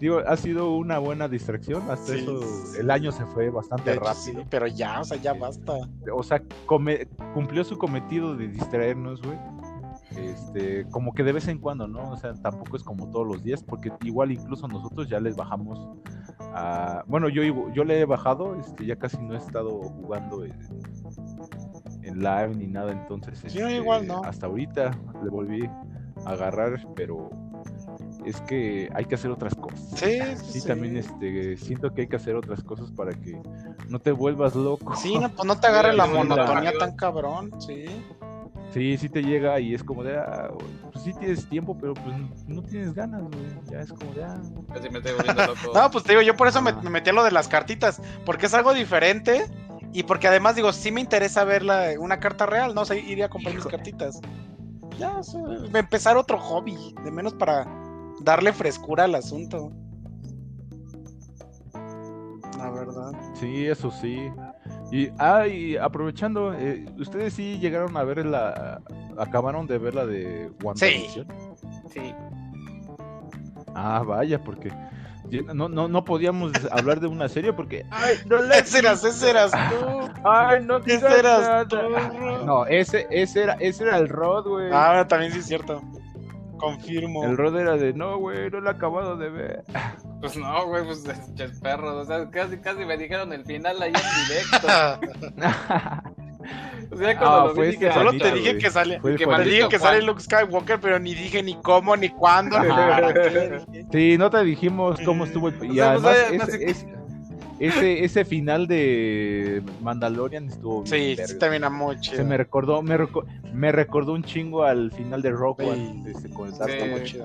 digo, 0.00 0.22
ha 0.26 0.36
sido 0.36 0.72
una 0.72 0.98
buena 0.98 1.28
distracción. 1.28 1.90
Hasta 1.90 2.14
eso, 2.14 2.40
el 2.78 2.90
año 2.90 3.12
se 3.12 3.24
fue 3.26 3.50
bastante 3.50 3.94
rápido. 3.94 4.44
pero 4.50 4.66
ya, 4.66 5.00
o 5.00 5.04
sea, 5.04 5.16
ya 5.18 5.34
basta. 5.34 5.72
O 6.12 6.22
sea, 6.22 6.42
cumplió 7.34 7.64
su 7.64 7.78
cometido 7.78 8.36
de 8.36 8.48
distraernos, 8.48 9.22
güey. 9.22 9.38
Este, 10.16 10.86
como 10.90 11.12
que 11.12 11.22
de 11.22 11.32
vez 11.32 11.48
en 11.48 11.58
cuando, 11.58 11.86
¿no? 11.86 12.10
O 12.10 12.16
sea, 12.16 12.32
tampoco 12.34 12.76
es 12.76 12.82
como 12.82 13.10
todos 13.10 13.26
los 13.26 13.42
días, 13.42 13.62
porque 13.62 13.92
igual 14.02 14.32
incluso 14.32 14.66
nosotros 14.66 15.08
ya 15.08 15.20
les 15.20 15.36
bajamos 15.36 15.88
a... 16.40 17.04
Bueno, 17.06 17.28
yo, 17.28 17.42
yo 17.72 17.84
le 17.84 18.00
he 18.00 18.04
bajado, 18.04 18.58
este, 18.58 18.86
ya 18.86 18.96
casi 18.96 19.18
no 19.18 19.34
he 19.34 19.38
estado 19.38 19.70
jugando 19.70 20.44
en, 20.44 20.52
live 22.02 22.54
ni 22.56 22.66
nada, 22.66 22.92
entonces... 22.92 23.44
Este, 23.44 23.76
igual 23.76 24.06
no. 24.06 24.22
Hasta 24.24 24.46
ahorita 24.46 24.90
le 25.22 25.30
volví 25.30 25.66
a 26.24 26.30
agarrar, 26.30 26.80
pero 26.96 27.30
es 28.24 28.40
que 28.42 28.90
hay 28.94 29.04
que 29.04 29.14
hacer 29.14 29.30
otras 29.30 29.54
cosas. 29.54 29.78
Sí, 29.98 30.20
sí, 30.36 30.66
también 30.66 30.96
este, 30.96 31.56
siento 31.56 31.92
que 31.92 32.02
hay 32.02 32.08
que 32.08 32.16
hacer 32.16 32.34
otras 32.36 32.62
cosas 32.62 32.90
para 32.92 33.12
que 33.12 33.40
no 33.88 33.98
te 33.98 34.12
vuelvas 34.12 34.54
loco. 34.54 34.94
Sí, 34.96 35.18
no, 35.18 35.28
pues 35.28 35.46
no 35.46 35.58
te 35.58 35.66
agarre 35.68 35.92
la 35.92 36.06
monotonía 36.06 36.72
tan 36.78 36.96
cabrón, 36.96 37.52
sí. 37.60 37.86
Sí, 38.72 38.98
sí 38.98 39.08
te 39.08 39.22
llega 39.22 39.58
y 39.60 39.74
es 39.74 39.82
como 39.82 40.04
de, 40.04 40.18
ah, 40.18 40.50
pues 40.92 41.04
sí 41.04 41.14
tienes 41.14 41.48
tiempo, 41.48 41.76
pero 41.78 41.94
pues 41.94 42.14
no 42.46 42.62
tienes 42.62 42.92
ganas, 42.92 43.22
güey. 43.22 43.46
Ya 43.70 43.80
es 43.80 43.92
como 43.92 44.12
de, 44.12 44.24
ah. 44.24 44.40
Casi 44.72 44.90
me 44.90 44.98
estoy 44.98 45.12
volviendo 45.14 45.46
loco. 45.46 45.72
no, 45.74 45.90
pues 45.90 46.04
te 46.04 46.12
digo, 46.12 46.22
yo 46.22 46.36
por 46.36 46.48
eso 46.48 46.60
me, 46.60 46.72
metí 46.72 47.10
a 47.10 47.14
lo 47.14 47.24
de 47.24 47.30
las 47.30 47.48
cartitas, 47.48 48.02
porque 48.26 48.46
es 48.46 48.54
algo 48.54 48.74
diferente 48.74 49.46
y 49.92 50.02
porque 50.02 50.28
además 50.28 50.54
digo, 50.54 50.72
sí 50.72 50.92
me 50.92 51.00
interesa 51.00 51.44
ver 51.44 51.64
una 51.98 52.20
carta 52.20 52.44
real, 52.44 52.74
¿no? 52.74 52.82
O 52.82 52.84
sea, 52.84 52.96
iría 52.96 53.26
a 53.26 53.30
comprar 53.30 53.54
mis 53.54 53.64
cartitas. 53.64 54.20
Ya, 54.98 55.20
empezar 55.74 56.16
otro 56.16 56.38
hobby, 56.38 56.94
de 57.04 57.10
menos 57.10 57.32
para 57.32 57.66
darle 58.20 58.52
frescura 58.52 59.04
al 59.04 59.14
asunto. 59.14 59.72
La 62.58 62.70
verdad. 62.70 63.12
Sí, 63.34 63.66
eso 63.66 63.90
sí. 63.90 64.28
Y, 64.90 65.10
ah, 65.18 65.44
aprovechando, 65.82 66.54
eh, 66.54 66.86
¿ustedes 66.98 67.34
sí 67.34 67.58
llegaron 67.58 67.96
a 67.96 68.04
ver 68.04 68.24
la. 68.24 68.80
acabaron 69.18 69.66
de 69.66 69.78
ver 69.78 69.94
la 69.94 70.06
de 70.06 70.50
WandaVision? 70.62 71.26
Sí. 71.92 72.00
sí. 72.00 72.14
Ah, 73.74 74.02
vaya, 74.04 74.42
porque 74.42 74.72
no, 75.54 75.68
no, 75.68 75.88
no 75.88 76.04
podíamos 76.04 76.52
hablar 76.70 77.00
de 77.00 77.06
una 77.06 77.28
serie 77.28 77.52
porque. 77.52 77.84
¡Ay, 77.90 78.16
no 78.26 78.42
le 78.42 78.58
ese 78.58 78.78
eras, 78.78 79.04
ese 79.04 79.30
eras 79.30 79.52
tú! 79.52 80.10
¡Ay, 80.24 80.64
no 80.64 80.78
ese 80.78 81.18
eras 81.18 81.68
tú! 81.68 81.76
No, 82.44 82.66
ese, 82.66 83.06
ese, 83.10 83.44
era, 83.44 83.54
ese 83.60 83.84
era 83.84 83.98
el 83.98 84.08
Rod, 84.08 84.46
güey. 84.46 84.70
Ah, 84.72 85.06
también 85.08 85.32
sí 85.32 85.38
es 85.38 85.46
cierto. 85.46 85.82
Confirmo. 86.58 87.24
El 87.24 87.36
Rod 87.36 87.56
era 87.56 87.76
de, 87.76 87.92
no, 87.92 88.18
güey, 88.18 88.50
no 88.50 88.60
lo 88.60 88.70
he 88.70 88.74
acabado 88.74 89.16
de 89.16 89.30
ver. 89.30 89.64
Pues 90.20 90.36
no, 90.36 90.66
güey, 90.66 90.84
pues 90.84 91.04
el 91.38 91.52
perro. 91.60 91.98
O 91.98 92.04
sea, 92.04 92.28
casi, 92.30 92.58
casi 92.58 92.84
me 92.84 92.96
dijeron 92.96 93.32
el 93.32 93.44
final 93.44 93.80
ahí 93.80 93.92
en 93.94 94.28
directo. 94.28 94.66
o 96.92 96.96
sea, 96.96 97.18
cuando 97.18 97.40
ah, 97.40 97.52
lo 97.54 97.62
dije, 97.62 97.92
solo 97.92 98.12
te 98.12 98.32
dije 98.32 98.58
que 98.58 98.70
sale, 98.70 99.00
que 99.00 99.26
te 99.26 99.44
dije 99.44 99.68
que 99.68 99.78
sale 99.78 100.02
Luke 100.02 100.20
Skywalker, 100.20 100.80
pero 100.80 100.98
ni 100.98 101.14
dije 101.14 101.42
ni 101.42 101.54
cómo 101.62 101.96
ni 101.96 102.08
cuándo. 102.08 102.56
sí, 103.92 104.16
no 104.18 104.30
te 104.30 104.42
dijimos 104.44 104.98
cómo 105.04 105.24
estuvo 105.24 105.48
el. 105.48 105.74
Y 105.74 105.80
además, 105.80 106.16
es, 106.60 106.86
ese, 107.58 108.04
ese 108.04 108.24
final 108.24 108.66
de 108.66 109.62
Mandalorian 109.82 110.48
estuvo 110.48 110.82
bien. 110.82 111.16
Sí, 111.16 111.22
sí 111.26 111.38
también 111.38 111.64
a 111.64 111.70
mucho. 111.70 112.14
Se 112.14 112.24
me 112.24 112.36
recordó, 112.36 112.82
me, 112.82 112.96
me, 113.52 113.72
recordó 113.72 114.12
un 114.12 114.22
chingo 114.22 114.64
al 114.64 114.92
final 114.92 115.22
de 115.22 115.30
Rock 115.30 115.60
One, 115.60 116.04
este, 116.08 116.30
con 116.30 116.48
el 116.48 116.54
sí. 117.06 117.18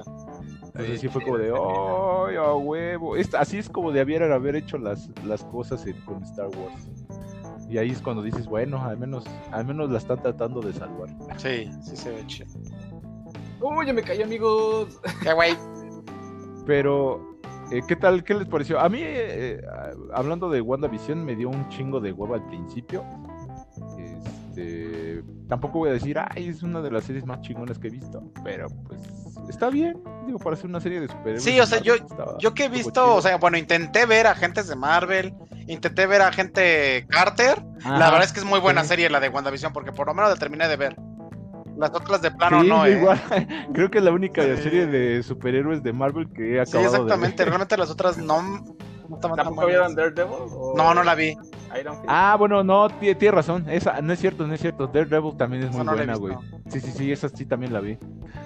Entonces 0.66 1.02
sí, 1.02 1.08
fue 1.08 1.22
como 1.22 1.38
de, 1.38 1.52
¡oh, 1.52 2.28
a 2.28 2.56
huevo! 2.56 3.16
así 3.38 3.60
es 3.60 3.70
como 3.70 3.92
de 3.92 4.02
haber, 4.02 4.24
haber 4.24 4.56
hecho 4.56 4.80
las, 4.80 5.10
las 5.24 5.44
cosas 5.44 5.86
con 6.06 6.24
Star 6.24 6.48
Wars. 6.48 6.90
Y 7.70 7.78
ahí 7.78 7.92
es 7.92 8.02
cuando 8.02 8.22
dices, 8.24 8.48
bueno, 8.48 8.84
al 8.84 8.98
menos, 8.98 9.24
al 9.52 9.66
menos 9.66 9.90
la 9.92 10.00
están 10.00 10.22
tratando 10.22 10.62
de 10.62 10.74
salvar. 10.74 11.10
Sí, 11.38 11.70
sí 11.82 11.96
se 11.96 12.12
ve 12.12 12.24
chido. 12.28 12.48
¡Uy, 13.62 13.86
ya 13.86 13.94
me 13.94 14.02
caí, 14.02 14.22
amigos! 14.22 15.00
¡Qué 15.22 15.32
guay! 15.32 15.58
Pero 16.66 17.33
eh, 17.72 17.82
¿Qué 17.88 17.96
tal? 17.96 18.24
¿Qué 18.24 18.34
les 18.34 18.48
pareció? 18.48 18.80
A 18.80 18.90
mí, 18.90 19.00
eh, 19.02 19.62
hablando 20.14 20.50
de 20.50 20.62
WandaVision, 20.62 21.24
me 21.24 21.36
dio 21.36 21.50
un 21.50 21.68
chingo 21.70 22.00
de 22.00 22.12
huevo 22.12 22.36
al 22.36 22.46
principio. 22.46 23.04
Este, 24.54 25.24
tampoco 25.50 25.80
voy 25.80 25.90
a 25.90 25.94
decir, 25.94 26.18
ay, 26.20 26.48
es 26.48 26.62
una 26.62 26.82
de 26.82 26.92
las 26.92 27.06
series 27.06 27.26
más 27.26 27.42
chingonas 27.42 27.80
que 27.80 27.88
he 27.88 27.92
visto, 27.92 28.24
pero 28.44 28.68
pues 28.88 29.02
está 29.50 29.70
bien, 29.70 30.00
digo, 30.28 30.38
para 30.38 30.56
ser 30.56 30.68
una 30.68 30.80
serie 30.80 31.02
de 31.02 31.08
superhéroes. 31.08 31.44
Sí, 31.44 31.60
o 31.60 31.66
sea, 31.66 31.82
yo, 31.82 31.96
yo 32.40 32.54
que 32.54 32.66
he 32.66 32.70
visto, 32.70 33.16
o 33.16 33.22
sea, 33.22 33.38
bueno, 33.38 33.58
intenté 33.58 34.06
ver 34.06 34.28
agentes 34.28 34.68
de 34.68 34.76
Marvel, 34.76 35.34
intenté 35.68 36.06
ver 36.06 36.22
a 36.22 36.32
gente 36.32 37.08
Carter. 37.10 37.64
la 37.84 38.12
verdad 38.12 38.24
es 38.24 38.34
que 38.34 38.42
es 38.42 38.46
muy 38.46 38.60
buena 38.60 38.84
serie 38.84 39.10
la 39.10 39.20
de 39.20 39.30
WandaVision, 39.30 39.74
porque 39.74 39.92
por 39.92 40.06
lo 40.06 40.14
menos 40.14 40.30
la 40.30 40.38
terminé 40.38 40.68
de 40.68 40.78
ver. 40.78 40.96
Las 41.78 41.90
otras 41.92 42.22
de 42.22 42.32
plano 42.32 42.64
no, 42.64 42.86
¿eh? 42.86 42.98
Igual, 42.98 43.20
creo 43.74 43.90
que 43.90 43.98
es 43.98 44.04
la 44.04 44.12
única 44.12 44.44
serie 44.58 44.86
de 44.86 45.24
superhéroes 45.24 45.82
de 45.82 45.94
Marvel 45.94 46.32
que 46.32 46.56
he 46.56 46.62
acabado 46.62 46.90
Sí, 46.90 46.96
exactamente. 46.96 47.46
Realmente 47.46 47.78
las 47.78 47.90
otras 47.90 48.18
no, 48.18 48.76
¿Tampoco 49.22 49.66
vieron 49.66 49.96
Daredevil? 49.96 50.36
No, 50.76 50.94
no 50.94 51.04
la 51.04 51.16
vi. 51.16 51.36
Ah, 52.08 52.36
bueno, 52.38 52.64
no, 52.64 52.90
tiene 52.90 53.32
razón. 53.32 53.66
Esa, 53.70 54.02
no 54.02 54.14
es 54.14 54.20
cierto, 54.20 54.46
no 54.48 54.54
es 54.54 54.62
cierto. 54.62 54.88
Daredevil 54.88 55.36
también 55.38 55.64
es 55.64 55.72
muy 55.72 55.86
buena, 55.86 56.16
güey. 56.16 56.36
Sí, 56.70 56.80
sí, 56.80 56.92
sí, 56.92 57.12
esa 57.12 57.30
sí 57.30 57.46
también 57.46 57.74
la 57.74 57.80
vi. 57.80 57.98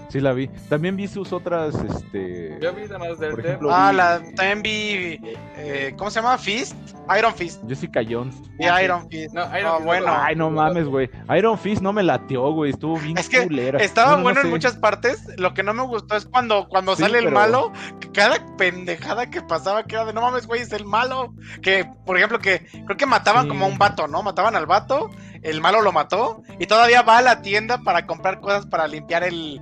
Sí 0.09 0.19
la 0.19 0.33
vi. 0.33 0.47
También 0.69 0.95
vi 0.95 1.07
sus 1.07 1.33
otras, 1.33 1.75
este... 1.75 2.57
Yo 2.61 2.73
vi 2.73 2.83
además 2.83 3.19
Daredevil. 3.19 3.67
ah, 3.69 3.91
la, 3.93 4.21
también 4.35 4.61
vi, 4.61 5.19
eh, 5.57 5.93
¿cómo 5.97 6.09
se 6.09 6.21
llama? 6.21 6.37
Fist. 6.37 6.75
Iron 7.17 7.33
Fist. 7.33 7.61
Jessica 7.67 8.01
Jones. 8.07 8.35
Y 8.59 8.65
Iron 8.83 9.09
Fist. 9.09 9.33
No, 9.33 9.43
Iron 9.57 9.75
Fist 9.75 9.85
bueno. 9.85 10.07
Ay, 10.09 10.35
no 10.35 10.49
mames, 10.49 10.87
güey. 10.87 11.09
Iron 11.37 11.57
Fist 11.57 11.81
no 11.81 11.93
me 11.93 12.03
lateó, 12.03 12.51
güey. 12.51 12.71
Estuvo 12.71 12.97
bien 12.97 13.17
es 13.17 13.29
que 13.29 13.43
culera. 13.43 13.79
Estaba 13.79 14.21
bueno 14.21 14.41
en 14.41 14.49
muchas 14.49 14.75
partes. 14.77 15.27
Lo 15.37 15.53
que 15.53 15.63
no 15.63 15.73
me 15.73 15.83
gustó 15.83 16.15
es 16.15 16.25
cuando, 16.25 16.67
cuando 16.67 16.95
sale 16.95 17.19
el 17.19 17.31
malo, 17.31 17.71
cada 18.13 18.37
pendejada 18.57 19.29
que 19.29 19.41
pasaba 19.41 19.83
que 19.83 19.95
era 19.95 20.05
de 20.05 20.13
no 20.13 20.21
mames, 20.21 20.47
güey, 20.47 20.61
es 20.61 20.71
el 20.73 20.85
malo. 20.85 21.33
Que, 21.61 21.89
por 22.05 22.17
ejemplo, 22.17 22.39
que 22.39 22.65
creo 22.85 22.97
que 22.97 23.05
mataban 23.17 23.47
como 23.47 23.65
a 23.65 23.67
un 23.67 23.77
vato, 23.77 24.07
¿no? 24.07 24.21
Mataban 24.21 24.55
al 24.55 24.67
vato, 24.67 25.09
el 25.41 25.59
malo 25.59 25.81
lo 25.81 25.91
mató 25.91 26.43
y 26.59 26.67
todavía 26.67 27.01
va 27.01 27.17
a 27.17 27.21
la 27.21 27.41
tienda 27.41 27.79
para 27.79 28.05
comprar 28.05 28.39
cosas 28.41 28.67
para 28.67 28.87
limpiar 28.87 29.23
el, 29.23 29.59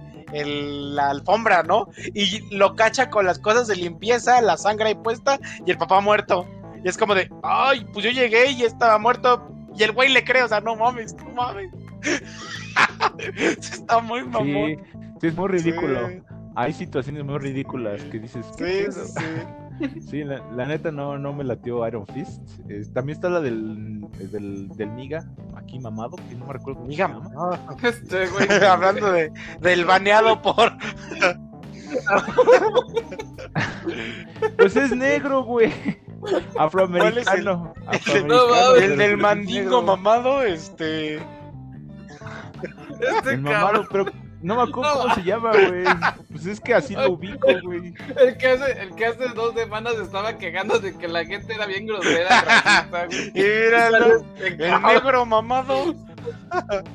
la 0.96 1.10
alfombra, 1.10 1.64
¿no? 1.64 1.88
Y 2.14 2.42
lo 2.54 2.76
cacha 2.76 3.10
con 3.10 3.26
las 3.26 3.40
cosas 3.40 3.68
de 3.68 3.78
limpieza, 3.78 4.42
la 4.42 4.58
sangre 4.58 4.90
ahí 4.90 4.96
puesta 4.96 5.40
y 5.66 5.72
el 5.72 5.78
papá 5.78 6.02
muerto. 6.02 6.46
Y 6.84 6.90
es 6.90 6.98
como 6.98 7.16
de, 7.16 7.32
ay, 7.44 7.86
pues 7.94 8.04
yo 8.04 8.12
llegué 8.12 8.52
y 8.52 8.64
estaba 8.64 8.98
muerto. 8.98 9.50
Y 9.74 9.84
el 9.84 9.94
güey 9.94 10.10
le 10.10 10.24
cree, 10.24 10.44
o 10.44 10.48
sea, 10.48 10.60
no 10.60 10.76
mames, 10.76 11.16
no 11.16 11.32
mames. 11.32 11.72
Está 13.48 14.00
muy 14.00 14.24
mamón. 14.24 14.46
Sí, 14.46 14.78
sí 15.22 15.28
es 15.28 15.36
muy 15.36 15.48
ridículo. 15.48 16.10
Hay 16.56 16.74
situaciones 16.74 17.24
muy 17.24 17.40
ridículas 17.40 18.02
que 18.04 18.20
dices, 18.20 18.46
¿qué 18.58 18.90
sí, 18.92 19.02
sí. 20.10 20.24
La, 20.24 20.66
neta 20.66 20.92
no, 20.92 21.18
no 21.18 21.34
me 21.34 21.44
latió 21.44 21.88
Iron 21.88 22.06
Fist. 22.08 22.42
también 22.94 23.16
está 23.16 23.30
la 23.30 23.42
del, 23.42 24.02
del, 24.32 24.70
del 24.70 24.90
Miga, 24.92 25.26
aquí 25.56 25.80
mamado, 25.80 26.16
que 26.30 26.36
no 26.36 26.46
me 26.46 26.54
recuerdo 26.54 26.80
cómo 26.80 26.90
Miga, 26.90 27.20
Este, 27.84 28.28
güey, 28.28 28.48
hablando 28.70 29.12
de, 29.12 29.32
del 29.60 29.86
baneado 29.86 30.42
por. 30.42 30.74
pues 34.58 34.76
es 34.76 34.96
negro, 34.96 35.44
güey. 35.44 35.72
Afroamericano. 36.58 37.74
el, 38.78 38.98
del 38.98 39.18
mandingo 39.18 39.82
mamado, 39.82 40.42
este. 40.42 41.18
Este 43.00 43.32
el 43.32 43.42
mamado, 43.42 43.86
pero 43.92 44.06
no 44.46 44.56
me 44.58 44.62
acuerdo 44.62 45.02
cómo 45.02 45.16
se 45.16 45.24
llama, 45.24 45.52
güey. 45.54 45.84
Pues 46.32 46.46
es 46.46 46.60
que 46.60 46.76
así 46.76 46.96
lo 46.96 47.14
ubico, 47.14 47.48
güey. 47.64 47.96
El 48.16 48.38
que 48.38 48.48
hace, 48.48 48.80
el 48.80 48.94
que 48.94 49.08
hace 49.08 49.30
dos 49.30 49.56
semanas 49.56 49.96
estaba 49.96 50.38
quejando 50.38 50.78
de 50.78 50.96
que 50.96 51.08
la 51.08 51.26
gente 51.26 51.56
era 51.56 51.66
bien 51.66 51.88
grosera, 51.88 52.88
güey. 53.08 53.32
el, 53.34 54.58
negro 54.84 55.26
mamado. 55.26 55.96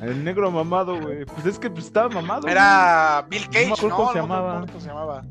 El 0.00 0.22
negro 0.22 0.52
mamado, 0.52 1.00
güey. 1.00 1.24
Pues 1.24 1.44
es 1.44 1.58
que 1.58 1.68
pues, 1.68 1.86
estaba 1.86 2.08
mamado. 2.08 2.46
Era 2.46 3.26
Bill 3.28 3.46
Cage, 3.46 3.62
no, 3.62 3.68
me 3.70 3.72
acuerdo 3.72 3.96
cómo, 3.96 4.12
se 4.12 4.18
llamaba. 4.20 4.66
cómo 4.66 4.80
se 4.80 4.86
llamaba. 4.86 5.22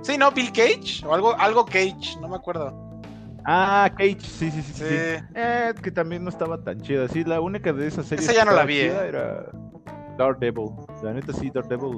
Sí, 0.00 0.16
¿no? 0.16 0.30
Bill 0.30 0.52
Cage 0.52 1.04
o 1.04 1.12
algo, 1.12 1.38
algo 1.38 1.66
Cage, 1.66 2.16
no 2.18 2.28
me 2.28 2.36
acuerdo. 2.36 2.72
Ah, 3.44 3.90
Cage, 3.94 4.20
sí, 4.22 4.50
sí, 4.50 4.62
sí. 4.62 4.72
sí. 4.72 4.84
Eh, 4.88 5.74
que 5.82 5.90
también 5.90 6.24
no 6.24 6.30
estaba 6.30 6.64
tan 6.64 6.80
chida. 6.80 7.08
Sí, 7.08 7.24
la 7.24 7.42
única 7.42 7.74
de 7.74 7.86
esas 7.86 8.06
series. 8.06 8.26
Esa 8.26 8.34
ya 8.34 8.46
no 8.46 8.52
la 8.52 8.64
vi, 8.64 8.78
eh. 8.78 9.06
Era 9.06 9.44
Daredevil. 10.16 10.70
La 11.02 11.12
neta 11.12 11.32
sí, 11.32 11.50
Daredevil. 11.50 11.96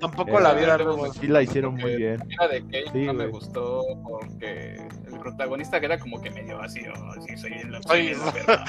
tampoco 0.00 0.40
la 0.40 0.52
vi 0.54 0.64
Daredevil. 0.64 1.12
Sí 1.12 1.26
la 1.26 1.42
hicieron 1.42 1.74
muy 1.74 1.96
bien. 1.96 2.20
La 2.38 2.48
de 2.48 2.62
Cage 2.66 3.06
no 3.06 3.14
me 3.14 3.26
gustó 3.28 3.82
porque 4.02 4.86
el 5.06 5.18
protagonista 5.18 5.80
que 5.80 5.86
era 5.86 5.98
como 5.98 6.20
que 6.20 6.30
medio 6.30 6.58
vacío. 6.58 6.92
Sí, 7.26 7.36
soy, 7.36 7.52
el, 7.52 7.82
soy, 7.82 8.16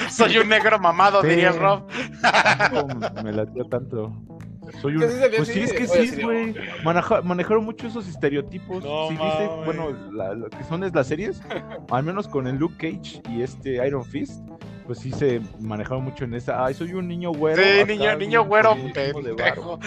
soy 0.10 0.38
un 0.42 0.50
negro 0.50 0.80
mamado, 0.80 1.22
diría 1.22 1.52
Rob. 1.52 1.84
me 3.24 3.32
latió 3.32 3.66
tanto. 3.66 4.14
Soy 4.82 4.96
un... 4.96 5.02
pues 5.36 5.48
sí, 5.48 5.62
es 5.62 5.74
que 5.74 5.88
sí, 5.88 6.22
güey. 6.22 6.56
manejaron 6.84 7.66
mucho 7.66 7.88
esos 7.88 8.08
estereotipos. 8.08 8.84
si 8.84 9.16
viste, 9.16 9.48
bueno, 9.66 9.92
lo 9.92 10.50
que 10.50 10.64
son 10.64 10.84
es 10.84 10.94
las 10.94 11.08
series, 11.08 11.42
al 11.92 12.04
menos 12.04 12.28
con 12.28 12.48
el 12.48 12.56
Luke 12.56 12.76
Cage 12.78 13.22
y 13.30 13.42
este 13.42 13.86
Iron 13.86 14.04
Fist, 14.04 14.42
pues 14.86 15.00
sí 15.00 15.12
se 15.12 15.42
manejaron 15.60 16.04
mucho 16.04 16.26
en 16.26 16.34
esa. 16.34 16.66
Ay, 16.66 16.74
soy 16.74 16.94
un 16.94 17.08
niño 17.08 17.32
güero. 17.32 17.62
Sí, 17.62 17.86
niño, 17.86 18.16
niño 18.18 18.46
güero, 18.46 18.76
pendejo. 18.94 19.80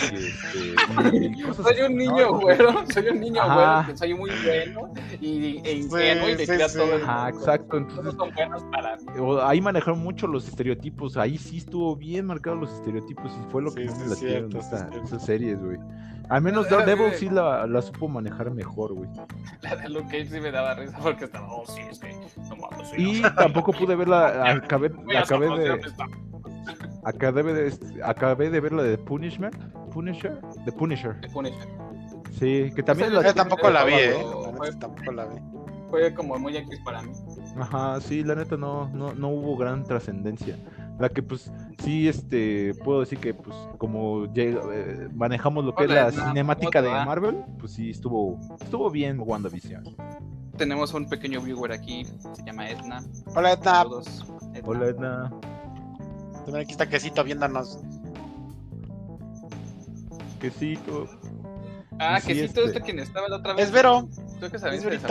Este, 0.00 1.54
soy 1.54 1.80
un 1.82 1.96
niño 1.96 2.38
güero, 2.38 2.84
soy 2.92 3.08
un 3.08 3.20
niño 3.20 3.42
güero 3.44 3.86
que 3.86 3.96
soy 3.96 4.14
muy 4.14 4.30
bueno 4.44 4.92
y, 5.20 5.60
e 5.64 5.72
ingenuo 5.72 6.28
y 6.28 6.36
le 6.36 6.46
sí, 6.46 6.78
todo 6.78 6.96
Ajá, 6.96 7.28
exacto. 7.30 7.76
Entonces, 7.78 8.14
son 8.14 8.32
buenos 8.34 8.62
para 8.70 8.96
mí. 8.96 9.04
Ahí 9.42 9.60
manejaron 9.60 10.00
mucho 10.00 10.26
los 10.26 10.48
estereotipos. 10.48 11.16
Ahí 11.16 11.36
sí 11.38 11.58
estuvo 11.58 11.96
bien 11.96 12.26
marcados 12.26 12.60
los 12.60 12.72
estereotipos 12.72 13.30
y 13.32 13.50
fue 13.50 13.62
lo 13.62 13.74
que 13.74 13.84
me 13.84 14.06
las 14.06 14.22
en 14.22 15.04
esas 15.04 15.24
series, 15.24 15.60
güey. 15.60 15.78
Al 16.30 16.42
menos 16.42 16.70
Daredevil 16.70 17.12
sí 17.14 17.28
la, 17.28 17.66
la, 17.66 17.82
supo 17.82 18.06
manejar 18.06 18.52
mejor, 18.52 18.94
güey. 18.94 19.10
La 19.62 19.74
de 19.74 19.88
Luke 19.88 20.04
Cage 20.04 20.26
sí 20.26 20.40
me 20.40 20.52
daba 20.52 20.74
risa 20.74 20.96
porque 21.02 21.24
estaba, 21.24 21.52
oh, 21.52 21.66
sí, 21.66 21.80
es 21.90 21.98
que 21.98 22.14
no 22.48 22.56
mames. 22.56 22.92
Y 22.96 23.20
tampoco 23.22 23.72
pude 23.72 23.96
acabé, 24.26 24.90
acabé 25.16 25.46
de... 25.58 25.80
Acabé 27.02 27.42
de, 27.42 28.02
acabé 28.04 28.50
de 28.50 28.60
ver 28.60 28.72
la 28.72 28.82
de 28.82 28.98
Punishment, 28.98 29.56
Punisher, 29.90 30.38
de 30.66 30.72
Punisher. 30.72 31.18
The 31.22 31.28
Punisher. 31.30 31.66
Sí, 32.38 32.70
que 32.76 32.82
también 32.82 33.14
la... 33.14 33.32
tampoco 33.32 33.70
la 33.70 33.84
vi, 33.84 33.94
eh. 33.94 34.16
tampoco 34.78 35.10
la 35.12 35.24
vi. 35.24 35.36
Fue 35.88 36.12
como 36.14 36.38
muy 36.38 36.56
X 36.56 36.78
para 36.84 37.02
mí. 37.02 37.10
Ajá, 37.58 38.00
sí, 38.00 38.22
la 38.22 38.34
neta 38.34 38.56
no, 38.56 38.88
no, 38.90 39.14
no 39.14 39.28
hubo 39.28 39.56
gran 39.56 39.82
trascendencia 39.84 40.56
la 41.00 41.08
que 41.08 41.22
pues 41.22 41.50
sí 41.82 42.08
este 42.08 42.74
puedo 42.84 43.00
decir 43.00 43.18
que 43.18 43.32
pues 43.32 43.56
como 43.78 44.26
eh, 44.34 45.08
manejamos 45.14 45.64
lo 45.64 45.74
que 45.74 45.84
es 45.84 45.90
la 45.90 46.12
cinemática 46.12 46.82
de 46.82 46.90
Marvel 46.90 47.42
pues 47.58 47.72
sí 47.72 47.90
estuvo 47.90 48.38
estuvo 48.60 48.90
bien 48.90 49.18
WandaVision 49.18 49.82
tenemos 50.60 50.92
un 50.92 51.08
pequeño 51.08 51.40
viewer 51.40 51.72
aquí 51.72 52.04
se 52.34 52.44
llama 52.44 52.68
Edna. 52.68 53.02
Hola 53.34 53.52
Edna, 53.52 53.82
hola 54.62 54.86
Edna. 54.88 55.30
También 56.44 56.56
aquí 56.56 56.72
está 56.72 56.86
quesito 56.86 57.24
viéndonos. 57.24 57.78
Quesito. 60.38 61.08
Ah 61.98 62.20
quesito 62.20 62.60
este... 62.60 62.64
este 62.64 62.80
quien 62.82 62.98
estaba 62.98 63.26
la 63.28 63.36
otra 63.36 63.54
vez. 63.54 63.68
Es 63.68 63.72
Vero. 63.72 64.06
¿Tú 64.38 64.50
que 64.50 64.58
sabes 64.58 64.84
es 64.84 65.02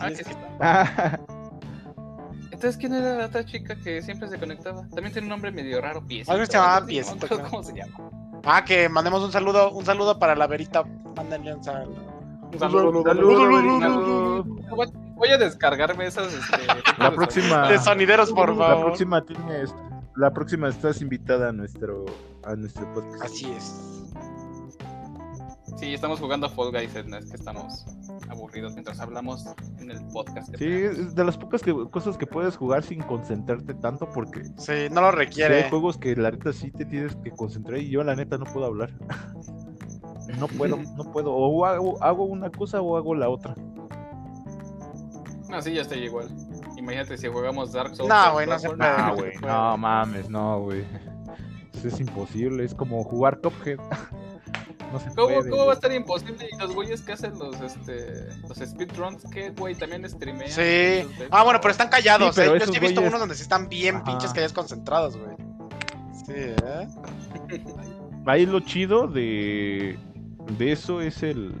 ah, 0.00 0.08
quesito. 0.10 0.36
Entonces, 2.52 2.76
¿quién 2.76 2.92
era 2.92 3.14
la 3.14 3.26
otra 3.26 3.46
chica 3.46 3.74
que 3.74 4.02
siempre 4.02 4.28
se 4.28 4.38
conectaba? 4.38 4.82
También 4.88 5.12
tiene 5.12 5.22
un 5.22 5.30
nombre 5.30 5.50
medio 5.50 5.80
raro, 5.80 6.06
Piecito. 6.06 6.30
Algo 6.30 6.44
se 6.44 6.52
llamaba 6.52 6.84
Piecito. 6.84 7.26
¿Cómo 7.48 7.62
se 7.62 7.72
llama? 7.74 8.10
Ah, 8.44 8.62
que 8.62 8.90
mandemos 8.90 9.22
un 9.22 9.32
saludo, 9.32 9.72
un 9.72 9.86
saludo 9.86 10.18
para 10.18 10.36
la 10.36 10.46
Verita. 10.46 10.84
Mándenle 11.16 11.54
un 11.54 11.64
saludo. 11.64 12.11
Voy 15.16 15.28
a 15.28 15.38
descargarme 15.38 16.06
esas. 16.06 16.32
Este, 16.32 16.66
la 16.98 17.10
próxima. 17.14 17.68
De 17.68 17.78
sonideros, 17.78 18.32
por 18.32 18.56
favor. 18.56 18.76
La 18.76 18.84
próxima 18.84 19.24
tienes. 19.24 19.74
La 20.16 20.32
próxima 20.32 20.68
estás 20.68 21.00
invitada 21.00 21.48
a 21.48 21.52
nuestro, 21.52 22.04
a 22.44 22.54
nuestro 22.54 22.92
podcast. 22.92 23.24
Así 23.24 23.50
es. 23.50 24.02
Sí, 25.82 25.94
estamos 25.94 26.20
jugando 26.20 26.46
a 26.46 26.50
Fall 26.50 26.70
Guys, 26.70 27.06
no 27.06 27.16
es 27.16 27.26
que 27.26 27.36
estamos 27.36 27.84
aburridos 28.28 28.72
mientras 28.74 29.00
hablamos 29.00 29.44
en 29.80 29.90
el 29.90 30.06
podcast. 30.12 30.54
Sí, 30.56 30.64
es 30.64 31.14
de 31.14 31.24
las 31.24 31.36
pocas 31.36 31.62
cosas 31.90 32.16
que 32.16 32.26
puedes 32.26 32.56
jugar 32.56 32.84
sin 32.84 33.00
concentrarte 33.02 33.74
tanto 33.74 34.08
porque... 34.10 34.44
Sí, 34.58 34.88
no 34.92 35.00
lo 35.00 35.10
requiere. 35.10 35.64
hay 35.64 35.70
juegos 35.70 35.98
que 35.98 36.14
la 36.14 36.30
neta 36.30 36.52
sí 36.52 36.70
te 36.70 36.84
tienes 36.84 37.16
que 37.16 37.32
concentrar 37.32 37.78
y 37.78 37.90
yo 37.90 38.04
la 38.04 38.14
neta 38.14 38.38
no 38.38 38.44
puedo 38.44 38.66
hablar. 38.66 38.92
no 40.38 40.48
puedo, 40.48 40.76
no 40.76 41.04
puedo. 41.12 41.32
O 41.32 41.64
hago, 41.64 42.02
hago 42.02 42.24
una 42.24 42.50
cosa 42.50 42.80
o 42.80 42.96
hago 42.96 43.14
la 43.14 43.28
otra. 43.28 43.54
No, 45.48 45.60
sí, 45.60 45.74
ya 45.74 45.82
estoy 45.82 46.04
igual. 46.04 46.28
Imagínate 46.76 47.18
si 47.18 47.28
jugamos 47.28 47.72
Dark 47.72 47.94
Souls. 47.94 48.08
No, 48.08 48.32
güey, 48.32 48.46
no 48.46 48.58
se 48.58 48.70
puede. 48.70 49.14
güey. 49.14 49.32
No 49.42 49.76
mames, 49.76 50.30
no, 50.30 50.60
güey. 50.60 50.84
Es 51.84 52.00
imposible, 52.00 52.64
es 52.64 52.74
como 52.74 53.02
jugar 53.04 53.36
Top 53.36 53.52
Head. 53.64 53.78
¿Cómo, 55.16 55.66
va 55.66 55.72
a 55.72 55.74
estar 55.74 55.92
imposible? 55.92 56.48
Y 56.52 56.56
los 56.56 56.74
güeyes 56.74 57.00
que 57.00 57.12
hacen 57.12 57.38
los, 57.38 57.58
este, 57.60 58.28
los 58.46 58.58
speedruns, 58.58 59.24
¿qué, 59.32 59.50
güey? 59.50 59.74
También 59.74 60.08
streamean. 60.08 60.50
Sí. 60.50 61.08
Ah, 61.30 61.44
bueno, 61.44 61.60
pero 61.60 61.70
están 61.70 61.88
callados, 61.88 62.36
¿eh? 62.38 62.46
Yo 62.58 62.66
sí 62.66 62.76
he 62.76 62.80
visto 62.80 63.00
unos 63.00 63.18
donde 63.18 63.34
sí 63.34 63.42
están 63.42 63.68
bien 63.68 64.04
pinches 64.04 64.32
callados 64.32 64.52
concentrados, 64.52 65.16
güey. 65.16 65.34
Sí, 66.26 66.34
¿eh? 66.36 66.88
Ahí 68.26 68.46
lo 68.46 68.60
chido 68.60 69.08
de, 69.08 69.98
de 70.58 70.72
eso 70.72 71.00
es 71.00 71.22
el. 71.22 71.54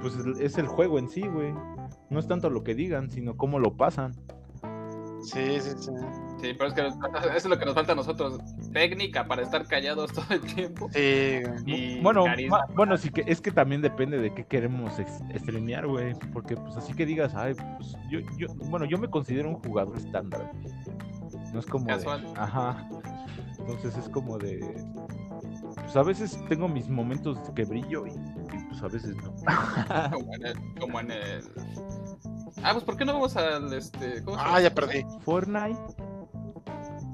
Pues 0.00 0.16
es 0.40 0.58
el 0.58 0.66
juego 0.66 0.98
en 0.98 1.08
sí, 1.08 1.22
güey. 1.22 1.52
No 2.10 2.18
es 2.18 2.28
tanto 2.28 2.50
lo 2.50 2.62
que 2.62 2.74
digan, 2.74 3.10
sino 3.10 3.36
cómo 3.36 3.58
lo 3.58 3.76
pasan. 3.76 4.12
Sí, 5.22 5.58
sí, 5.60 5.70
sí. 5.78 5.90
Sí, 6.40 6.52
pero 6.52 6.66
es 6.66 6.74
que 6.74 6.86
eso 6.86 7.34
es 7.36 7.44
lo 7.46 7.58
que 7.58 7.64
nos 7.64 7.74
falta 7.74 7.92
a 7.92 7.94
nosotros. 7.94 8.38
Técnica 8.72 9.26
para 9.26 9.42
estar 9.42 9.66
callados 9.66 10.12
todo 10.12 10.26
el 10.30 10.40
tiempo. 10.42 10.90
Sí. 10.92 12.00
bueno, 12.02 12.26
bueno, 12.74 12.96
sí 12.98 13.08
que 13.08 13.24
es 13.26 13.40
que 13.40 13.50
también 13.50 13.80
depende 13.80 14.18
de 14.18 14.34
qué 14.34 14.44
queremos 14.44 14.92
streamear, 15.36 15.86
güey. 15.86 16.14
Porque 16.32 16.56
pues 16.56 16.76
así 16.76 16.92
que 16.92 17.06
digas, 17.06 17.34
ay, 17.34 17.54
pues 17.54 17.96
yo, 18.10 18.20
yo, 18.36 18.48
bueno, 18.68 18.84
yo 18.84 18.98
me 18.98 19.08
considero 19.08 19.48
un 19.48 19.56
jugador 19.62 19.96
estándar. 19.96 20.52
No 21.52 21.58
es 21.58 21.66
como 21.66 21.86
Casual. 21.86 22.26
ajá. 22.36 22.86
Entonces 23.58 23.96
es 23.96 24.08
como 24.10 24.36
de 24.36 24.60
pues 25.84 25.96
a 25.96 26.02
veces 26.02 26.38
tengo 26.48 26.68
mis 26.68 26.88
momentos 26.88 27.38
que 27.54 27.64
brillo 27.64 28.06
y, 28.06 28.12
pues 28.68 28.82
a 28.82 28.88
veces 28.88 29.16
no. 29.16 29.34
como, 30.12 30.34
en 30.34 30.46
el, 30.46 30.74
como 30.80 31.00
en 31.00 31.10
el 31.10 31.44
Ah, 32.62 32.72
pues 32.72 32.84
¿por 32.84 32.96
qué 32.96 33.04
no 33.04 33.12
vamos 33.12 33.36
al 33.36 33.72
este. 33.72 34.22
ah, 34.38 34.60
ya 34.60 34.74
perdí. 34.74 35.04
Fortnite. 35.20 35.78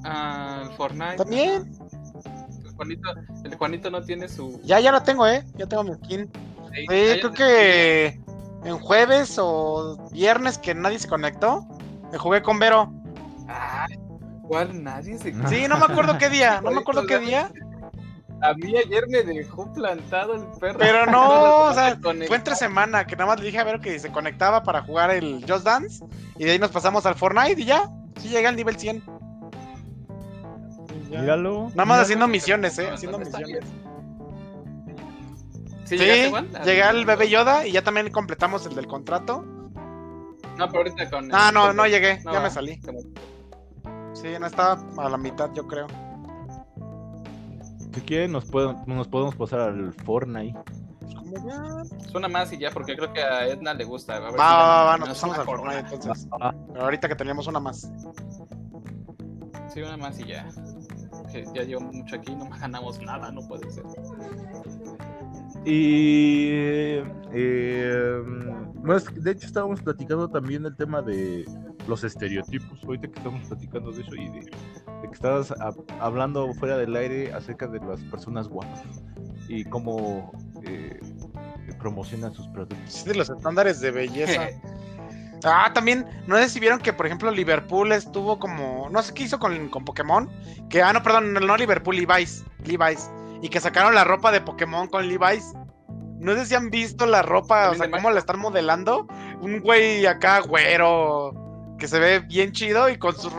Ah, 0.04 0.68
Fortnite. 0.76 1.16
También. 1.16 1.72
El 2.64 2.70
Juanito, 2.74 3.10
el 3.44 3.54
Juanito 3.56 3.90
no 3.90 4.02
tiene 4.02 4.28
su. 4.28 4.60
Ya, 4.62 4.80
ya 4.80 4.92
lo 4.92 5.02
tengo, 5.02 5.26
eh. 5.26 5.44
Ya 5.56 5.66
tengo 5.66 5.84
mi 5.84 5.94
skin. 5.94 6.30
Sí, 6.72 6.86
creo 6.86 7.32
que 7.32 8.20
en 8.64 8.78
jueves 8.78 9.36
o 9.38 10.08
viernes 10.12 10.58
que 10.58 10.74
nadie 10.74 10.98
se 10.98 11.08
conectó, 11.08 11.66
me 12.12 12.18
jugué 12.18 12.42
con 12.42 12.58
Vero. 12.58 12.92
Ah, 13.48 13.86
¿cuál 14.46 14.82
nadie 14.84 15.18
se 15.18 15.32
Sí, 15.48 15.66
no 15.68 15.78
me 15.78 15.84
acuerdo 15.86 16.16
qué 16.18 16.28
día, 16.28 16.60
no 16.60 16.70
me 16.70 16.80
acuerdo 16.80 17.06
qué 17.06 17.18
día. 17.18 17.50
A 18.42 18.54
mí 18.54 18.76
ayer 18.76 19.06
me 19.08 19.22
dejó 19.22 19.70
plantado 19.72 20.34
el 20.34 20.46
perro. 20.58 20.78
Pero 20.78 21.06
no, 21.10 21.64
o 21.66 21.74
sea, 21.74 21.98
fue 22.00 22.36
entre 22.36 22.54
semana 22.54 23.06
que 23.06 23.16
nada 23.16 23.26
más 23.26 23.40
le 23.40 23.46
dije 23.46 23.58
a 23.58 23.64
ver 23.64 23.80
que 23.80 23.98
se 23.98 24.10
conectaba 24.10 24.62
para 24.62 24.82
jugar 24.82 25.10
el 25.10 25.44
Just 25.48 25.64
Dance 25.64 26.04
y 26.38 26.44
de 26.44 26.52
ahí 26.52 26.58
nos 26.58 26.70
pasamos 26.70 27.04
al 27.06 27.14
Fortnite 27.14 27.60
y 27.60 27.66
ya, 27.66 27.90
sí 28.20 28.28
llega 28.28 28.48
al 28.48 28.56
nivel 28.56 28.76
100. 28.76 29.02
Míralo. 31.10 31.70
Nada 31.70 31.84
más 31.84 32.00
haciendo 32.00 32.28
misiones, 32.28 32.78
eh, 32.78 32.88
haciendo 32.90 33.18
misiones. 33.18 33.64
Sí, 35.84 35.96
llegué 35.96 36.82
al 36.84 37.04
bebé 37.04 37.28
Yoda 37.28 37.66
y 37.66 37.72
ya 37.72 37.82
también 37.82 38.10
completamos 38.10 38.64
el 38.66 38.76
del 38.76 38.86
contrato. 38.86 39.44
No, 40.56 40.68
pero 40.68 40.78
ahorita 40.78 41.10
con. 41.10 41.34
Ah, 41.34 41.50
no, 41.52 41.72
no 41.72 41.86
llegué, 41.86 42.20
ya 42.24 42.40
me 42.40 42.50
salí. 42.50 42.80
Sí, 44.12 44.28
no 44.38 44.46
estaba 44.46 44.80
a 44.98 45.08
la 45.08 45.16
mitad, 45.16 45.50
yo 45.52 45.66
creo. 45.66 45.88
Si 47.92 48.00
quieren, 48.02 48.32
nos, 48.32 48.50
nos 48.86 49.08
podemos 49.08 49.34
pasar 49.36 49.60
al 49.60 49.92
Fortnite. 49.92 50.58
Es 52.04 52.14
una 52.14 52.28
más 52.28 52.52
y 52.52 52.58
ya, 52.58 52.70
porque 52.70 52.96
creo 52.96 53.12
que 53.12 53.22
a 53.22 53.46
Edna 53.48 53.74
le 53.74 53.84
gusta. 53.84 54.18
va, 54.18 54.30
va, 54.30 54.84
va, 54.84 54.96
nos 54.98 55.08
pasamos 55.08 55.38
al 55.38 55.44
Fortnite 55.44 55.94
entonces. 55.94 56.28
Pero 56.72 56.84
ahorita 56.84 57.08
que 57.08 57.16
teníamos 57.16 57.46
una 57.46 57.60
más. 57.60 57.90
Sí, 59.72 59.80
una 59.80 59.96
más 59.96 60.18
y 60.18 60.26
ya. 60.26 60.48
Que 61.32 61.44
ya 61.54 61.62
llevo 61.62 61.82
mucho 61.82 62.16
aquí, 62.16 62.34
no 62.34 62.48
ganamos 62.60 63.00
nada, 63.00 63.30
no 63.30 63.46
puede 63.46 63.70
ser. 63.70 63.84
Y 65.64 67.02
eh, 67.32 68.22
bueno, 68.82 69.00
de 69.14 69.30
hecho 69.30 69.46
estábamos 69.46 69.82
platicando 69.82 70.28
también 70.28 70.62
del 70.62 70.76
tema 70.76 71.02
de 71.02 71.44
los 71.86 72.04
estereotipos, 72.04 72.82
ahorita 72.84 73.08
que 73.08 73.18
estamos 73.18 73.46
platicando 73.48 73.92
de 73.92 74.02
eso 74.02 74.14
y 74.14 74.28
de, 74.28 74.40
que 74.40 75.12
estabas 75.12 75.54
hablando 75.98 76.52
fuera 76.54 76.76
del 76.76 76.94
aire 76.96 77.32
acerca 77.32 77.66
de 77.66 77.80
las 77.80 78.00
personas 78.02 78.48
guapas 78.48 78.82
y 79.48 79.64
cómo 79.64 80.32
eh, 80.64 81.00
promocionan 81.78 82.32
sus 82.32 82.46
productos. 82.48 82.92
Sí, 82.92 83.08
de 83.08 83.16
los 83.16 83.30
estándares 83.30 83.80
de 83.80 83.90
belleza. 83.90 84.48
Ah, 85.44 85.70
también, 85.72 86.04
no 86.26 86.36
sé 86.36 86.50
si 86.50 86.60
vieron 86.60 86.80
que, 86.80 86.92
por 86.92 87.06
ejemplo, 87.06 87.30
Liverpool 87.30 87.92
estuvo 87.92 88.38
como, 88.38 88.88
no 88.90 89.02
sé 89.02 89.14
qué 89.14 89.22
hizo 89.22 89.38
con, 89.38 89.70
con 89.70 89.86
Pokémon, 89.86 90.28
que, 90.68 90.82
ah, 90.82 90.92
no, 90.92 91.02
perdón, 91.02 91.32
no 91.32 91.56
Liverpool, 91.56 91.96
Levi's, 91.96 92.44
Levi's, 92.64 93.10
y 93.40 93.48
que 93.48 93.58
sacaron 93.58 93.94
la 93.94 94.04
ropa 94.04 94.32
de 94.32 94.40
Pokémon 94.40 94.86
con 94.88 95.08
Levi's. 95.08 95.54
No 96.20 96.34
sé 96.34 96.46
si 96.46 96.54
han 96.54 96.70
visto 96.70 97.06
la 97.06 97.22
ropa, 97.22 97.70
o 97.70 97.74
sea, 97.74 97.90
cómo 97.90 98.10
la 98.10 98.18
están 98.18 98.38
modelando. 98.38 99.06
Un 99.40 99.60
güey 99.60 100.04
acá, 100.04 100.40
güero, 100.40 101.32
que 101.78 101.88
se 101.88 101.98
ve 101.98 102.20
bien 102.20 102.52
chido 102.52 102.90
y 102.90 102.98
con 102.98 103.16
su 103.16 103.30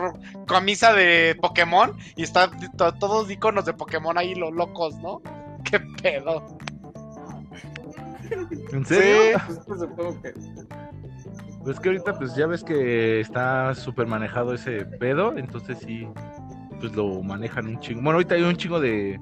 camisa 0.46 0.92
de 0.92 1.36
Pokémon 1.40 1.96
y 2.16 2.24
está 2.24 2.50
todos 2.98 3.30
iconos 3.30 3.64
de 3.64 3.72
Pokémon 3.72 4.18
ahí, 4.18 4.34
los 4.34 4.52
locos, 4.52 4.96
¿no? 4.96 5.22
¿Qué 5.64 5.78
pedo? 6.02 6.58
¿En 8.72 8.84
serio? 8.84 9.38
Sí. 9.48 10.32
Pues 11.62 11.78
que 11.78 11.90
ahorita 11.90 12.18
pues 12.18 12.34
ya 12.34 12.46
ves 12.48 12.64
que 12.64 13.20
está 13.20 13.72
súper 13.76 14.08
manejado 14.08 14.54
ese 14.54 14.84
pedo, 14.84 15.36
entonces 15.38 15.78
sí, 15.78 16.08
pues 16.80 16.92
lo 16.96 17.22
manejan 17.22 17.68
un 17.68 17.78
chingo. 17.78 18.02
Bueno, 18.02 18.16
ahorita 18.16 18.34
hay 18.34 18.42
un 18.42 18.56
chingo 18.56 18.80
de 18.80 19.20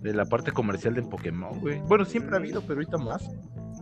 de 0.00 0.14
la 0.14 0.24
parte 0.24 0.52
comercial 0.52 0.94
de 0.94 1.02
Pokémon, 1.02 1.58
güey. 1.60 1.80
Bueno, 1.80 2.04
siempre 2.04 2.36
ha 2.36 2.38
habido, 2.38 2.62
pero 2.62 2.74
ahorita 2.74 2.98
más. 2.98 3.28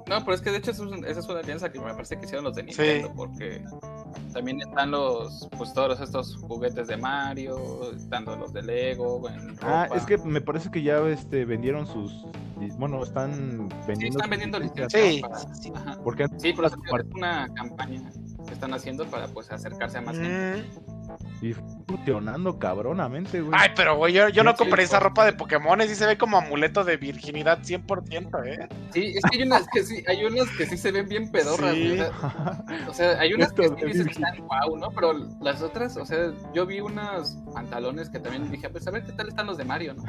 No, 0.09 0.25
pero 0.25 0.35
es 0.35 0.41
que 0.41 0.51
de 0.51 0.59
hecho 0.59 0.71
esa 0.71 0.85
es 1.19 1.27
una 1.29 1.41
alianza 1.41 1.71
que 1.71 1.81
me 1.81 1.93
parece 1.93 2.17
que 2.17 2.27
hicieron 2.27 2.45
los 2.45 2.55
de 2.55 2.63
Nintendo, 2.63 3.13
porque 3.17 3.65
también 4.33 4.61
están 4.61 4.93
los, 4.93 5.49
pues 5.59 5.73
todos 5.73 6.01
estos 6.01 6.37
juguetes 6.37 6.87
de 6.87 6.97
Mario, 6.97 7.93
estando 7.93 8.37
los 8.37 8.53
de 8.53 8.63
Lego. 8.63 9.21
ah, 9.63 9.89
es 9.97 10.05
que 10.05 10.17
me 10.19 10.41
parece 10.41 10.71
que 10.71 10.83
ya 10.83 10.99
este, 11.09 11.45
vendieron 11.45 11.89
sus, 11.89 12.25
bueno, 12.79 13.03
están 13.03 13.69
vendiendo. 13.87 14.01
Sí, 14.01 14.07
están 14.07 14.31
vendiendo 14.31 14.61
licencias. 14.61 14.93
Sí, 14.93 15.23
sí. 15.61 15.73
Porque 16.05 16.27
sí, 16.39 16.53
pero 16.55 16.69
es 16.69 16.75
una 17.13 17.49
campaña 17.55 18.09
que 18.47 18.55
están 18.55 18.75
haciendo 18.75 19.07
para 19.07 19.27
pues 19.27 19.51
acercarse 19.51 19.99
a 19.99 20.03
más 20.03 20.17
gente. 20.17 20.65
Mm. 21.41 21.45
Y 21.45 21.55
funcionando 21.87 22.59
cabronamente, 22.59 23.41
güey. 23.41 23.53
Ay, 23.57 23.71
pero 23.77 23.97
güey, 23.97 24.13
yo, 24.13 24.45
no 24.45 24.55
compré 24.57 24.83
esa 24.83 25.01
ropa 25.01 25.25
de 25.25 25.33
Pokémon 25.33 25.81
y 25.81 25.89
se 25.89 26.07
ve 26.07 26.19
como 26.19 26.39
amuleto 26.39 26.85
de 26.85 26.97
virginidad 26.97 27.61
100%, 27.61 28.47
¿eh? 28.47 28.69
Sí, 28.93 29.15
es 29.17 29.23
que 29.23 29.37
hay 29.37 29.43
unas 29.43 29.67
que 29.73 29.83
sí, 29.85 30.03
hay 30.07 30.25
unas 30.25 30.49
que 30.57 30.67
sí 30.67 30.77
se 30.77 30.91
ven 30.91 31.09
bien 31.09 31.31
pedorras, 31.31 31.77
O 32.89 32.93
sea, 32.93 33.19
hay 33.21 33.33
unas 33.33 33.53
que 33.53 33.69
sí 33.69 33.75
dicen 33.85 34.07
que 34.07 34.13
están 34.13 34.37
guau, 34.47 34.77
¿no? 34.77 34.91
Pero 34.91 35.13
las 35.41 35.63
otras, 35.63 35.97
o 35.97 36.05
sea, 36.05 36.33
yo 36.53 36.67
vi 36.67 36.81
unos 36.81 37.37
pantalones 37.55 38.11
que 38.11 38.19
también 38.19 38.51
dije, 38.51 38.69
pues 38.69 38.87
a 38.87 38.91
ver 38.91 39.05
qué 39.05 39.13
tal 39.13 39.29
están 39.29 39.47
los 39.47 39.57
de 39.57 39.65
Mario, 39.65 39.95
¿no? 39.95 40.05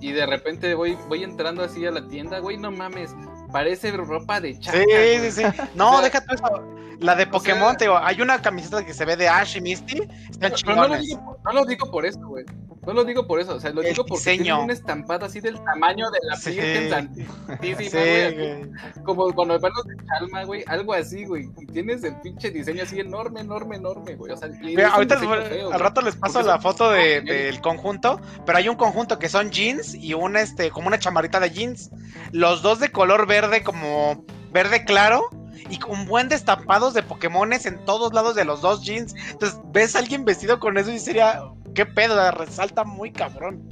Y 0.00 0.12
de 0.12 0.26
repente 0.26 0.74
voy, 0.74 0.96
voy 1.08 1.24
entrando 1.24 1.62
así 1.64 1.84
a 1.86 1.90
la 1.90 2.06
tienda, 2.06 2.38
güey, 2.38 2.56
no 2.56 2.70
mames, 2.70 3.14
parece 3.52 3.90
ropa 3.92 4.40
de 4.40 4.58
chaca. 4.58 4.78
Sí, 4.78 5.30
sí, 5.30 5.32
sí. 5.32 5.42
No, 5.74 6.00
déjate 6.02 6.34
eso. 6.34 6.78
La 7.00 7.14
de 7.14 7.26
Pokémon, 7.26 7.76
te 7.76 7.84
digo, 7.84 7.96
hay 7.96 8.20
una 8.20 8.42
camiseta 8.42 8.84
que 8.84 8.92
se 8.92 9.04
ve 9.04 9.16
de 9.16 9.28
Ash 9.28 9.56
y 9.56 9.60
Misty. 9.60 10.02
Están 10.30 10.52
pero 10.64 10.76
no 10.76 10.88
lo, 10.88 10.98
digo, 10.98 11.38
no 11.44 11.52
lo 11.52 11.64
digo 11.64 11.90
por 11.90 12.04
eso, 12.04 12.20
güey. 12.26 12.44
No 12.88 12.94
lo 12.94 13.04
digo 13.04 13.26
por 13.26 13.38
eso, 13.38 13.54
o 13.54 13.60
sea, 13.60 13.70
lo 13.70 13.82
digo 13.82 14.02
porque 14.06 14.38
tiene 14.38 14.54
una 14.54 14.72
estampada 14.72 15.26
así 15.26 15.40
del 15.40 15.62
tamaño 15.62 16.10
de 16.10 16.18
la 16.22 16.36
sí. 16.36 16.52
Virgen 16.52 16.88
Santísima, 17.46 18.00
güey. 18.00 18.72
Como 19.04 19.34
cuando 19.34 19.54
me 19.54 19.60
palos 19.60 19.84
de 19.84 19.94
Chalma, 20.06 20.44
güey, 20.44 20.64
algo 20.66 20.94
así, 20.94 21.26
güey. 21.26 21.50
Y 21.58 21.66
tienes 21.66 22.02
el 22.02 22.18
pinche 22.22 22.50
diseño 22.50 22.84
así 22.84 22.98
enorme, 22.98 23.42
enorme, 23.42 23.76
enorme, 23.76 24.14
güey. 24.14 24.32
O 24.32 24.36
sea, 24.38 24.48
Mira, 24.48 24.88
ahorita 24.88 25.16
al 25.16 25.80
rato 25.80 26.00
les 26.00 26.16
paso 26.16 26.40
la 26.40 26.58
foto 26.60 26.90
de, 26.90 27.20
del 27.20 27.60
conjunto, 27.60 28.22
pero 28.46 28.56
hay 28.56 28.70
un 28.70 28.76
conjunto 28.76 29.18
que 29.18 29.28
son 29.28 29.50
jeans 29.50 29.94
y 29.94 30.14
un 30.14 30.38
este, 30.38 30.70
como 30.70 30.88
una 30.88 30.98
chamarita 30.98 31.40
de 31.40 31.50
jeans. 31.50 31.90
Los 32.32 32.62
dos 32.62 32.80
de 32.80 32.90
color 32.90 33.26
verde, 33.26 33.37
como 33.64 34.24
verde 34.52 34.84
claro 34.84 35.30
y 35.70 35.78
con 35.78 36.06
buen 36.06 36.28
destapados 36.28 36.94
de 36.94 37.02
Pokémones 37.02 37.66
en 37.66 37.84
todos 37.84 38.12
lados 38.12 38.34
de 38.34 38.44
los 38.44 38.60
dos 38.60 38.82
jeans. 38.82 39.14
Entonces, 39.30 39.60
ves 39.72 39.94
a 39.94 40.00
alguien 40.00 40.24
vestido 40.24 40.58
con 40.60 40.78
eso 40.78 40.90
y 40.90 40.98
sería, 40.98 41.42
qué 41.74 41.86
pedo, 41.86 42.30
resalta 42.32 42.84
muy 42.84 43.12
cabrón. 43.12 43.62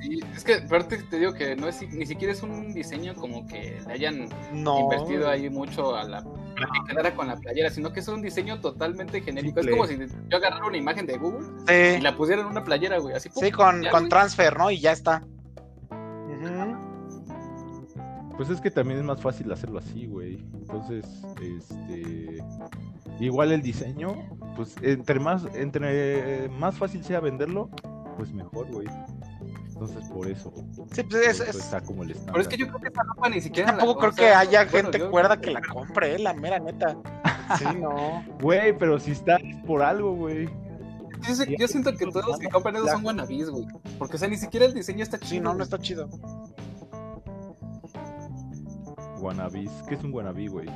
Sí, 0.00 0.20
es 0.34 0.44
que 0.44 0.54
aparte 0.54 0.96
te 0.98 1.18
digo 1.18 1.34
que 1.34 1.56
no 1.56 1.68
es 1.68 1.82
ni 1.82 2.06
siquiera 2.06 2.32
es 2.32 2.42
un 2.42 2.72
diseño 2.72 3.14
como 3.14 3.46
que 3.46 3.78
le 3.86 3.92
hayan 3.92 4.28
invertido 4.52 5.28
ahí 5.28 5.50
mucho 5.50 5.94
a 5.94 6.04
la 6.04 6.22
que 6.22 6.88
quedara 6.88 7.14
con 7.14 7.26
la 7.26 7.36
playera, 7.36 7.70
sino 7.70 7.92
que 7.92 8.00
es 8.00 8.08
un 8.08 8.22
diseño 8.22 8.60
totalmente 8.60 9.20
genérico. 9.20 9.60
Es 9.60 9.68
como 9.68 9.86
si 9.86 9.98
yo 10.28 10.36
agarrara 10.36 10.66
una 10.66 10.78
imagen 10.78 11.06
de 11.06 11.18
Google 11.18 11.46
y 11.96 12.00
la 12.00 12.16
pusiera 12.16 12.40
en 12.40 12.48
una 12.48 12.64
playera, 12.64 12.98
güey. 12.98 13.14
Así, 13.14 13.28
sí, 13.34 13.50
con, 13.50 13.84
con 13.90 14.08
transfer, 14.08 14.56
¿no? 14.56 14.70
Y 14.70 14.80
ya 14.80 14.92
está. 14.92 15.22
Pues 18.40 18.48
es 18.48 18.62
que 18.62 18.70
también 18.70 19.00
es 19.00 19.04
más 19.04 19.20
fácil 19.20 19.52
hacerlo 19.52 19.80
así, 19.80 20.06
güey. 20.06 20.38
Entonces, 20.54 21.04
este. 21.42 22.42
Igual 23.22 23.52
el 23.52 23.60
diseño, 23.60 24.16
pues 24.56 24.76
entre 24.80 25.20
más, 25.20 25.44
entre 25.52 26.48
más 26.48 26.74
fácil 26.74 27.04
sea 27.04 27.20
venderlo, 27.20 27.68
pues 28.16 28.32
mejor, 28.32 28.66
güey. 28.72 28.88
Entonces, 29.68 30.08
por 30.08 30.26
eso. 30.26 30.54
Sí, 30.90 31.02
pues 31.02 31.38
es, 31.38 31.54
está 31.54 31.82
como 31.82 32.02
el 32.02 32.14
Pero 32.14 32.40
es 32.40 32.48
que 32.48 32.56
yo 32.56 32.66
creo 32.68 32.80
que 32.80 32.88
esa 32.88 33.02
ropa 33.02 33.28
ni 33.28 33.42
siquiera. 33.42 33.76
Tampoco 33.76 34.00
creo 34.00 34.12
que 34.14 34.28
haya 34.30 34.64
gente 34.64 35.06
cuerda 35.10 35.38
que 35.38 35.50
la 35.50 35.60
compre, 35.60 36.14
eh, 36.14 36.18
la 36.18 36.32
mera 36.32 36.58
neta. 36.58 36.96
Sí, 37.58 37.64
no. 37.78 38.24
Güey, 38.40 38.78
pero 38.78 38.98
si 38.98 39.10
está 39.10 39.36
por 39.66 39.82
algo, 39.82 40.14
güey. 40.14 40.48
Yo, 41.58 41.68
siento 41.68 41.94
que 41.94 42.06
todos 42.06 42.26
los 42.26 42.38
que 42.38 42.48
compran 42.48 42.76
eso 42.76 42.86
son 42.86 43.02
guanabis, 43.02 43.50
güey. 43.50 43.66
Porque, 43.98 44.16
o 44.16 44.18
sea, 44.18 44.28
ni 44.28 44.38
siquiera 44.38 44.64
el 44.64 44.72
diseño 44.72 45.02
está 45.02 45.18
chido. 45.18 45.30
Sí, 45.30 45.40
no, 45.40 45.52
no 45.52 45.62
está 45.62 45.78
chido. 45.78 46.08
Guanabis. 49.20 49.70
¿Qué 49.88 49.94
es 49.94 50.02
un 50.02 50.10
guanabí, 50.10 50.48
güey? 50.48 50.68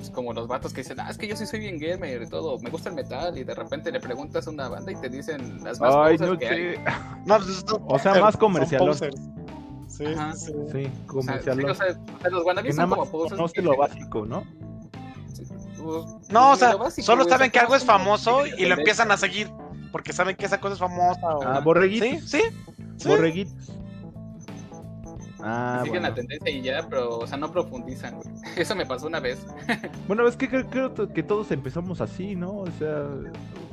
Es 0.00 0.10
como 0.10 0.32
los 0.32 0.48
vatos 0.48 0.72
que 0.72 0.80
dicen, 0.80 0.98
ah, 1.00 1.10
es 1.10 1.18
que 1.18 1.26
yo 1.26 1.36
sí 1.36 1.46
soy 1.46 1.60
bien 1.60 1.78
gamer 1.78 2.22
y 2.22 2.28
todo, 2.28 2.58
me 2.60 2.70
gusta 2.70 2.88
el 2.88 2.94
metal, 2.94 3.36
y 3.36 3.44
de 3.44 3.54
repente 3.54 3.92
le 3.92 4.00
preguntas 4.00 4.46
a 4.46 4.50
una 4.50 4.68
banda 4.68 4.90
y 4.90 4.96
te 4.96 5.10
dicen 5.10 5.62
las 5.62 5.78
más 5.78 5.94
Ay, 5.94 6.16
no 6.16 6.38
que 6.38 6.80
No, 7.26 7.36
pues, 7.36 7.64
o 7.68 7.98
sea, 7.98 8.14
más 8.20 8.36
comercial. 8.36 8.94
Sí, 9.88 10.06
sí, 10.34 10.52
sí. 10.72 10.90
comercial. 11.06 11.64
O 11.64 11.74
sea, 11.74 11.96
los 12.30 12.42
guanabis 12.42 12.76
son 12.76 12.88
como 12.88 13.10
posers. 13.10 13.38
No 13.38 13.48
sé 13.48 13.60
lo 13.60 13.76
básico, 13.76 14.24
¿no? 14.24 14.44
Pues, 15.82 16.30
no, 16.30 16.52
o 16.52 16.56
sea, 16.56 16.74
solo 17.02 17.24
saben 17.24 17.50
que 17.50 17.58
algo 17.58 17.74
es 17.74 17.84
famoso 17.84 18.46
y 18.46 18.64
lo 18.66 18.76
empiezan 18.76 19.10
a 19.10 19.16
seguir 19.16 19.50
porque 19.92 20.12
saben 20.12 20.36
que 20.36 20.46
esa 20.46 20.60
cosa 20.60 20.74
es 20.74 20.80
famosa. 20.80 21.20
Ah, 21.44 21.60
borreguitos. 21.60 22.30
Sí, 22.30 22.40
sí. 22.96 23.08
Borreguitos. 23.08 23.79
Ah, 25.42 25.80
Siguen 25.84 26.02
la 26.02 26.14
tendencia 26.14 26.50
y 26.50 26.62
ya, 26.62 26.86
pero, 26.88 27.18
o 27.18 27.26
sea, 27.26 27.38
no 27.38 27.50
profundizan, 27.50 28.16
güey. 28.16 28.28
Eso 28.56 28.74
me 28.74 28.86
pasó 28.86 29.06
una 29.06 29.20
vez. 29.20 29.46
bueno, 30.08 30.26
es 30.26 30.36
que 30.36 30.48
creo, 30.48 30.94
que 31.12 31.22
todos 31.22 31.50
empezamos 31.50 32.00
así, 32.00 32.36
¿no? 32.36 32.58
O 32.58 32.70
sea, 32.78 33.06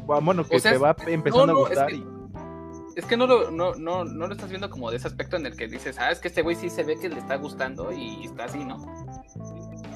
bueno, 0.05 0.45
que 0.45 0.59
te 0.59 0.77
va 0.77 0.95
empezando 1.05 1.53
a 1.53 1.55
gustar. 1.55 1.91
Es 1.91 1.97
que, 1.97 2.99
es 2.99 3.05
que 3.05 3.17
no, 3.17 3.27
lo, 3.27 3.51
no, 3.51 3.75
no, 3.75 4.05
no 4.05 4.27
lo 4.27 4.33
estás 4.33 4.49
viendo 4.49 4.69
como 4.69 4.89
de 4.89 4.97
ese 4.97 5.07
aspecto 5.07 5.35
en 5.35 5.45
el 5.45 5.55
que 5.55 5.67
dices, 5.67 5.97
ah, 5.99 6.11
es 6.11 6.19
que 6.19 6.29
este 6.29 6.41
güey 6.41 6.55
sí 6.55 6.69
se 6.69 6.83
ve 6.83 6.97
que 6.99 7.09
le 7.09 7.19
está 7.19 7.35
gustando 7.35 7.91
y 7.91 8.25
está 8.25 8.45
así, 8.45 8.63
¿no? 8.63 8.77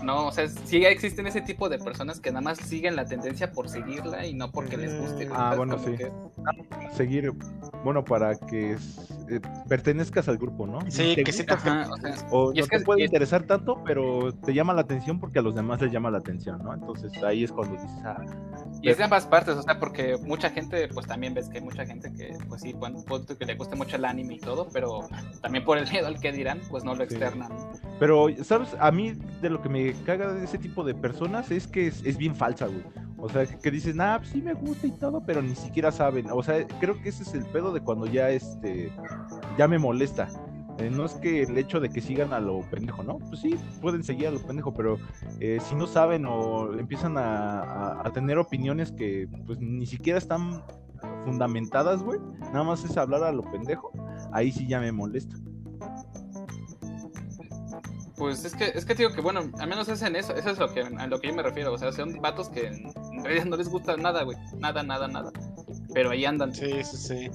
No, 0.04 0.28
o 0.28 0.32
sea, 0.32 0.47
sí 0.47 0.84
existen 0.86 1.28
ese 1.28 1.41
tipo 1.41 1.70
de 1.70 1.78
personas 1.78 2.20
que 2.20 2.32
nada 2.32 2.41
más 2.41 2.58
siguen 2.58 2.95
la 2.95 3.06
tendencia 3.06 3.52
por 3.52 3.70
seguirla 3.70 4.26
y 4.26 4.34
no 4.34 4.52
porque 4.52 4.78
les 4.78 4.99
guste. 4.99 5.30
Ah, 5.32 5.54
bueno, 5.56 5.78
sí. 5.80 5.95
seguir, 6.95 7.34
bueno, 7.84 8.04
para 8.04 8.36
que 8.36 8.74
eh, 8.74 9.39
pertenezcas 9.68 10.28
al 10.28 10.38
grupo, 10.38 10.68
¿no? 10.68 10.80
Sí, 10.89 11.16
que 11.16 11.32
sí 11.32 11.45
te... 11.45 11.54
o, 12.32 12.54
no 12.54 12.68
te 12.68 12.80
puede 12.82 13.06
interesar 13.06 13.43
tanto, 13.43 13.84
pero 13.86 14.34
te 14.34 14.54
llama 14.54 14.74
la 14.74 14.82
atención 14.82 15.20
porque 15.20 15.39
a 15.39 15.41
los 15.41 15.56
demás 15.56 15.82
les 15.82 15.91
llama 15.91 16.10
la 16.12 16.18
atención, 16.18 16.64
¿no? 16.64 16.74
Entonces 16.74 17.12
ahí 17.24 17.43
es 17.43 17.52
cuando 17.52 17.76
dices, 17.76 17.91
ah, 18.04 18.26
y 18.82 18.89
es 18.89 18.97
de 18.97 19.04
ambas 19.04 19.28
partes, 19.28 19.56
o 19.56 19.62
sea, 19.62 19.80
porque 19.80 20.18
mucha 20.18 20.49
gente, 20.49 20.88
pues 20.88 21.06
también 21.06 21.34
ves 21.34 21.49
que 21.49 21.60
hay 21.60 21.64
mucha 21.64 21.86
gente 21.86 22.12
que, 22.14 22.36
pues 22.49 22.62
sí, 22.62 22.74
bueno, 22.74 23.04
que 23.38 23.45
le 23.45 23.56
gusta 23.56 23.76
mucho 23.76 23.95
el 23.95 24.06
anime 24.06 24.36
y 24.36 24.39
todo, 24.39 24.68
pero 24.74 25.08
también 25.41 25.64
por 25.64 25.78
el 25.78 25.89
miedo 25.89 26.08
al 26.08 26.20
que 26.20 26.32
dirán, 26.32 26.60
pues 26.70 26.84
no 26.84 26.95
lo 26.95 27.04
externan. 27.04 27.52
Pero, 27.99 28.28
¿sabes? 28.43 28.70
A 28.80 28.91
mí 28.91 29.14
de 29.41 29.49
lo 29.49 29.62
que 29.62 29.70
me 29.70 29.90
caga 30.05 30.33
de 30.33 30.43
ese 30.43 30.57
tipo 30.57 30.83
de 30.83 30.93
personas 30.93 31.51
es 31.51 31.67
que 31.67 31.87
es, 31.87 32.17
bien 32.17 32.35
falsa, 32.35 32.67
güey. 32.67 32.83
O 33.17 33.29
sea, 33.29 33.45
que, 33.45 33.71
dicen, 33.71 34.01
ah, 34.01 34.17
pues 34.17 34.31
sí 34.31 34.41
me 34.41 34.53
gusta 34.53 34.87
y 34.87 34.91
todo, 34.91 35.21
pero 35.23 35.41
ni 35.41 35.55
siquiera 35.55 35.91
saben. 35.91 36.27
O 36.31 36.41
sea, 36.41 36.67
creo 36.79 36.99
que 37.01 37.09
ese 37.09 37.23
es 37.23 37.33
el 37.33 37.45
pedo 37.45 37.71
de 37.71 37.81
cuando 37.81 38.07
ya, 38.07 38.29
este, 38.29 38.91
ya 39.57 39.67
me 39.67 39.77
molesta. 39.77 40.27
Eh, 40.79 40.89
no 40.89 41.05
es 41.05 41.13
que 41.13 41.43
el 41.43 41.57
hecho 41.57 41.79
de 41.79 41.89
que 41.89 42.01
sigan 42.01 42.33
a 42.33 42.39
lo 42.39 42.61
pendejo, 42.61 43.03
¿no? 43.03 43.19
Pues 43.19 43.41
sí, 43.41 43.55
pueden 43.81 44.03
seguir 44.03 44.27
a 44.27 44.31
lo 44.31 44.39
pendejo, 44.39 44.73
pero 44.73 44.97
eh, 45.39 45.59
si 45.61 45.75
no 45.75 45.85
saben 45.85 46.25
o 46.25 46.73
empiezan 46.73 47.15
a, 47.17 48.03
tener 48.13 48.37
opiniones 48.37 48.91
que 48.91 49.29
pues 49.45 49.59
ni 49.59 49.85
siquiera 49.85 50.17
están 50.17 50.63
fundamentadas, 51.23 52.03
güey, 52.03 52.19
nada 52.51 52.63
más 52.63 52.83
es 52.83 52.97
hablar 52.97 53.23
a 53.23 53.31
lo 53.31 53.43
pendejo, 53.43 53.91
ahí 54.33 54.51
sí 54.51 54.67
ya 54.67 54.79
me 54.79 54.91
molesta. 54.91 55.37
Pues 58.22 58.45
es 58.45 58.55
que, 58.55 58.65
es 58.65 58.86
que 58.86 58.93
digo 58.93 59.09
que, 59.11 59.19
bueno, 59.19 59.49
al 59.57 59.67
menos 59.67 59.89
es 59.89 59.99
en 60.03 60.15
eso, 60.15 60.36
eso 60.36 60.51
es 60.51 60.59
lo 60.59 60.72
que, 60.72 60.82
a 60.82 61.07
lo 61.07 61.19
que 61.19 61.30
yo 61.30 61.34
me 61.34 61.41
refiero, 61.41 61.74
o 61.74 61.78
sea, 61.80 61.91
son 61.91 62.22
vatos 62.22 62.49
que 62.49 62.67
en 62.67 63.24
realidad 63.24 63.45
no 63.45 63.57
les 63.57 63.67
gusta 63.67 63.97
nada, 63.97 64.22
güey, 64.22 64.38
nada, 64.59 64.84
nada, 64.84 65.07
nada, 65.07 65.32
pero 65.91 66.11
ahí 66.11 66.24
andan. 66.26 66.53
Sí, 66.53 66.84
sí, 66.84 66.97
sí 66.97 67.32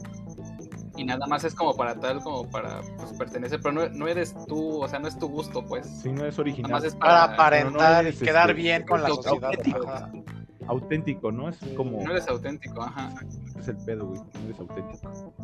y 0.96 1.04
nada 1.04 1.26
más 1.26 1.42
es 1.42 1.56
como 1.56 1.74
para 1.76 1.98
tal, 1.98 2.22
como 2.22 2.48
para 2.48 2.82
pues, 2.98 3.12
pertenecer, 3.14 3.60
pero 3.60 3.72
no, 3.74 3.88
no, 3.88 4.06
eres 4.06 4.32
tú, 4.46 4.80
o 4.80 4.88
sea, 4.88 5.00
no 5.00 5.08
es 5.08 5.18
tu 5.18 5.26
gusto, 5.26 5.66
pues. 5.66 5.88
Sí, 5.88 6.12
no 6.12 6.24
es 6.24 6.38
original. 6.38 6.84
es 6.84 6.94
para, 6.94 7.24
aparentar 7.24 8.06
y 8.06 8.12
quedar 8.12 8.50
este, 8.50 8.62
bien 8.62 8.84
con 8.84 9.02
la 9.02 9.08
sociedad 9.08 9.50
auténtico, 10.68 11.32
¿no? 11.32 11.48
Es 11.48 11.58
como. 11.76 12.02
No 12.02 12.10
eres 12.12 12.28
auténtico, 12.28 12.82
ajá. 12.82 13.12
Es 13.58 13.68
el 13.68 13.76
pedo, 13.78 14.06
güey. 14.06 14.20
No 14.20 14.44
eres 14.44 14.60
auténtico. 14.60 15.34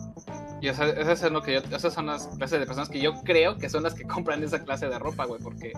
Y 0.63 0.69
esa, 0.69 0.89
es 0.89 1.23
lo 1.23 1.43
que 1.43 1.55
yo, 1.55 1.77
esas 1.77 1.93
son 1.93 2.07
las 2.07 2.29
clases 2.29 2.61
de 2.61 2.67
personas 2.67 2.89
que 2.89 3.01
yo 3.01 3.15
creo 3.25 3.59
que 3.59 3.69
son 3.69 3.83
las 3.83 3.95
que 3.95 4.05
compran 4.07 4.45
esa 4.45 4.63
clase 4.63 4.89
de 4.89 4.97
ropa, 4.97 5.25
güey. 5.25 5.43
Porque 5.43 5.73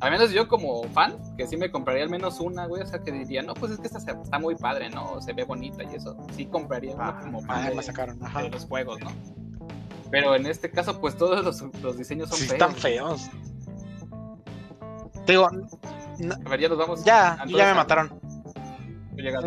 al 0.00 0.10
menos 0.10 0.30
yo 0.30 0.46
como 0.46 0.84
fan, 0.90 1.16
que 1.38 1.46
sí 1.46 1.56
me 1.56 1.70
compraría 1.70 2.02
al 2.02 2.10
menos 2.10 2.38
una, 2.38 2.66
güey. 2.66 2.82
O 2.82 2.86
sea, 2.86 3.00
que 3.00 3.12
diría, 3.12 3.40
no, 3.40 3.54
pues 3.54 3.72
es 3.72 3.78
que 3.78 3.86
esta 3.86 3.98
está 3.98 4.38
muy 4.38 4.54
padre, 4.54 4.90
¿no? 4.90 5.22
Se 5.22 5.32
ve 5.32 5.44
bonita 5.44 5.84
y 5.84 5.94
eso. 5.96 6.14
Sí 6.32 6.44
compraría 6.44 6.94
una 6.94 7.08
ah, 7.08 7.20
como 7.22 7.40
fan 7.40 7.74
de, 7.74 7.82
sacaron. 7.82 8.20
los 8.52 8.66
juegos, 8.66 9.00
¿no? 9.00 9.10
Pero 10.10 10.36
en 10.36 10.44
este 10.44 10.70
caso, 10.70 11.00
pues 11.00 11.16
todos 11.16 11.42
los, 11.42 11.82
los 11.82 11.96
diseños 11.96 12.28
son 12.28 12.38
sí, 12.38 12.44
feos. 12.44 12.52
están 12.52 12.74
feos. 12.74 13.30
Te 15.24 15.32
digo, 15.32 15.46
a 15.46 16.48
ver, 16.50 16.60
ya 16.60 16.68
nos 16.68 16.76
vamos. 16.76 17.04
Ya, 17.04 17.42
ya 17.46 17.68
me 17.68 17.74
mataron. 17.74 18.20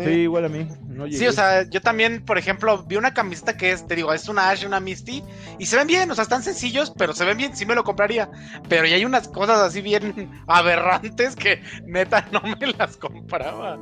Sí, 0.00 0.10
igual 0.10 0.46
a 0.46 0.48
mí. 0.48 0.66
Sí, 1.10 1.26
o 1.26 1.32
sea, 1.32 1.68
yo 1.68 1.80
también, 1.80 2.24
por 2.24 2.38
ejemplo, 2.38 2.82
vi 2.84 2.96
una 2.96 3.14
camiseta 3.14 3.56
que 3.56 3.72
es, 3.72 3.86
te 3.86 3.96
digo, 3.96 4.12
es 4.12 4.28
una 4.28 4.50
Ash 4.50 4.62
y 4.62 4.66
una 4.66 4.80
Misty, 4.80 5.22
y 5.58 5.66
se 5.66 5.76
ven 5.76 5.86
bien, 5.86 6.10
o 6.10 6.14
sea, 6.14 6.22
están 6.22 6.42
sencillos, 6.42 6.92
pero 6.96 7.12
se 7.12 7.24
ven 7.24 7.36
bien, 7.36 7.56
sí 7.56 7.66
me 7.66 7.74
lo 7.74 7.84
compraría. 7.84 8.30
Pero 8.68 8.86
ya 8.86 8.96
hay 8.96 9.04
unas 9.04 9.28
cosas 9.28 9.58
así 9.58 9.80
bien 9.80 10.30
aberrantes 10.46 11.36
que 11.36 11.62
neta 11.84 12.26
no 12.32 12.40
me 12.42 12.66
las 12.78 12.96
compraba. 12.96 13.78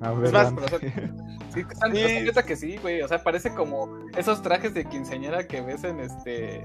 Aberrante. 0.00 0.92
sí, 1.54 1.64
sí. 1.72 2.44
que 2.46 2.56
sí, 2.56 2.76
güey. 2.76 3.02
O 3.02 3.08
sea, 3.08 3.22
parece 3.22 3.52
como 3.52 3.98
esos 4.16 4.42
trajes 4.42 4.74
de 4.74 4.84
quinceañera 4.84 5.46
que 5.46 5.60
ves 5.60 5.84
en 5.84 6.00
este 6.00 6.62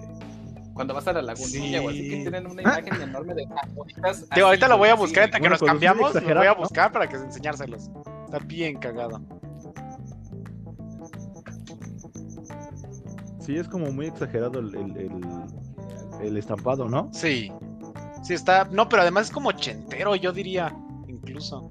cuando 0.73 0.93
vas 0.93 1.07
a 1.07 1.13
la 1.13 1.21
lagunilla 1.21 1.81
o 1.81 1.89
así 1.89 2.09
que 2.09 2.15
tienen 2.17 2.47
una 2.47 2.61
imagen 2.61 3.01
enorme 3.01 3.33
de 3.35 3.47
bonitas. 3.73 4.25
ahorita 4.31 4.67
lo 4.67 4.77
voy 4.77 4.89
a 4.89 4.95
buscar 4.95 5.25
hasta 5.25 5.39
que 5.39 5.49
nos 5.49 5.61
cambiamos, 5.61 6.13
lo 6.15 6.35
voy 6.35 6.47
a 6.47 6.53
buscar 6.53 6.91
para 6.91 7.07
que 7.07 7.15
enseñárselos. 7.15 7.89
Está 8.33 8.47
bien 8.47 8.79
cagado. 8.79 9.21
Sí, 13.39 13.57
es 13.57 13.67
como 13.67 13.91
muy 13.91 14.07
exagerado 14.07 14.57
el, 14.57 14.73
el, 14.73 15.21
el, 16.19 16.37
estampado, 16.37 16.89
¿no? 16.89 17.11
Sí. 17.13 17.51
Sí, 18.23 18.33
está. 18.33 18.67
No, 18.71 18.89
pero 18.89 19.03
además 19.03 19.27
es 19.27 19.31
como 19.31 19.49
ochentero, 19.49 20.15
yo 20.15 20.31
diría. 20.31 20.75
Incluso. 21.07 21.69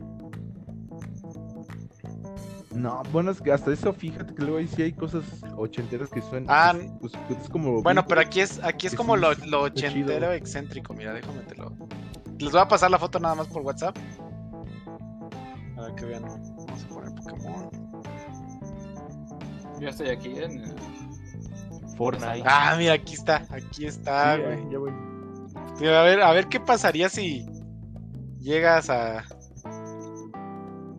No, 2.70 3.02
bueno, 3.10 3.32
es 3.32 3.40
que 3.40 3.50
hasta 3.50 3.72
eso, 3.72 3.92
fíjate 3.92 4.32
que 4.32 4.42
luego 4.42 4.58
ahí 4.58 4.68
sí 4.68 4.82
hay 4.82 4.92
cosas 4.92 5.24
ochenteras 5.56 6.10
que 6.10 6.22
suenan. 6.22 6.46
Ah, 6.48 6.76
pues, 7.00 7.12
pues, 7.26 7.40
es 7.40 7.48
como. 7.48 7.82
Bueno, 7.82 8.06
pero 8.06 8.20
aquí 8.20 8.38
es, 8.40 8.62
aquí 8.62 8.86
es 8.86 8.94
como 8.94 9.16
lo, 9.16 9.30
ochentero 9.62 10.32
excéntrico. 10.32 10.94
Mira, 10.94 11.12
déjame 11.12 11.40
te 11.40 11.56
lo. 11.56 11.72
Les 12.38 12.52
voy 12.52 12.60
a 12.60 12.68
pasar 12.68 12.88
la 12.92 13.00
foto 13.00 13.18
nada 13.18 13.34
más 13.34 13.48
por 13.48 13.62
WhatsApp. 13.62 13.96
A 15.76 15.86
ver 15.86 15.94
que 15.96 16.04
vean. 16.04 16.51
Pokémon. 17.37 17.70
Yo 19.80 19.89
estoy 19.89 20.09
aquí 20.11 20.39
en. 20.39 20.74
Fortnite. 21.97 22.43
Ah, 22.47 22.74
mira, 22.78 22.95
aquí 22.95 23.14
está. 23.14 23.47
Aquí 23.51 23.87
está, 23.87 24.37
güey. 24.37 24.59
Ya 24.70 24.78
voy. 24.78 24.93
A 25.80 26.03
ver, 26.03 26.22
a 26.22 26.33
ver 26.33 26.47
qué 26.49 26.61
pasaría 26.61 27.09
si 27.09 27.45
llegas 28.39 28.91
a 28.91 29.24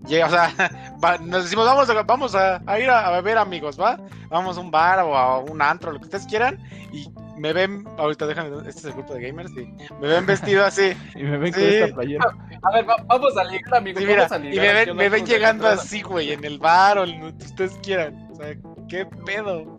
llega, 0.07 0.27
o 0.27 0.29
sea, 0.29 0.51
nos 1.21 1.43
decimos, 1.43 1.65
vamos, 1.65 1.89
a, 1.89 2.03
vamos 2.03 2.35
a, 2.35 2.61
ir 2.79 2.89
a, 2.89 3.11
beber 3.11 3.37
amigos, 3.37 3.79
¿va? 3.79 3.99
Vamos 4.29 4.57
a 4.57 4.61
un 4.61 4.71
bar 4.71 4.99
o 4.99 5.15
a 5.15 5.39
un 5.39 5.61
antro, 5.61 5.91
lo 5.91 5.99
que 5.99 6.05
ustedes 6.05 6.25
quieran, 6.25 6.59
y 6.91 7.09
me 7.37 7.53
ven, 7.53 7.85
ahorita 7.97 8.27
déjame, 8.27 8.57
este 8.67 8.81
es 8.81 8.85
el 8.85 8.93
grupo 8.93 9.13
de 9.13 9.27
gamers, 9.27 9.51
sí, 9.53 9.67
me 9.99 10.07
ven 10.07 10.25
vestido 10.25 10.65
así. 10.65 10.93
y 11.15 11.23
me 11.23 11.37
ven 11.37 11.53
con 11.53 11.63
esta 11.63 11.95
playera. 11.95 12.25
A 12.63 12.71
ver, 12.71 12.85
vamos 13.07 13.37
a 13.37 13.43
ligar, 13.43 13.75
amigos, 13.75 14.01
sí, 14.01 14.07
mira, 14.07 14.27
Y 14.37 14.59
me 14.59 14.73
ven, 14.73 14.95
me 14.95 15.09
ven 15.09 15.25
llegando 15.25 15.67
así, 15.67 16.01
güey, 16.01 16.31
en 16.31 16.43
el 16.43 16.59
bar 16.59 16.97
o 16.97 17.05
lo 17.05 17.37
que 17.37 17.45
ustedes 17.45 17.73
quieran, 17.83 18.29
o 18.31 18.35
sea, 18.35 18.55
qué 18.87 19.05
pedo. 19.25 19.77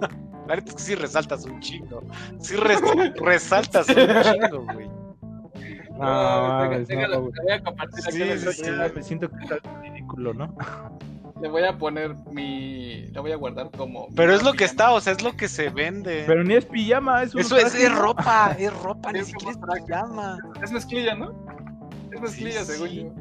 La 0.00 0.54
verdad 0.54 0.68
es 0.68 0.74
que 0.76 0.82
sí 0.82 0.94
resaltas 0.94 1.44
un 1.44 1.60
chingo. 1.60 2.02
Sí 2.40 2.56
resaltas 2.56 3.86
un 3.90 3.96
chingo, 4.22 4.64
güey. 4.72 4.88
No, 5.98 6.68
voy 6.68 7.52
a 7.52 7.62
compartir 7.62 8.04
aquí 8.06 8.18
me 8.94 9.02
siento 9.02 9.28
que 9.28 9.42
está 9.42 9.56
ridículo, 9.80 10.32
¿no? 10.32 10.54
Le 11.40 11.48
voy 11.48 11.64
a 11.64 11.76
poner 11.76 12.14
mi. 12.32 13.06
Le 13.06 13.20
voy 13.20 13.32
a 13.32 13.36
guardar 13.36 13.70
como. 13.70 14.08
Pero 14.14 14.34
es 14.34 14.42
lo 14.42 14.52
que 14.52 14.64
está, 14.64 14.90
o 14.92 15.00
sea, 15.00 15.12
es 15.12 15.22
lo 15.22 15.36
que 15.36 15.48
se 15.48 15.70
vende. 15.70 16.24
Pero 16.26 16.42
ni 16.42 16.54
es 16.54 16.64
pijama, 16.64 17.22
es 17.22 17.34
Eso 17.34 17.56
es, 17.56 17.74
es, 17.74 17.94
ropa, 17.94 18.56
es 18.58 18.72
ropa, 18.82 19.12
ni 19.12 19.24
siquiera 19.24 19.52
es 19.52 19.58
pijama. 19.84 20.38
Es 20.62 20.72
mezclilla, 20.72 21.14
¿no? 21.14 21.32
Es 22.12 22.20
mezclilla, 22.20 22.64
según 22.64 22.88
yo. 22.88 23.12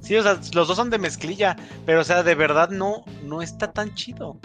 Sí, 0.00 0.16
o 0.16 0.22
sea, 0.22 0.38
los 0.54 0.68
dos 0.68 0.76
son 0.76 0.90
de 0.90 0.98
mezclilla, 0.98 1.56
pero 1.84 2.00
o 2.00 2.04
sea, 2.04 2.22
de 2.22 2.34
verdad 2.34 2.70
no, 2.70 3.04
no 3.24 3.42
está 3.42 3.72
tan 3.72 3.94
chido. 3.94 4.38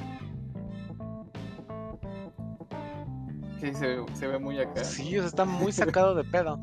Sí, 3.59 3.73
se, 3.73 3.97
se 4.13 4.27
ve 4.27 4.39
muy 4.39 4.59
acá. 4.59 4.83
Sí, 4.83 5.17
o 5.17 5.21
sea, 5.21 5.27
está 5.27 5.45
muy 5.45 5.71
sacado 5.71 6.15
de 6.15 6.23
pedo. 6.23 6.59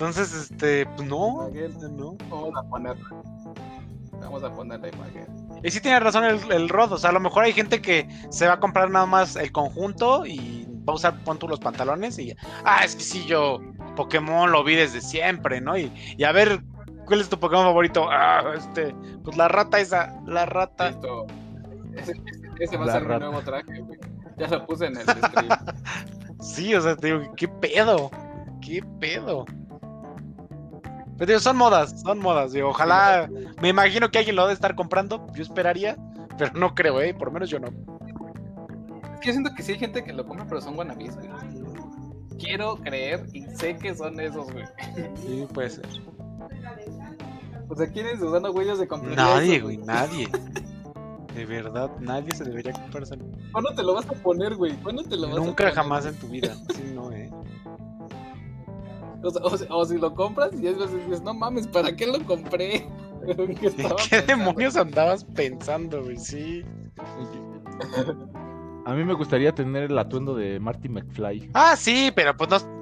Entonces, 0.00 0.32
este, 0.32 0.86
pues 0.86 1.06
no, 1.06 1.50
no. 1.90 2.16
Vamos 2.30 2.54
a 2.56 2.62
ponerle. 2.62 3.04
Vamos 4.18 4.42
a 4.42 4.50
ponerle 4.50 4.88
imagen. 4.88 5.26
Y 5.62 5.70
sí 5.70 5.78
tiene 5.82 6.00
razón 6.00 6.24
el, 6.24 6.40
el 6.50 6.70
Rod, 6.70 6.92
o 6.92 6.96
sea, 6.96 7.10
a 7.10 7.12
lo 7.12 7.20
mejor 7.20 7.44
hay 7.44 7.52
gente 7.52 7.82
que 7.82 8.08
se 8.30 8.46
va 8.46 8.54
a 8.54 8.60
comprar 8.60 8.90
nada 8.90 9.04
más 9.04 9.36
el 9.36 9.52
conjunto 9.52 10.24
y 10.24 10.66
va 10.88 10.94
a 10.94 10.96
usar, 10.96 11.22
pon 11.22 11.38
tú 11.38 11.46
los 11.48 11.60
pantalones 11.60 12.18
y, 12.18 12.34
ah, 12.64 12.80
es 12.82 12.96
que 12.96 13.02
sí, 13.02 13.26
yo 13.26 13.60
Pokémon 13.94 14.50
lo 14.50 14.64
vi 14.64 14.74
desde 14.74 15.02
siempre, 15.02 15.60
¿no? 15.60 15.76
Y, 15.76 15.92
y 16.16 16.24
a 16.24 16.32
ver, 16.32 16.62
¿cuál 17.04 17.20
es 17.20 17.28
tu 17.28 17.38
Pokémon 17.38 17.66
favorito? 17.66 18.08
Ah, 18.10 18.54
este, 18.56 18.94
pues 19.22 19.36
la 19.36 19.48
rata 19.48 19.80
esa, 19.80 20.18
la 20.24 20.46
rata. 20.46 20.94
Ese, 22.58 22.78
va 22.78 22.86
a 22.86 22.92
ser 22.92 23.06
mi 23.06 23.18
nuevo 23.18 23.42
traje, 23.42 23.80
güey. 23.80 23.98
Ya 24.38 24.48
lo 24.48 24.66
puse 24.66 24.86
en 24.86 24.96
el 24.96 25.02
stream. 25.06 25.48
sí, 26.40 26.74
o 26.74 26.80
sea, 26.80 26.96
te 26.96 27.08
digo, 27.08 27.34
¿qué 27.36 27.48
pedo? 27.48 28.10
¿Qué 28.62 28.82
pedo? 28.98 29.44
Pero 31.20 31.38
son 31.38 31.56
modas, 31.58 32.00
son 32.00 32.18
modas. 32.18 32.52
Digo, 32.52 32.70
ojalá, 32.70 33.28
me 33.60 33.68
imagino 33.68 34.10
que 34.10 34.18
alguien 34.18 34.36
lo 34.36 34.42
debe 34.42 34.54
estar 34.54 34.74
comprando. 34.74 35.26
Yo 35.34 35.42
esperaría, 35.42 35.96
pero 36.38 36.52
no 36.54 36.74
creo, 36.74 37.00
¿eh? 37.02 37.12
Por 37.14 37.28
lo 37.28 37.32
menos 37.34 37.50
yo 37.50 37.60
no. 37.60 37.68
Es 39.14 39.20
que 39.20 39.26
yo 39.28 39.32
siento 39.34 39.50
que 39.54 39.62
sí 39.62 39.72
hay 39.72 39.78
gente 39.78 40.02
que 40.02 40.14
lo 40.14 40.26
compra, 40.26 40.46
pero 40.48 40.62
son 40.62 40.74
guanabis, 40.76 41.14
güey. 41.16 41.28
Quiero 42.38 42.76
creer 42.76 43.26
y 43.34 43.42
sé 43.54 43.76
que 43.76 43.94
son 43.94 44.18
esos, 44.18 44.50
güey. 44.50 44.64
Sí, 45.16 45.46
puede 45.52 45.68
ser. 45.68 45.86
O 47.68 47.76
sea, 47.76 47.86
¿quién 47.92 48.06
es 48.06 48.20
usando 48.20 48.50
huellas 48.50 48.78
de 48.78 48.88
comprar? 48.88 49.14
Nadie, 49.14 49.60
güey, 49.60 49.76
nadie. 49.76 50.26
De 51.34 51.44
verdad, 51.44 51.90
nadie 52.00 52.34
se 52.34 52.44
debería 52.44 52.72
comprarse. 52.72 53.16
¿Cuándo 53.52 53.74
te 53.74 53.82
lo 53.82 53.94
vas 53.94 54.06
a 54.08 54.14
poner, 54.14 54.56
güey? 54.56 54.72
¿Cuándo 54.82 55.02
te 55.04 55.16
lo 55.16 55.28
vas 55.28 55.36
Nunca 55.36 55.50
a 55.50 55.56
poner? 55.68 55.74
jamás 55.74 56.06
en 56.06 56.14
tu 56.16 56.28
vida. 56.28 56.54
Sí, 56.74 56.92
no, 56.94 57.12
eh. 57.12 57.30
O, 59.22 59.84
si 59.84 59.98
lo 59.98 60.14
compras 60.14 60.50
y 60.54 60.62
después 60.62 60.92
dices, 60.92 61.22
no 61.22 61.34
mames, 61.34 61.66
¿para 61.66 61.94
qué 61.94 62.06
lo 62.06 62.24
compré? 62.24 62.88
¿Qué, 64.10 64.22
demonios 64.22 64.76
andabas 64.76 65.24
pensando, 65.24 66.02
güey? 66.02 66.16
Sí. 66.16 66.64
A 68.86 68.94
mí 68.94 69.04
me 69.04 69.12
gustaría 69.12 69.54
tener 69.54 69.84
el 69.90 69.98
atuendo 69.98 70.34
de 70.34 70.58
Marty 70.58 70.88
McFly. 70.88 71.50
Ah, 71.52 71.76
sí, 71.76 72.10
pero 72.14 72.34
pues 72.34 72.48
no, 72.50 72.79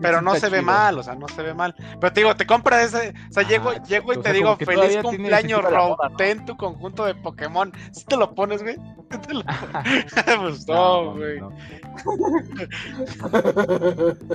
pero 0.00 0.20
no 0.22 0.34
se 0.36 0.48
ve 0.48 0.62
mal, 0.62 0.98
o 0.98 1.02
sea, 1.02 1.14
no 1.14 1.28
se 1.28 1.42
ve 1.42 1.54
mal. 1.54 1.74
Pero 2.00 2.12
te 2.12 2.20
digo, 2.20 2.34
te 2.36 2.46
compras 2.46 2.94
ese, 2.94 3.14
o 3.30 3.32
sea, 3.32 3.42
llego, 3.42 3.72
llego 3.84 4.12
y 4.12 4.20
te 4.20 4.32
digo, 4.32 4.56
feliz 4.56 4.98
cumpleaños, 5.02 5.62
Rob, 5.62 5.96
ten 6.16 6.44
tu 6.44 6.56
conjunto 6.56 7.04
de 7.04 7.14
Pokémon. 7.14 7.72
Si 7.92 8.04
te 8.04 8.16
lo 8.16 8.34
pones, 8.34 8.62
güey. 8.62 8.76
Te 9.26 9.32
lo... 9.32 9.44
pues 10.40 10.66
no, 10.66 11.14
güey. 11.14 11.40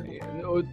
Eh, 0.06 0.20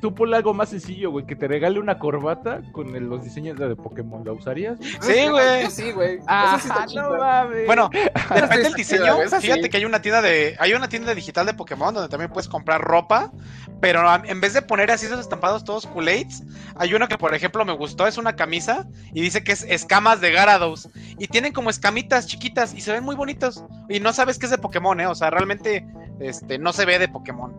tú 0.00 0.14
ponle 0.14 0.36
algo 0.36 0.54
más 0.54 0.70
sencillo, 0.70 1.10
güey, 1.10 1.26
que 1.26 1.36
te 1.36 1.48
regale 1.48 1.78
una 1.78 1.98
corbata 1.98 2.62
con 2.72 2.92
los 3.08 3.24
diseños 3.24 3.58
de 3.58 3.74
Pokémon, 3.74 4.24
¿la 4.24 4.32
usarías? 4.32 4.78
Sí, 5.00 5.28
güey. 5.28 5.70
Sí, 5.70 5.92
güey. 5.92 6.18
Ah, 6.26 6.58
no 6.94 7.16
mames. 7.16 7.66
Bueno, 7.66 7.90
depende 7.92 8.62
del 8.64 8.74
diseño. 8.74 9.16
Fíjate 9.40 9.68
que 9.68 9.76
hay 9.76 9.84
una 9.84 10.00
tienda 10.00 10.22
de, 10.22 10.56
hay 10.58 10.72
una 10.72 10.88
tienda 10.88 11.14
digital 11.14 11.46
de 11.46 11.54
Pokémon 11.54 11.92
donde 11.92 12.08
también 12.08 12.30
puedes 12.30 12.48
comprar 12.48 12.80
ropa, 12.80 13.32
pero 13.80 14.00
en 14.36 14.40
vez 14.42 14.52
de 14.52 14.60
poner 14.60 14.90
así 14.90 15.06
esos 15.06 15.18
estampados 15.18 15.64
todos 15.64 15.86
kool 15.86 16.08
hay 16.08 16.94
uno 16.94 17.08
que 17.08 17.16
por 17.16 17.34
ejemplo 17.34 17.64
me 17.64 17.72
gustó, 17.72 18.06
es 18.06 18.18
una 18.18 18.36
camisa 18.36 18.86
y 19.14 19.22
dice 19.22 19.42
que 19.42 19.52
es 19.52 19.62
escamas 19.62 20.20
de 20.20 20.30
Garados 20.30 20.90
y 21.18 21.26
tienen 21.26 21.54
como 21.54 21.70
escamitas 21.70 22.26
chiquitas 22.26 22.74
y 22.74 22.82
se 22.82 22.92
ven 22.92 23.02
muy 23.02 23.16
bonitos 23.16 23.64
y 23.88 23.98
no 23.98 24.12
sabes 24.12 24.38
que 24.38 24.44
es 24.44 24.50
de 24.50 24.58
Pokémon, 24.58 25.00
¿eh? 25.00 25.06
O 25.06 25.14
sea, 25.14 25.30
realmente 25.30 25.86
este, 26.20 26.58
no 26.58 26.74
se 26.74 26.84
ve 26.84 26.98
de 26.98 27.08
Pokémon. 27.08 27.54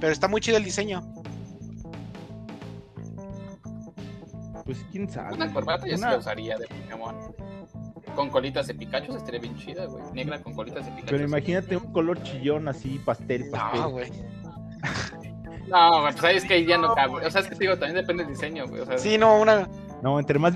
Pero 0.00 0.12
está 0.12 0.28
muy 0.28 0.40
chido 0.40 0.58
el 0.58 0.64
diseño. 0.64 1.02
Pues 4.64 4.78
quién 4.92 5.10
sabe. 5.10 5.34
Una 5.34 5.52
corbata 5.52 5.88
ya 5.88 5.96
se 5.98 6.16
usaría 6.16 6.56
de 6.56 6.68
Pokémon. 6.68 7.16
Con 8.14 8.30
colitas 8.30 8.68
de 8.68 8.74
Pikachu 8.74 9.16
estaría 9.16 9.40
bien 9.40 9.56
chida, 9.56 9.86
güey. 9.86 10.04
Negra 10.12 10.40
con 10.40 10.54
colitas 10.54 10.84
de 10.84 10.92
Pikachu. 10.92 11.10
Pero 11.10 11.24
imagínate 11.24 11.76
un 11.76 11.92
color 11.92 12.22
chillón 12.22 12.68
así, 12.68 13.00
pastel, 13.04 13.50
pastel. 13.50 13.80
No, 13.80 13.90
güey. 13.90 14.12
No, 15.68 16.00
pues 16.02 16.24
ahí 16.24 16.36
es 16.36 16.44
que 16.44 16.64
ya 16.64 16.78
no 16.78 16.94
cabe. 16.94 17.26
O 17.26 17.30
sea, 17.30 17.42
es 17.42 17.48
que 17.48 17.54
digo, 17.54 17.76
también 17.76 17.96
depende 17.96 18.24
del 18.24 18.32
diseño, 18.32 18.66
güey. 18.66 18.82
O 18.82 18.86
sea, 18.86 18.98
sí, 18.98 19.18
no, 19.18 19.38
una. 19.38 19.68
No, 20.02 20.18
entre 20.18 20.38
más. 20.38 20.54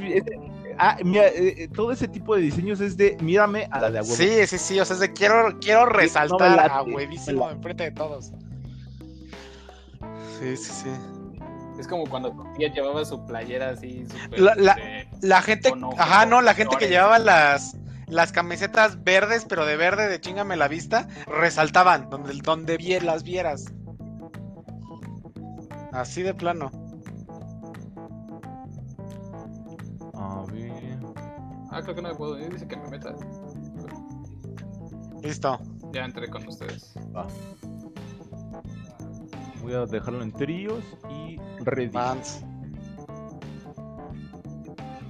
Ah, 0.78 0.96
mira, 1.04 1.26
eh, 1.28 1.68
todo 1.74 1.92
ese 1.92 2.08
tipo 2.08 2.34
de 2.34 2.42
diseños 2.42 2.80
es 2.80 2.96
de 2.96 3.16
mírame 3.20 3.68
a 3.70 3.80
la 3.80 3.90
de 3.90 3.98
abuelo. 3.98 4.16
Sí, 4.16 4.46
sí, 4.46 4.58
sí. 4.58 4.80
O 4.80 4.84
sea, 4.84 4.94
es 4.94 5.00
de 5.00 5.12
quiero, 5.12 5.58
quiero 5.60 5.86
resaltar 5.86 6.70
a 6.70 6.82
huevísimo 6.82 7.50
enfrente 7.50 7.84
de 7.84 7.90
todos. 7.90 8.32
Sí, 10.38 10.56
sí, 10.56 10.72
sí. 10.72 10.90
Es 11.78 11.86
como 11.86 12.06
cuando 12.06 12.30
tu 12.32 12.44
tía 12.54 12.72
llevaba 12.72 13.04
su 13.04 13.24
playera 13.26 13.70
así. 13.70 14.06
Super, 14.06 14.40
la, 14.40 14.54
la, 14.54 14.76
la, 15.20 15.42
gente. 15.42 15.72
ajá, 15.98 16.26
no, 16.26 16.40
la 16.40 16.54
gente 16.54 16.76
que 16.76 16.88
llevaba 16.88 17.18
las 17.18 17.76
las 18.06 18.30
camisetas 18.30 19.02
verdes, 19.02 19.46
pero 19.48 19.64
de 19.64 19.76
verde 19.76 20.08
de 20.08 20.20
chingame 20.20 20.56
la 20.56 20.68
vista, 20.68 21.08
resaltaban 21.26 22.10
donde, 22.10 22.34
donde 22.42 23.00
las 23.02 23.22
vieras. 23.22 23.72
Así 25.92 26.22
de 26.22 26.34
plano. 26.34 26.70
A 30.14 30.44
ver. 30.50 30.98
Ah, 31.70 31.80
creo 31.82 31.94
que 31.94 32.02
no 32.02 32.08
me 32.08 32.14
puedo 32.14 32.38
ir, 32.38 32.52
dice 32.52 32.66
que 32.66 32.76
me 32.76 32.88
meta. 32.88 33.14
Listo. 35.22 35.58
Ya 35.92 36.04
entré 36.04 36.28
con 36.28 36.46
ustedes. 36.48 36.94
Voy 39.62 39.74
a 39.74 39.86
dejarlo 39.86 40.22
en 40.22 40.32
tríos 40.32 40.82
y 41.10 41.38
ready. 41.60 41.90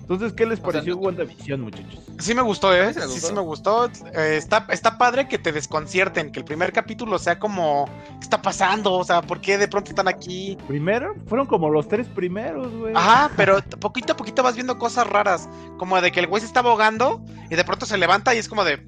Entonces, 0.03 0.33
¿qué 0.33 0.45
les 0.45 0.61
pareció 0.61 0.97
WandaVision, 0.97 1.61
muchachos? 1.61 2.01
Sí 2.19 2.35
me 2.35 2.43
gustó, 2.43 2.75
¿eh? 2.75 2.93
Sí, 2.93 3.21
sí 3.21 3.33
me 3.33 3.41
gustó. 3.41 3.87
Eh, 3.87 4.37
está, 4.37 4.67
está 4.69 4.99
padre 4.99 5.29
que 5.29 5.39
te 5.39 5.53
desconcierten, 5.53 6.33
que 6.33 6.41
el 6.41 6.45
primer 6.45 6.73
capítulo 6.73 7.19
sea 7.19 7.39
como, 7.39 7.87
¿qué 8.19 8.25
está 8.25 8.43
pasando? 8.43 8.93
O 8.95 9.05
sea, 9.05 9.23
¿por 9.23 9.41
qué 9.41 9.59
de 9.59 9.69
pronto 9.69 9.91
están 9.91 10.09
aquí? 10.09 10.59
¿Primero? 10.67 11.15
Fueron 11.29 11.47
como 11.47 11.71
los 11.71 11.89
tres 11.89 12.09
primeros, 12.09 12.73
güey. 12.75 12.95
Ajá, 12.95 13.31
pero 13.37 13.63
poquito 13.81 14.13
a 14.13 14.17
poquito 14.17 14.43
vas 14.43 14.55
viendo 14.55 14.77
cosas 14.79 15.07
raras, 15.07 15.49
como 15.79 16.01
de 16.01 16.11
que 16.11 16.21
el 16.21 16.27
güey 16.27 16.41
se 16.41 16.47
está 16.47 16.61
ahogando 16.61 17.25
y 17.51 17.55
de 17.55 17.65
pronto 17.65 17.87
se 17.87 17.97
levanta 17.97 18.35
y 18.35 18.39
es 18.39 18.49
como 18.49 18.65
de, 18.65 18.87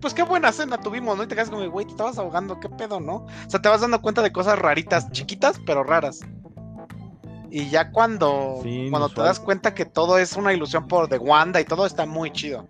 pues 0.00 0.14
qué 0.14 0.22
buena 0.22 0.50
cena 0.52 0.78
tuvimos, 0.78 1.16
¿no? 1.16 1.24
Y 1.24 1.26
te 1.26 1.34
quedas 1.34 1.50
como, 1.50 1.68
güey, 1.70 1.86
te 1.86 1.92
estabas 1.92 2.18
ahogando, 2.18 2.58
¿qué 2.58 2.68
pedo, 2.68 3.00
no? 3.00 3.26
O 3.26 3.48
sea, 3.50 3.60
te 3.60 3.68
vas 3.68 3.80
dando 3.80 4.00
cuenta 4.00 4.22
de 4.22 4.32
cosas 4.32 4.58
raritas, 4.58 5.10
chiquitas, 5.12 5.60
pero 5.64 5.84
raras. 5.84 6.20
Y 7.56 7.70
ya 7.70 7.92
cuando, 7.92 8.60
cuando 8.90 9.08
te 9.10 9.20
das 9.20 9.38
cuenta 9.38 9.74
que 9.74 9.84
todo 9.84 10.18
es 10.18 10.36
una 10.36 10.52
ilusión 10.52 10.88
por 10.88 11.08
de 11.08 11.18
Wanda 11.18 11.60
y 11.60 11.64
todo 11.64 11.86
está 11.86 12.04
muy 12.04 12.32
chido. 12.32 12.66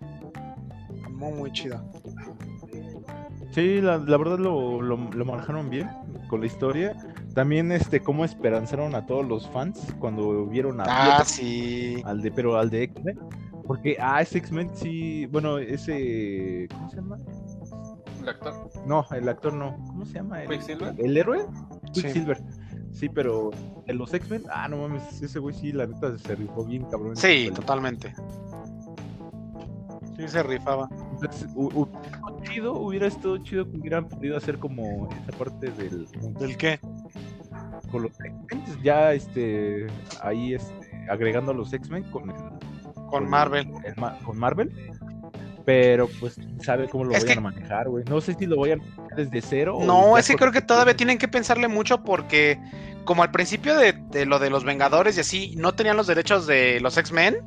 Muy, 1.09 1.33
muy 1.33 1.51
chido. 1.51 1.83
Sí, 3.49 3.81
la, 3.81 3.97
verdad 3.97 4.37
lo, 4.37 4.83
lo, 4.83 5.25
manejaron 5.25 5.71
bien 5.71 5.89
con 6.27 6.41
la 6.41 6.45
historia. 6.45 6.95
También 7.33 7.71
este 7.71 7.99
cómo 7.99 8.25
esperanzaron 8.25 8.93
a 8.93 9.07
todos 9.07 9.27
los 9.27 9.49
fans 9.49 9.81
cuando 9.97 10.45
vieron 10.45 10.79
a 10.79 10.83
ah, 10.87 11.25
sí. 11.25 12.03
al 12.05 12.21
de 12.21 12.31
pero 12.31 12.55
al 12.55 12.69
de 12.69 12.83
X-Men, 12.83 13.19
porque 13.65 13.97
ah 13.99 14.21
ese 14.21 14.37
X-Men 14.37 14.69
sí, 14.75 15.25
bueno, 15.25 15.57
ese 15.57 16.67
¿cómo 16.71 16.89
se 16.91 16.97
llama? 16.97 17.17
El 18.21 18.29
actor. 18.29 18.69
No, 18.85 19.03
el 19.09 19.29
actor 19.29 19.53
no. 19.53 19.75
¿Cómo 19.87 20.05
se 20.05 20.13
llama? 20.13 20.43
¿El 20.43 21.17
héroe? 21.17 21.47
Quicksilver. 21.91 22.37
Sí, 22.37 22.64
pero 23.13 23.51
en 23.87 23.97
los 23.97 24.13
X-Men, 24.13 24.43
ah, 24.49 24.67
no 24.67 24.77
mames, 24.77 25.21
ese 25.21 25.39
güey 25.39 25.53
sí, 25.53 25.71
la 25.71 25.85
neta 25.85 26.17
se 26.17 26.35
rifó 26.35 26.63
bien, 26.65 26.85
cabrón. 26.85 27.15
Sí, 27.15 27.51
totalmente. 27.53 28.13
Sí, 30.17 30.27
se 30.27 30.43
rifaba. 30.43 30.89
Entonces, 31.11 31.47
chido, 32.43 32.73
hubiera 32.73 33.07
estado 33.07 33.37
chido 33.39 33.69
que 33.69 33.77
hubieran 33.77 34.07
podido 34.07 34.37
hacer 34.37 34.57
como 34.59 35.09
esa 35.09 35.37
parte 35.37 35.71
del. 35.71 36.07
¿Del 36.39 36.57
qué? 36.57 36.79
Con 37.91 38.03
los 38.03 38.11
X-Men, 38.19 38.83
ya 38.83 39.13
este, 39.13 39.87
ahí 40.21 40.53
este, 40.53 41.07
agregando 41.09 41.51
a 41.51 41.53
los 41.53 41.73
X-Men 41.73 42.03
con 42.11 42.29
el. 42.29 42.35
Con, 43.09 43.29
Marvel. 43.29 43.69
con 44.25 44.37
Marvel 44.37 44.71
pero 45.65 46.07
pues 46.19 46.39
sabe 46.63 46.87
cómo 46.87 47.05
lo 47.05 47.11
vayan 47.11 47.39
a 47.39 47.41
manejar, 47.41 47.89
güey. 47.89 48.05
No 48.05 48.21
sé 48.21 48.35
si 48.35 48.45
lo 48.45 48.57
vayan 48.57 48.81
a 48.81 48.83
manejar 48.83 49.17
desde 49.17 49.41
cero. 49.41 49.79
No, 49.81 50.17
es 50.17 50.27
que 50.27 50.35
creo 50.35 50.51
que 50.51 50.61
todavía 50.61 50.95
tienen 50.95 51.17
que 51.17 51.27
pensarle 51.27 51.67
mucho 51.67 52.03
porque 52.03 52.59
como 53.03 53.23
al 53.23 53.31
principio 53.31 53.75
de, 53.75 54.25
lo 54.25 54.39
de 54.39 54.49
los 54.49 54.63
Vengadores 54.63 55.17
y 55.17 55.21
así 55.21 55.55
no 55.57 55.73
tenían 55.73 55.97
los 55.97 56.07
derechos 56.07 56.45
de 56.45 56.79
los 56.81 56.97
X-Men, 56.97 57.37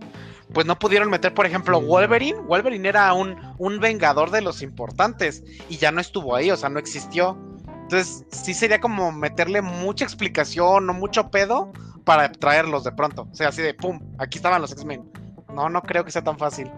pues 0.53 0.66
no 0.66 0.79
pudieron 0.79 1.11
meter, 1.11 1.33
por 1.33 1.47
ejemplo, 1.47 1.81
Wolverine. 1.81 2.41
Wolverine 2.41 2.89
era 2.89 3.12
un, 3.12 3.37
un 3.59 3.79
Vengador 3.79 4.31
de 4.31 4.41
los 4.41 4.62
importantes 4.62 5.45
y 5.69 5.77
ya 5.77 5.93
no 5.93 6.01
estuvo 6.01 6.35
ahí, 6.35 6.51
o 6.51 6.57
sea, 6.57 6.69
no 6.69 6.79
existió. 6.79 7.39
Entonces, 7.83 8.25
sí 8.31 8.53
sería 8.53 8.81
como 8.81 9.12
meterle 9.12 9.62
mucha 9.62 10.05
explicación 10.05 10.91
o 10.91 10.93
mucho 10.93 11.31
pedo 11.31 11.73
para 12.05 12.33
traerlos 12.33 12.85
de 12.85 12.93
pronto. 12.93 13.29
O 13.31 13.35
sea, 13.35 13.49
así 13.49 13.62
de 13.62 13.75
pum, 13.75 14.01
aquí 14.19 14.39
estaban 14.39 14.61
los 14.61 14.73
X-Men. 14.73 15.11
No, 15.55 15.69
no 15.69 15.83
creo 15.83 16.05
que 16.05 16.11
sea 16.11 16.23
tan 16.23 16.39
fácil. 16.39 16.71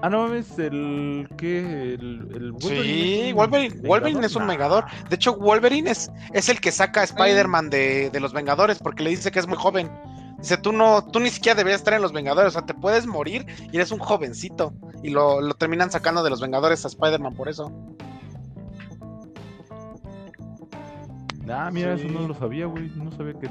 Ah, 0.00 0.08
no 0.08 0.22
mames, 0.22 0.56
el 0.58 1.28
que 1.36 1.94
el, 1.94 2.54
Sí, 2.60 3.32
Wolverine, 3.32 3.80
Wolverine 3.86 4.24
es 4.24 4.36
un 4.36 4.46
Vengador. 4.46 4.84
De 5.08 5.16
hecho, 5.16 5.36
Wolverine 5.36 5.90
es, 5.90 6.10
es 6.32 6.48
el 6.48 6.60
que 6.60 6.70
saca 6.70 7.00
a 7.00 7.04
Spider-Man 7.04 7.68
de, 7.70 8.16
los 8.20 8.32
Vengadores 8.32 8.78
porque 8.78 9.02
le 9.02 9.10
dice 9.10 9.32
que 9.32 9.40
es 9.40 9.48
muy 9.48 9.56
joven. 9.56 9.90
Dice, 10.38 10.56
tú 10.56 10.70
no, 10.70 11.04
tú 11.04 11.18
ni 11.18 11.30
siquiera 11.30 11.56
deberías 11.56 11.80
estar 11.80 11.94
en 11.94 12.02
los 12.02 12.12
Vengadores, 12.12 12.50
o 12.50 12.58
sea, 12.58 12.66
te 12.66 12.74
puedes 12.74 13.06
morir 13.06 13.44
y 13.72 13.76
eres 13.76 13.90
un 13.90 13.98
jovencito. 13.98 14.72
Y 15.02 15.10
lo, 15.10 15.40
lo 15.40 15.54
terminan 15.54 15.90
sacando 15.90 16.22
de 16.22 16.30
los 16.30 16.40
Vengadores 16.40 16.84
a 16.84 16.88
Spider-Man 16.88 17.34
por 17.34 17.48
eso. 17.48 17.72
Ah, 21.50 21.70
mira, 21.72 21.94
eso 21.94 22.06
no 22.08 22.28
lo 22.28 22.34
sabía, 22.34 22.66
güey. 22.66 22.88
No 22.94 23.10
sabía 23.10 23.34
que 23.34 23.48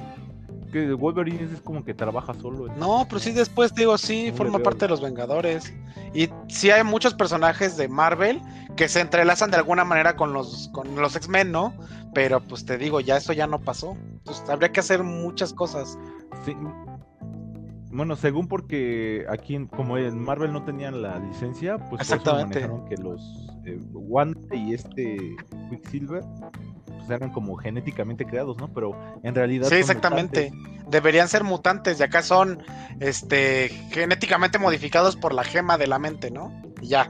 que 0.72 0.94
Wolverine 0.94 1.50
es 1.54 1.62
como 1.62 1.84
que 1.84 1.94
trabaja 1.94 2.34
solo. 2.34 2.68
No, 2.76 3.06
pero 3.08 3.20
sí 3.20 3.32
después 3.32 3.74
digo, 3.74 3.98
sí, 3.98 4.32
forma 4.36 4.60
parte 4.60 4.86
de 4.86 4.90
los 4.90 5.02
Vengadores. 5.02 5.74
Y 6.14 6.30
sí 6.48 6.72
hay 6.72 6.84
muchos 6.84 7.14
personajes 7.14 7.78
de 7.78 7.88
Marvel 7.88 8.42
que 8.76 8.88
se 8.88 9.02
entrelazan 9.02 9.52
de 9.52 9.58
alguna 9.58 9.84
manera 9.84 10.16
con 10.16 10.34
los, 10.34 10.70
con 10.74 10.96
los 10.96 11.16
X-Men, 11.16 11.52
¿no? 11.52 11.74
Pero 12.14 12.40
pues 12.42 12.66
te 12.66 12.78
digo, 12.78 13.00
ya 13.00 13.18
eso 13.18 13.34
ya 13.34 13.48
no 13.48 13.60
pasó. 13.60 13.98
Entonces 14.12 14.50
habría 14.50 14.72
que 14.72 14.80
hacer 14.80 15.04
muchas 15.04 15.54
cosas. 15.54 15.98
Sí. 16.46 16.56
Bueno, 17.92 18.16
según 18.16 18.48
porque 18.48 19.26
aquí, 19.30 19.58
como 19.76 19.98
en 19.98 20.22
Marvel 20.22 20.54
no 20.54 20.64
tenían 20.64 21.02
la 21.02 21.20
licencia, 21.20 21.78
pues 21.90 22.02
Exactamente. 22.02 22.70
que 22.90 22.98
los 22.98 23.22
eh, 23.66 23.80
Wanda 23.92 24.56
y 24.56 24.74
este 24.74 25.36
Quicksilver 25.70 26.24
pues, 27.08 27.22
eran 27.22 27.32
como 27.32 27.56
genéticamente 27.56 28.26
creados, 28.26 28.58
¿no? 28.58 28.68
Pero 28.74 28.98
en 29.24 29.34
realidad. 29.34 29.68
Sí, 29.70 29.76
exactamente. 29.76 30.52
Deberían 30.90 31.28
ser 31.28 31.44
mutantes 31.44 32.00
y 32.00 32.04
acá 32.04 32.22
son 32.22 32.62
este 33.00 33.70
genéticamente 33.92 34.60
modificados 34.60 35.16
por 35.16 35.34
la 35.34 35.44
gema 35.44 35.78
de 35.78 35.88
la 35.88 36.00
mente, 36.00 36.32
¿no? 36.32 36.52
Y 36.82 36.88
ya. 36.88 37.10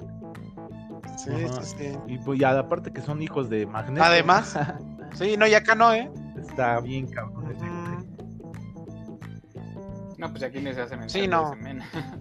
Sí, 1.17 1.31
sí, 1.63 1.97
Y 2.07 2.19
pues 2.19 2.39
ya 2.39 2.57
aparte 2.57 2.93
que 2.93 3.01
son 3.01 3.21
hijos 3.21 3.49
de 3.49 3.65
Magneto. 3.65 4.03
Además. 4.03 4.57
sí, 5.15 5.35
no, 5.35 5.47
y 5.47 5.53
acá 5.55 5.73
no, 5.73 5.93
¿eh? 5.93 6.09
Está 6.39 6.79
bien 6.79 7.07
cabrón. 7.07 7.55
No, 10.17 10.31
pues 10.31 10.43
aquí 10.43 10.59
ni 10.59 10.73
se 10.73 10.81
hace 10.81 10.97
mención. 10.97 11.23
Sí, 11.23 11.27
no. 11.27 11.53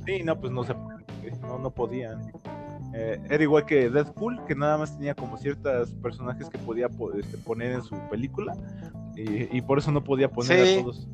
sí, 0.04 0.22
no, 0.22 0.38
pues 0.38 0.52
no 0.52 0.64
se 0.64 0.74
no, 1.42 1.58
no 1.58 1.70
podían. 1.70 2.32
Eh, 2.98 3.20
era 3.28 3.42
igual 3.42 3.66
que 3.66 3.90
Deadpool, 3.90 4.42
que 4.46 4.54
nada 4.54 4.78
más 4.78 4.96
tenía 4.96 5.14
como 5.14 5.36
ciertos 5.36 5.90
personajes 5.96 6.48
que 6.48 6.56
podía 6.56 6.88
este, 7.18 7.36
poner 7.36 7.72
en 7.72 7.82
su 7.82 7.94
película 8.08 8.56
y, 9.14 9.60
por 9.62 9.78
eso 9.78 9.92
no 9.92 10.02
podía 10.02 10.30
poner 10.30 10.78
a 10.78 10.82
todos. 10.82 11.06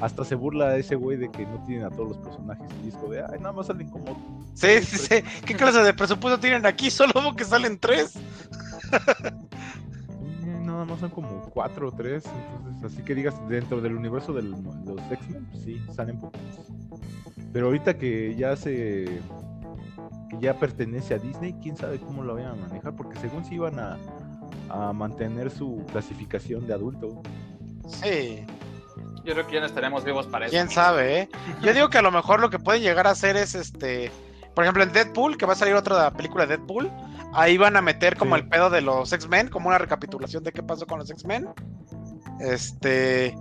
Hasta 0.00 0.24
se 0.24 0.36
burla 0.36 0.76
ese 0.76 0.94
güey 0.94 1.16
de 1.16 1.30
que 1.30 1.46
no 1.46 1.64
tienen 1.64 1.86
a 1.86 1.90
todos 1.90 2.10
los 2.10 2.18
personajes 2.18 2.68
y 2.80 2.86
disco 2.86 3.08
de, 3.08 3.22
ay, 3.22 3.40
nada 3.40 3.52
más 3.52 3.66
salen 3.66 3.88
como... 3.88 4.16
Sí, 4.54 4.82
sí, 4.82 4.98
sí. 4.98 5.24
¿Qué 5.44 5.54
clase 5.54 5.80
de 5.82 5.94
presupuesto 5.94 6.38
tienen 6.38 6.64
aquí? 6.64 6.90
Solo 6.90 7.34
que 7.36 7.44
salen 7.44 7.78
tres. 7.78 8.14
nada 10.64 10.84
más 10.84 11.00
son 11.00 11.10
como 11.10 11.50
cuatro 11.50 11.88
o 11.88 11.92
tres, 11.92 12.24
entonces 12.66 12.92
así 12.92 13.02
que 13.04 13.16
digas, 13.16 13.34
dentro 13.48 13.80
del 13.80 13.96
universo 13.96 14.32
de 14.32 14.42
los 14.42 14.58
X-Men, 15.10 15.46
pues 15.50 15.64
sí, 15.64 15.80
salen 15.92 16.20
poquitos. 16.20 16.66
Pero 17.52 17.66
ahorita 17.66 17.96
que 17.96 18.34
ya 18.36 18.54
se 18.56 19.20
que 20.34 20.46
ya 20.46 20.58
pertenece 20.58 21.14
a 21.14 21.18
Disney, 21.18 21.54
quién 21.62 21.76
sabe 21.76 21.98
cómo 21.98 22.22
lo 22.22 22.34
vayan 22.34 22.52
a 22.52 22.54
manejar, 22.54 22.94
porque 22.94 23.18
según 23.18 23.44
si 23.44 23.54
iban 23.54 23.78
a, 23.78 23.98
a 24.68 24.92
mantener 24.92 25.50
su 25.50 25.84
clasificación 25.90 26.66
de 26.66 26.74
adulto. 26.74 27.22
Sí. 27.88 28.44
Yo 29.24 29.32
creo 29.32 29.46
que 29.46 29.54
ya 29.54 29.60
no 29.60 29.66
estaremos 29.66 30.04
vivos 30.04 30.26
para 30.26 30.46
eso. 30.46 30.52
Quién 30.52 30.68
sabe, 30.68 31.20
¿eh? 31.20 31.28
Yo 31.62 31.72
digo 31.72 31.88
que 31.88 31.98
a 31.98 32.02
lo 32.02 32.10
mejor 32.10 32.40
lo 32.40 32.50
que 32.50 32.58
pueden 32.58 32.82
llegar 32.82 33.06
a 33.06 33.10
hacer 33.10 33.36
es 33.36 33.54
este. 33.54 34.10
Por 34.54 34.64
ejemplo, 34.64 34.82
en 34.82 34.92
Deadpool, 34.92 35.36
que 35.36 35.46
va 35.46 35.54
a 35.54 35.56
salir 35.56 35.74
otra 35.74 36.12
película 36.12 36.46
de 36.46 36.56
Deadpool, 36.56 36.90
ahí 37.32 37.56
van 37.56 37.76
a 37.76 37.82
meter 37.82 38.16
como 38.16 38.36
el 38.36 38.46
pedo 38.48 38.70
de 38.70 38.82
los 38.82 39.12
X-Men, 39.12 39.48
como 39.48 39.68
una 39.68 39.78
recapitulación 39.78 40.44
de 40.44 40.52
qué 40.52 40.62
pasó 40.62 40.86
con 40.86 40.98
los 40.98 41.10
X-Men. 41.10 41.48
Este. 42.40 43.36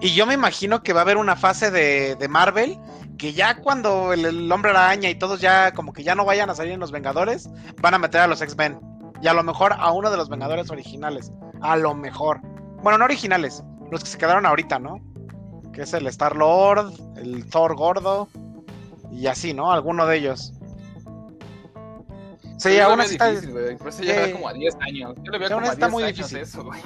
Y 0.00 0.14
yo 0.14 0.26
me 0.26 0.34
imagino 0.34 0.82
que 0.82 0.92
va 0.92 1.00
a 1.00 1.02
haber 1.02 1.16
una 1.16 1.36
fase 1.36 1.70
de, 1.70 2.16
de 2.16 2.28
Marvel 2.28 2.76
que 3.18 3.32
ya 3.32 3.56
cuando 3.56 4.12
el, 4.12 4.50
hombre 4.50 4.70
araña 4.70 5.10
y 5.10 5.14
todos 5.14 5.40
ya 5.40 5.72
como 5.72 5.92
que 5.92 6.02
ya 6.02 6.14
no 6.14 6.24
vayan 6.24 6.50
a 6.50 6.54
salir 6.54 6.72
en 6.72 6.80
los 6.80 6.92
Vengadores, 6.92 7.48
van 7.80 7.94
a 7.94 7.98
meter 7.98 8.22
a 8.22 8.26
los 8.26 8.40
X-Men. 8.42 8.80
Y 9.20 9.28
a 9.28 9.34
lo 9.34 9.42
mejor 9.42 9.74
a 9.78 9.92
uno 9.92 10.10
de 10.10 10.16
los 10.16 10.28
Vengadores 10.28 10.70
originales. 10.70 11.30
A 11.60 11.76
lo 11.76 11.94
mejor. 11.94 12.40
Bueno, 12.82 12.98
no 12.98 13.04
originales, 13.04 13.62
los 13.90 14.02
que 14.02 14.10
se 14.10 14.18
quedaron 14.18 14.46
ahorita, 14.46 14.78
¿no? 14.78 15.00
Que 15.72 15.82
es 15.82 15.92
el 15.94 16.06
Star 16.08 16.36
Lord, 16.36 16.92
el 17.16 17.46
Thor 17.48 17.76
gordo. 17.76 18.28
Y 19.12 19.26
así, 19.26 19.54
¿no? 19.54 19.70
Alguno 19.70 20.06
de 20.06 20.16
ellos. 20.16 20.52
Sí, 22.58 22.78
aún 22.78 23.00
así 23.00 23.14
está. 23.14 23.30
Difícil, 23.30 23.76
Por 23.76 23.88
eso 23.88 24.02
ya 24.02 24.32
como 24.32 24.48
a 24.48 24.52
10 24.52 24.76
años. 24.80 25.14
Yo 25.22 25.32
le 25.32 25.38
veo 25.38 25.50
como 25.50 25.68
a 25.68 25.74
10 25.74 25.90
muy 25.90 26.02
años 26.04 26.16
difícil. 26.16 26.38
eso, 26.38 26.64
güey. 26.64 26.80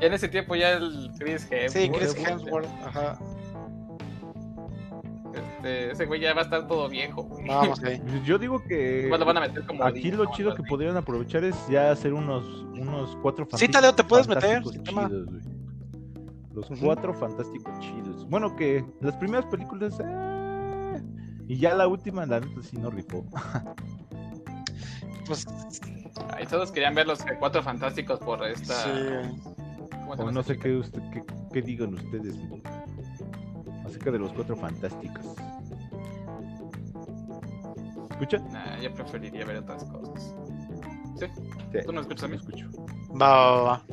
Ya 0.00 0.06
en 0.06 0.14
ese 0.14 0.28
tiempo 0.28 0.56
ya 0.56 0.72
el 0.72 1.10
Chris 1.18 1.46
Hemsworth. 1.50 1.72
Sí, 1.72 1.90
Chris 1.90 2.14
Hemsworth, 2.16 2.68
ajá. 2.86 3.18
Este, 5.34 5.92
ese 5.92 6.06
güey 6.06 6.20
ya 6.20 6.34
va 6.34 6.40
a 6.40 6.44
estar 6.44 6.66
todo 6.66 6.88
viejo. 6.88 7.28
Vamos, 7.46 7.78
okay. 7.78 8.02
Yo 8.24 8.38
digo 8.38 8.62
que 8.64 9.08
van 9.08 9.36
a 9.36 9.40
meter 9.40 9.64
como 9.66 9.84
aquí 9.84 10.10
lo 10.10 10.26
chido 10.32 10.54
que 10.54 10.62
podrían 10.62 10.96
aprovechar 10.96 11.44
es 11.44 11.56
ya 11.68 11.90
hacer 11.90 12.12
unos, 12.12 12.44
unos 12.72 13.16
cuatro 13.22 13.44
fantásticos. 13.44 13.60
Sí, 13.60 13.68
Tadeo, 13.68 13.94
te 13.94 14.04
puedes 14.04 14.28
meter. 14.28 14.62
Chidos, 14.62 14.76
Los 16.52 16.66
cuatro 16.80 17.14
fantásticos 17.14 17.78
chidos. 17.80 18.28
Bueno, 18.28 18.56
que 18.56 18.84
las 19.00 19.16
primeras 19.16 19.46
películas. 19.46 19.98
Eh, 20.02 21.02
y 21.48 21.58
ya 21.58 21.74
la 21.74 21.86
última, 21.86 22.26
la 22.26 22.40
neta, 22.40 22.62
sí 22.62 22.76
no 22.76 22.90
rifó. 22.90 23.24
pues. 25.26 25.46
Ay, 26.32 26.46
todos 26.46 26.70
querían 26.72 26.94
ver 26.94 27.06
los 27.06 27.24
cuatro 27.38 27.62
fantásticos 27.62 28.18
por 28.20 28.44
esta. 28.44 28.74
Sí. 28.74 28.90
no 30.32 30.42
sé 30.42 30.58
qué, 30.58 30.76
usted, 30.76 31.00
qué, 31.12 31.24
qué 31.52 31.62
digan 31.62 31.94
ustedes 31.94 32.36
acerca 33.90 34.10
de 34.12 34.18
los 34.18 34.32
cuatro 34.32 34.56
fantásticos. 34.56 35.26
¿Escucha? 38.10 38.38
Nah, 38.52 38.78
yo 38.80 38.94
preferiría 38.94 39.44
ver 39.44 39.56
otras 39.58 39.84
cosas. 39.84 40.34
¿Sí? 41.18 41.26
¿Tú 41.84 41.92
no 41.92 42.00
escuchas 42.00 42.24
a 42.24 42.28
mí? 42.28 42.36
escucho. 42.36 42.68
Va, 43.20 43.28
va, 43.28 43.62
va. 43.62 43.84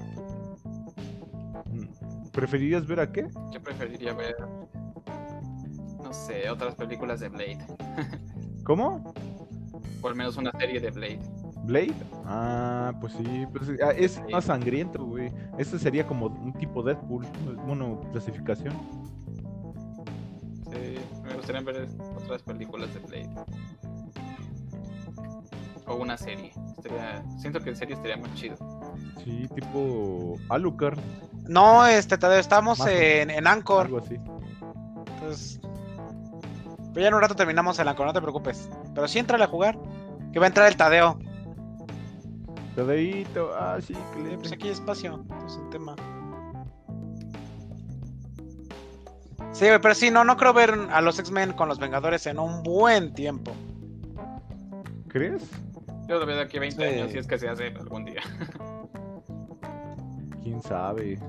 Mm. 1.71 2.29
¿Preferirías 2.31 2.85
ver 2.85 2.99
a 2.99 3.11
qué? 3.11 3.27
Yo 3.51 3.61
preferiría 3.61 4.13
ver. 4.13 4.35
No 6.03 6.13
sé, 6.13 6.49
otras 6.49 6.75
películas 6.75 7.19
de 7.19 7.29
Blade. 7.29 7.65
¿Cómo? 8.63 9.13
Por 10.01 10.11
lo 10.11 10.17
menos 10.17 10.37
una 10.37 10.51
serie 10.51 10.79
de 10.79 10.91
Blade. 10.91 11.19
¿Blade? 11.63 11.95
Ah, 12.25 12.93
pues 13.01 13.13
sí, 13.13 13.45
pues, 13.51 13.69
ah, 13.83 13.91
es 13.91 14.21
más 14.31 14.45
sangriento, 14.45 15.03
güey. 15.03 15.31
Este 15.57 15.79
sería 15.79 16.05
como 16.05 16.27
un 16.27 16.53
tipo 16.53 16.83
Deadpool, 16.83 17.25
bueno, 17.65 17.99
clasificación 18.11 18.73
gustaría 21.53 21.61
ver 21.61 21.87
otras 22.17 22.41
películas 22.43 22.93
de 22.93 22.99
Blade. 22.99 23.29
O 25.85 25.95
una 25.95 26.17
serie. 26.17 26.51
siento 27.37 27.61
que 27.61 27.69
en 27.69 27.75
serie 27.75 27.95
estaría 27.95 28.17
muy 28.17 28.33
chido. 28.33 28.57
Sí, 29.23 29.47
tipo 29.55 30.35
Alucard. 30.49 30.99
No, 31.47 31.85
este, 31.85 32.17
estamos 32.37 32.85
en, 32.85 33.29
en 33.29 33.47
Anchor. 33.47 33.85
Algo 33.85 33.99
así. 33.99 34.15
Entonces. 34.15 35.61
Pero 36.93 37.03
ya 37.03 37.07
en 37.07 37.13
un 37.13 37.21
rato 37.21 37.35
terminamos 37.35 37.79
el 37.79 37.87
Anchor, 37.87 38.07
no 38.07 38.13
te 38.13 38.21
preocupes. 38.21 38.69
Pero 38.93 39.07
sí 39.07 39.19
entrale 39.19 39.45
a 39.45 39.47
jugar. 39.47 39.77
Que 40.33 40.39
va 40.39 40.45
a 40.45 40.49
entrar 40.49 40.67
el 40.67 40.75
Tadeo. 40.75 41.17
Tadeito, 42.75 43.53
ah, 43.57 43.79
sí, 43.81 43.93
que 43.93 44.37
Pues 44.37 44.51
aquí 44.51 44.67
hay 44.67 44.73
espacio, 44.73 45.23
es 45.47 45.55
un 45.55 45.69
tema. 45.69 45.95
Sí, 49.57 49.65
pero 49.81 49.95
sí, 49.95 50.11
no, 50.11 50.23
no 50.23 50.37
creo 50.37 50.53
ver 50.53 50.71
a 50.91 51.01
los 51.01 51.17
X-Men 51.17 51.53
con 51.53 51.67
los 51.67 51.79
Vengadores 51.79 52.27
en 52.27 52.37
un 52.37 52.61
buen 52.61 53.11
tiempo. 53.15 53.53
¿Crees? 55.07 55.49
Yo 56.07 56.19
lo 56.19 56.27
veo 56.27 56.35
de 56.35 56.43
aquí 56.43 56.57
a 56.57 56.59
20 56.59 56.85
años, 56.85 57.11
si 57.11 57.17
es 57.17 57.25
que 57.25 57.39
se 57.39 57.49
hace 57.49 57.69
algún 57.69 58.05
día. 58.05 58.21
Quién 60.43 60.61
sabe. 60.61 61.19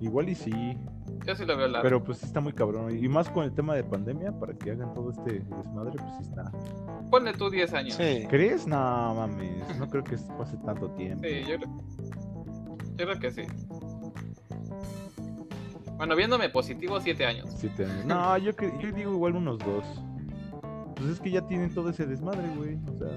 Igual 0.00 0.28
y 0.28 0.36
sí. 0.36 0.78
Yo 1.26 1.34
sí 1.34 1.44
lo 1.44 1.56
veo 1.56 1.66
largo. 1.66 1.82
Pero 1.82 2.04
pues 2.04 2.22
está 2.22 2.40
muy 2.40 2.52
cabrón. 2.52 2.96
Y 2.96 3.08
más 3.08 3.28
con 3.28 3.42
el 3.42 3.52
tema 3.52 3.74
de 3.74 3.82
pandemia, 3.82 4.30
para 4.30 4.54
que 4.54 4.70
hagan 4.70 4.94
todo 4.94 5.10
este 5.10 5.40
desmadre, 5.40 5.96
pues 5.98 6.12
sí 6.18 6.22
está. 6.22 6.52
Ponle 7.10 7.32
tú 7.32 7.50
10 7.50 7.74
años. 7.74 7.94
Sí. 7.94 8.24
¿Crees? 8.30 8.68
No, 8.68 9.14
mames. 9.16 9.76
No 9.80 9.88
creo 9.88 10.04
que 10.04 10.16
pase 10.38 10.56
tanto 10.58 10.92
tiempo. 10.92 11.24
Sí, 11.24 11.42
yo 11.42 11.56
yo 12.96 13.06
creo 13.06 13.18
que 13.18 13.30
sí. 13.32 13.42
Bueno, 16.04 16.16
viéndome 16.16 16.50
positivo, 16.50 17.00
siete 17.00 17.24
años. 17.24 17.48
Siete 17.56 17.86
años. 17.86 18.04
No, 18.04 18.36
yo, 18.36 18.52
yo 18.78 18.92
digo 18.92 19.12
igual 19.14 19.36
unos 19.36 19.58
dos. 19.58 19.86
Pues 20.96 21.08
es 21.08 21.18
que 21.18 21.30
ya 21.30 21.40
tienen 21.46 21.72
todo 21.72 21.88
ese 21.88 22.04
desmadre, 22.04 22.46
güey. 22.58 22.78
O 22.94 22.98
sea, 22.98 23.08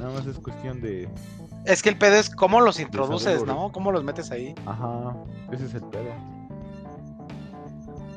nada 0.00 0.12
más 0.12 0.26
es 0.26 0.40
cuestión 0.40 0.80
de. 0.80 1.08
Es 1.64 1.84
que 1.84 1.90
el 1.90 1.98
pedo 1.98 2.16
es 2.16 2.30
cómo 2.30 2.60
los 2.60 2.80
introduces, 2.80 3.46
¿no? 3.46 3.70
¿Cómo 3.70 3.92
los 3.92 4.02
metes 4.02 4.32
ahí? 4.32 4.56
Ajá, 4.66 5.14
ese 5.52 5.66
es 5.66 5.74
el 5.74 5.84
pedo. 5.84 6.12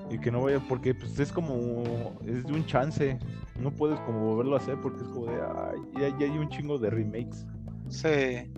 Y 0.09 0.17
que 0.17 0.31
no 0.31 0.41
vaya, 0.41 0.59
porque 0.67 0.95
pues 0.95 1.19
es 1.19 1.31
como. 1.31 2.17
Es 2.25 2.47
de 2.47 2.51
un 2.51 2.65
chance. 2.65 3.19
No 3.59 3.69
puedes 3.69 3.99
como 3.99 4.21
volverlo 4.21 4.55
a 4.55 4.57
hacer 4.57 4.75
porque 4.81 5.03
es 5.03 5.07
como 5.09 5.27
de. 5.27 5.39
Ay, 5.39 5.79
ya, 6.01 6.17
ya 6.17 6.25
hay 6.25 6.35
un 6.35 6.49
chingo 6.49 6.79
de 6.79 6.89
remakes. 6.89 7.45
Sí. 7.89 8.51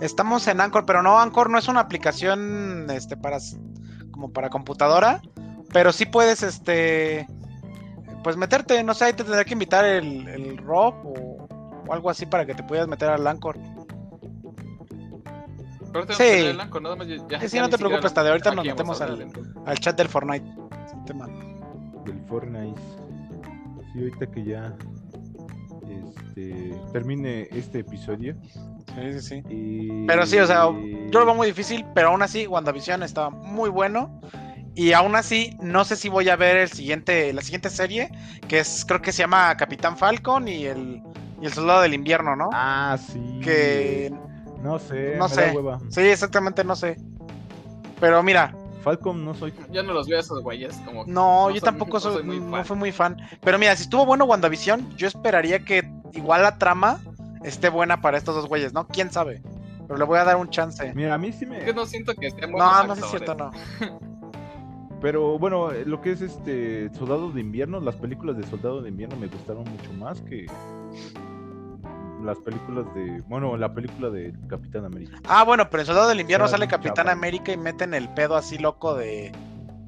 Estamos 0.00 0.46
en 0.48 0.60
Anchor, 0.60 0.86
pero 0.86 1.02
no, 1.02 1.18
Anchor 1.18 1.50
no 1.50 1.58
es 1.58 1.68
una 1.68 1.80
aplicación 1.80 2.86
este, 2.90 3.16
para, 3.16 3.38
como 4.10 4.32
para 4.32 4.48
computadora, 4.48 5.20
pero 5.72 5.92
sí 5.92 6.06
puedes, 6.06 6.42
este, 6.42 7.26
pues 8.24 8.36
meterte, 8.36 8.82
no 8.82 8.94
sé, 8.94 9.06
ahí 9.06 9.12
te 9.12 9.24
tendrá 9.24 9.44
que 9.44 9.52
invitar 9.52 9.84
el, 9.84 10.26
el 10.28 10.56
Rob 10.58 10.94
o, 11.04 11.48
algo 11.92 12.08
así 12.08 12.24
para 12.24 12.46
que 12.46 12.54
te 12.54 12.62
puedas 12.62 12.86
meter 12.86 13.08
al 13.08 13.26
Anchor. 13.26 13.58
sí. 16.10 16.22
El 16.22 16.60
Anchor, 16.60 16.82
nada 16.82 16.96
más 16.96 17.06
ya, 17.06 17.48
sí, 17.48 17.58
no 17.58 17.68
te 17.68 17.76
preocupes, 17.76 18.06
hasta 18.06 18.22
de 18.22 18.30
ahorita 18.30 18.54
nos 18.54 18.64
metemos 18.64 19.00
al, 19.00 19.30
al, 19.66 19.78
chat 19.80 19.96
del 19.96 20.08
Fortnite. 20.08 20.46
Del 22.06 22.20
Fortnite. 22.26 22.80
Sí, 23.92 23.98
ahorita 23.98 24.26
que 24.30 24.44
ya 24.44 24.72
este, 26.40 26.92
termine 26.92 27.48
este 27.52 27.80
episodio. 27.80 28.34
Sí, 28.94 29.20
sí, 29.20 29.42
sí. 29.48 30.04
Pero 30.06 30.26
sí, 30.26 30.38
o 30.38 30.46
sea, 30.46 30.64
yo 30.64 31.20
lo 31.20 31.26
veo 31.26 31.34
muy 31.34 31.46
difícil, 31.46 31.84
pero 31.94 32.08
aún 32.08 32.22
así, 32.22 32.46
WandaVision 32.46 33.02
está 33.02 33.30
muy 33.30 33.70
bueno. 33.70 34.20
Y 34.74 34.92
aún 34.92 35.16
así, 35.16 35.56
no 35.60 35.84
sé 35.84 35.96
si 35.96 36.08
voy 36.08 36.28
a 36.28 36.36
ver 36.36 36.56
el 36.56 36.68
siguiente, 36.68 37.32
la 37.32 37.42
siguiente 37.42 37.70
serie, 37.70 38.10
que 38.48 38.60
es, 38.60 38.84
creo 38.86 39.02
que 39.02 39.12
se 39.12 39.22
llama 39.22 39.56
Capitán 39.56 39.96
Falcon 39.96 40.48
y 40.48 40.64
el, 40.64 41.02
y 41.40 41.46
el 41.46 41.52
Soldado 41.52 41.82
del 41.82 41.94
Invierno, 41.94 42.36
¿no? 42.36 42.50
Ah, 42.52 42.96
sí. 42.98 43.40
Que. 43.42 44.12
No 44.62 44.78
sé, 44.78 45.16
no 45.16 45.28
sé. 45.28 45.54
Sí, 45.88 46.02
exactamente, 46.02 46.62
no 46.64 46.76
sé. 46.76 46.96
Pero 47.98 48.22
mira. 48.22 48.54
Falcon 48.82 49.24
no 49.24 49.34
soy. 49.34 49.52
Yo 49.70 49.82
no 49.82 49.92
los 49.92 50.08
veo 50.08 50.18
a 50.18 50.20
esos 50.20 50.42
güeyes. 50.42 50.74
Como 50.86 51.04
no, 51.04 51.50
yo 51.50 51.60
tampoco 51.60 52.00
soy, 52.00 52.24
no 52.24 52.64
fui 52.64 52.76
muy 52.76 52.92
fan. 52.92 53.16
Pero 53.42 53.58
mira, 53.58 53.76
si 53.76 53.82
estuvo 53.82 54.06
bueno 54.06 54.24
WandaVision, 54.24 54.96
yo 54.96 55.08
esperaría 55.08 55.58
que 55.58 55.82
igual 56.12 56.42
la 56.42 56.58
trama 56.58 57.00
esté 57.44 57.68
buena 57.68 58.00
para 58.00 58.18
estos 58.18 58.34
dos 58.34 58.48
güeyes, 58.48 58.72
¿no? 58.72 58.86
¿Quién 58.86 59.10
sabe? 59.10 59.42
Pero 59.86 59.98
le 59.98 60.04
voy 60.04 60.18
a 60.18 60.24
dar 60.24 60.36
un 60.36 60.50
chance. 60.50 60.92
Mira, 60.94 61.14
a 61.14 61.18
mí 61.18 61.32
sí 61.32 61.46
me... 61.46 61.64
Yo 61.66 61.72
no 61.72 61.86
siento 61.86 62.14
que 62.14 62.28
estén 62.28 62.52
No, 62.52 62.84
no 62.84 62.94
es 62.94 63.04
cierto, 63.06 63.34
no. 63.34 63.50
pero 65.00 65.38
bueno, 65.38 65.70
lo 65.72 66.00
que 66.00 66.12
es 66.12 66.20
este 66.20 66.90
Soldado 66.94 67.30
de 67.32 67.40
Invierno, 67.40 67.80
las 67.80 67.96
películas 67.96 68.36
de 68.36 68.46
Soldado 68.46 68.82
de 68.82 68.88
Invierno 68.90 69.16
me 69.16 69.26
gustaron 69.26 69.64
mucho 69.64 69.92
más 69.94 70.20
que 70.22 70.46
las 72.22 72.38
películas 72.38 72.86
de, 72.94 73.22
bueno, 73.28 73.56
la 73.56 73.72
película 73.72 74.10
de 74.10 74.32
Capitán 74.48 74.84
América. 74.84 75.18
Ah, 75.26 75.44
bueno, 75.44 75.68
pero 75.70 75.82
en 75.82 75.86
Soldado 75.86 76.08
del 76.08 76.20
Invierno 76.20 76.46
sale 76.48 76.68
Capitán 76.68 77.08
América 77.08 77.52
y 77.52 77.56
meten 77.56 77.94
el 77.94 78.08
pedo 78.10 78.36
así 78.36 78.58
loco 78.58 78.94
de 78.94 79.32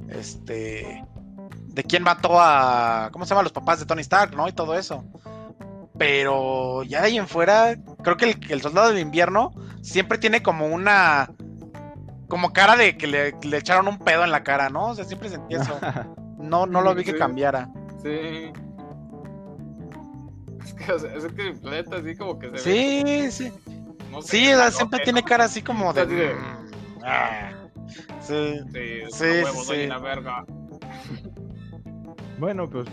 este 0.08 1.04
de 1.68 1.84
quién 1.84 2.02
mató 2.02 2.40
a 2.40 3.08
¿cómo 3.12 3.24
se 3.24 3.30
llama? 3.30 3.42
los 3.42 3.52
papás 3.52 3.80
de 3.80 3.86
Tony 3.86 4.02
Stark, 4.02 4.34
¿no? 4.36 4.48
Y 4.48 4.52
todo 4.52 4.74
eso. 4.74 5.04
Pero 5.98 6.82
ya 6.84 7.00
de 7.00 7.08
ahí 7.08 7.18
en 7.18 7.28
fuera, 7.28 7.76
creo 8.02 8.16
que 8.16 8.36
el, 8.48 8.62
Soldado 8.62 8.88
del 8.88 8.98
Invierno 8.98 9.52
siempre 9.82 10.18
tiene 10.18 10.42
como 10.42 10.66
una 10.66 11.30
como 12.28 12.52
cara 12.54 12.76
de 12.76 12.96
que 12.96 13.06
le, 13.06 13.34
echaron 13.58 13.88
un 13.88 13.98
pedo 13.98 14.24
en 14.24 14.30
la 14.30 14.42
cara, 14.42 14.70
¿no? 14.70 14.88
O 14.88 14.94
sea, 14.94 15.04
siempre 15.04 15.28
sentí 15.28 15.54
eso. 15.54 15.78
No, 16.38 16.66
no 16.66 16.80
lo 16.80 16.92
vi 16.92 17.04
que 17.04 17.16
cambiara. 17.16 17.70
Sí. 18.02 18.50
Es 20.60 20.74
que, 20.74 20.92
o 20.92 20.98
sea, 20.98 21.14
es 21.14 21.24
que 21.26 21.52
planeta 21.52 21.98
así 21.98 22.16
como 22.16 22.36
que 22.36 22.50
se 22.50 22.58
sí, 22.58 23.02
ve. 23.04 23.30
Sí, 23.30 23.50
sí. 23.50 23.52
sí, 24.22 24.52
siempre 24.72 24.98
tiene 25.04 25.22
cara 25.22 25.44
así 25.44 25.62
como 25.62 25.92
de. 25.92 26.04
Mm, 26.04 27.04
ah, 27.04 27.52
sí, 28.20 28.58
sí, 28.72 29.02
sí. 29.12 29.42
sí. 29.68 29.86
La 29.86 29.98
verga. 29.98 30.44
Bueno, 32.38 32.68
pues 32.68 32.88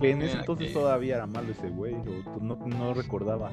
que 0.00 0.10
en 0.10 0.22
ese 0.22 0.38
entonces 0.38 0.72
todavía 0.72 1.16
era 1.16 1.26
malo 1.26 1.52
ese 1.52 1.68
güey, 1.68 1.94
o 1.94 2.40
no, 2.40 2.56
no 2.66 2.94
recordaba. 2.94 3.50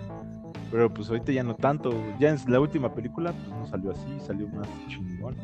Pero 0.71 0.93
pues 0.93 1.07
ahorita 1.09 1.31
ya 1.31 1.43
no 1.43 1.55
tanto. 1.55 1.93
Ya 2.19 2.29
en 2.29 2.39
la 2.47 2.59
última 2.59 2.93
película 2.93 3.31
pues 3.31 3.47
no 3.47 3.67
salió 3.67 3.91
así, 3.91 4.19
salió 4.25 4.47
más 4.49 4.67
chingón. 4.87 5.35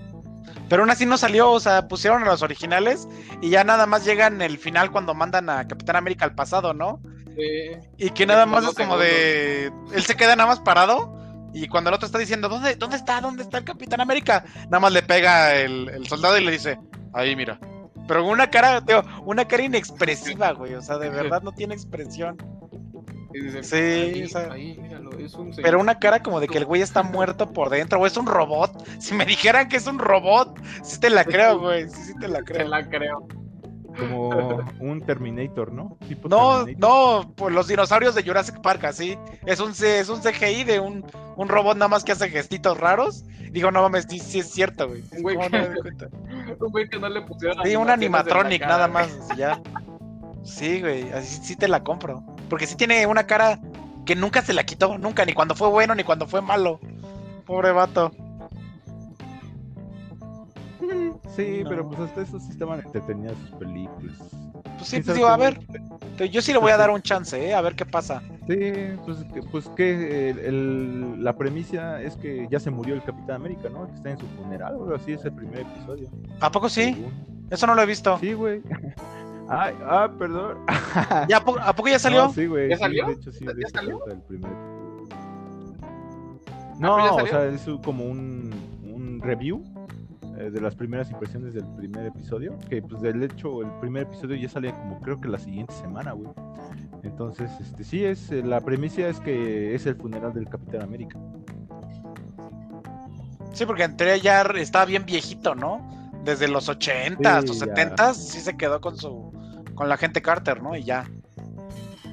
Pero 0.68 0.84
aún 0.84 0.89
así 0.89 1.06
no 1.06 1.18
salió, 1.18 1.52
o 1.52 1.60
sea, 1.60 1.88
pusieron 1.88 2.24
a 2.24 2.26
los 2.26 2.41
originales 2.41 3.08
y 3.41 3.50
ya 3.50 3.64
nada 3.64 3.86
más 3.86 4.06
llegan 4.06 4.41
el 4.41 4.58
final 4.58 4.91
cuando 4.91 5.14
mandan 5.14 5.50
a 5.50 5.68
Capitán 5.68 5.95
América 5.95 6.26
al 6.26 6.36
pasado, 6.36 6.74
¿no? 6.74 7.00
Sí. 7.36 7.78
Y 7.97 8.10
que 8.10 8.26
nada 8.26 8.45
más 8.45 8.66
es 8.66 8.76
como 8.76 8.97
de. 8.97 9.72
Él 9.93 10.04
se 10.04 10.16
queda 10.16 10.36
nada 10.36 10.50
más 10.50 10.60
parado. 10.60 11.18
Y 11.54 11.68
cuando 11.68 11.89
el 11.89 11.95
otro 11.95 12.06
está 12.06 12.20
diciendo, 12.20 12.47
¿dónde, 12.47 12.76
dónde 12.76 12.95
está? 12.95 13.22
¿Dónde 13.22 13.41
está 13.41 13.58
el 13.58 13.64
Capitán 13.64 14.02
América? 14.02 14.45
Nada 14.66 14.80
más 14.80 14.91
le 14.91 15.02
pega 15.02 15.56
el, 15.56 15.89
el 15.89 16.08
soldado 16.08 16.38
y 16.38 16.43
le 16.43 16.52
dice, 16.52 16.80
ahí 17.14 17.36
mira. 17.36 17.60
Pero 18.10 18.26
una 18.26 18.49
cara, 18.49 18.84
una 19.24 19.47
cara 19.47 19.64
inexpresiva, 19.64 20.51
güey. 20.53 20.74
O 20.74 20.82
sea, 20.82 20.97
de 20.97 21.12
verdad 21.12 21.43
no 21.43 21.51
tiene 21.51 21.76
expresión. 21.76 22.38
Sí, 23.62 24.26
pero 25.62 25.80
una 25.80 25.99
cara 25.99 26.24
como 26.24 26.39
de 26.39 26.47
que 26.47 26.57
el 26.57 26.66
güey 26.66 26.82
está 26.82 27.03
muerto 27.03 27.53
por 27.53 27.70
dentro, 27.70 27.99
o 27.99 28.07
es 28.07 28.18
un 28.18 28.26
robot. 28.26 28.84
Si 28.99 29.14
me 29.14 29.28
dijeran 29.28 29.70
que 29.70 29.78
es 29.78 29.86
un 29.86 29.99
robot, 29.99 30.60
sí 30.82 30.99
te 30.99 31.12
la 31.12 31.24
creo, 31.24 31.60
güey. 31.60 31.88
Sí, 31.88 32.01
sí 32.01 32.14
te 32.20 32.28
la 32.28 32.41
creo. 32.41 32.64
Te 32.64 32.68
la 32.68 32.89
creo. 32.89 33.28
Como 33.99 34.66
un 34.80 35.01
Terminator, 35.01 35.72
¿no? 35.72 35.95
no, 36.28 36.66
no, 36.78 37.34
pues 37.36 37.53
los 37.53 37.68
dinosaurios 37.68 38.16
de 38.16 38.24
Jurassic 38.24 38.60
Park, 38.62 38.86
así. 38.86 39.20
Es 39.45 39.60
un, 39.60 39.72
es 39.72 40.10
un 40.10 40.22
CGI 40.22 40.64
de 40.64 40.80
un, 40.80 41.05
un 41.36 41.47
robot 41.47 41.78
nada 41.78 41.89
más 41.89 42.03
que 42.03 42.14
hace 42.14 42.28
gestitos 42.30 42.80
raros. 42.80 43.24
Digo, 43.51 43.70
no 43.70 43.84
mames, 43.84 44.07
sí, 44.10 44.39
es 44.39 44.51
cierto, 44.51 44.88
güey. 44.88 45.03
Un 46.60 46.72
güey 46.72 46.89
que, 46.89 46.99
no 46.99 47.10
le 47.10 47.22
pusieron. 47.22 47.64
Sí, 47.64 47.76
un 47.76 47.89
animatronic 47.89 48.62
nada 48.62 48.88
más, 48.88 49.10
ya. 49.38 49.62
Sí, 50.43 50.82
güey, 50.82 51.10
así 51.12 51.39
sí 51.43 51.55
te 51.55 51.68
la 51.68 51.84
compro. 51.84 52.24
Porque 52.49 52.68
sí 52.68 52.76
tiene 52.76 53.05
una 53.05 53.26
cara 53.28 53.60
que 54.05 54.16
nunca 54.16 54.41
se 54.41 54.53
la 54.53 54.64
quitó, 54.64 54.97
nunca, 54.97 55.26
ni 55.26 55.34
cuando 55.34 55.55
fue 55.55 55.70
bueno 55.70 55.95
ni 55.95 56.03
cuando 56.03 56.28
fue 56.28 56.41
malo. 56.41 56.80
Pobre 57.45 57.72
vato. 57.72 58.12
Sí, 61.36 61.64
pero 61.68 61.88
pues 61.88 62.00
hasta 62.00 62.22
eso 62.22 62.40
sí 62.40 62.52
estaban 62.52 62.80
entretenidas 62.80 63.36
sus 63.38 63.52
películas. 63.52 64.18
Pues 64.78 64.88
sí, 64.88 65.02
pues 65.02 65.16
digo, 65.16 65.28
a 65.28 65.38
ver. 65.38 65.60
Yo 66.32 66.42
sí 66.42 66.52
le 66.52 66.60
voy 66.60 66.72
a 66.72 66.78
dar 66.78 66.90
un 66.90 67.02
chance, 67.02 67.50
¿eh? 67.50 67.54
A 67.54 67.62
ver 67.62 67.76
qué 67.76 67.86
pasa. 67.86 68.22
Sí, 68.48 68.74
pues, 69.06 69.18
pues 69.52 69.68
que 69.70 70.32
el, 70.32 71.24
la 71.24 71.36
premisa 71.36 72.02
es 72.02 72.16
que 72.18 72.48
ya 72.50 72.60
se 72.60 72.72
murió 72.72 72.96
el 72.96 73.04
Capitán 73.04 73.38
América, 73.38 73.70
¿no? 73.70 73.88
Que 73.88 73.96
está 73.96 74.10
en 74.12 74.18
su 74.18 74.26
funeral, 74.28 74.76
o 74.76 74.94
así 74.96 75.14
es 75.14 75.24
el 75.24 75.34
primer 75.34 75.62
episodio. 75.62 76.10
¿A 76.42 76.52
poco 76.52 76.68
sí? 76.68 77.06
Eso 77.50 77.68
no 77.68 77.76
lo 77.76 77.82
he 77.82 77.86
visto. 77.86 78.18
Sí, 78.20 78.34
güey. 78.34 78.62
Ay, 79.50 79.74
ah, 79.84 80.10
perdón. 80.18 80.58
¿Ya, 81.28 81.38
¿A 81.38 81.74
poco 81.76 81.90
ya 81.90 82.00
salió? 82.00 82.30
sí, 82.30 82.46
güey. 82.46 82.70
¿Ya 82.70 82.78
salió? 82.78 83.08
de 83.08 83.14
hecho, 83.14 83.32
sí, 83.32 83.46
de 83.46 83.54
¿Ya 83.62 83.70
salió? 83.70 84.06
El 84.06 84.22
primer... 84.22 84.52
No, 86.80 87.16
o 87.16 87.28
sea, 87.28 87.46
es 87.46 87.66
como 87.84 88.06
un, 88.06 88.54
un 88.84 89.20
review 89.22 89.64
eh, 90.40 90.50
de 90.50 90.62
las 90.62 90.74
primeras 90.74 91.12
impresiones 91.12 91.54
del 91.54 91.66
primer 91.76 92.06
episodio, 92.06 92.58
que 92.70 92.82
pues 92.82 93.02
del 93.02 93.22
hecho 93.22 93.62
el 93.62 93.72
primer 93.82 94.04
episodio 94.04 94.38
ya 94.38 94.48
sale 94.48 94.72
como 94.72 95.02
creo 95.02 95.20
que 95.20 95.28
la 95.28 95.38
siguiente 95.38 95.74
semana, 95.74 96.14
güey. 96.14 96.30
Entonces, 97.04 97.52
este 97.60 97.84
sí 97.84 98.06
es 98.06 98.32
eh, 98.32 98.42
la 98.42 98.62
premisa 98.62 99.08
es 99.10 99.20
que 99.20 99.76
es 99.76 99.86
el 99.86 99.96
funeral 99.96 100.34
del 100.34 100.48
Capitán 100.48 100.84
América. 100.84 101.20
Sí, 103.52 103.66
porque 103.66 103.84
entre 103.84 104.22
ya 104.22 104.42
estaba 104.44 104.86
bien 104.86 105.06
viejito, 105.06 105.56
¿no? 105.56 105.86
Desde 106.24 106.48
los 106.48 106.70
80 106.70 107.40
o 107.40 107.54
70 107.54 108.14
sí 108.14 108.40
se 108.40 108.56
quedó 108.56 108.80
con 108.80 108.96
su 108.96 109.34
con 109.76 109.90
la 109.90 109.98
gente 109.98 110.22
Carter, 110.22 110.64
¿no? 110.64 110.74
Y 110.76 110.84
ya. 110.84 111.06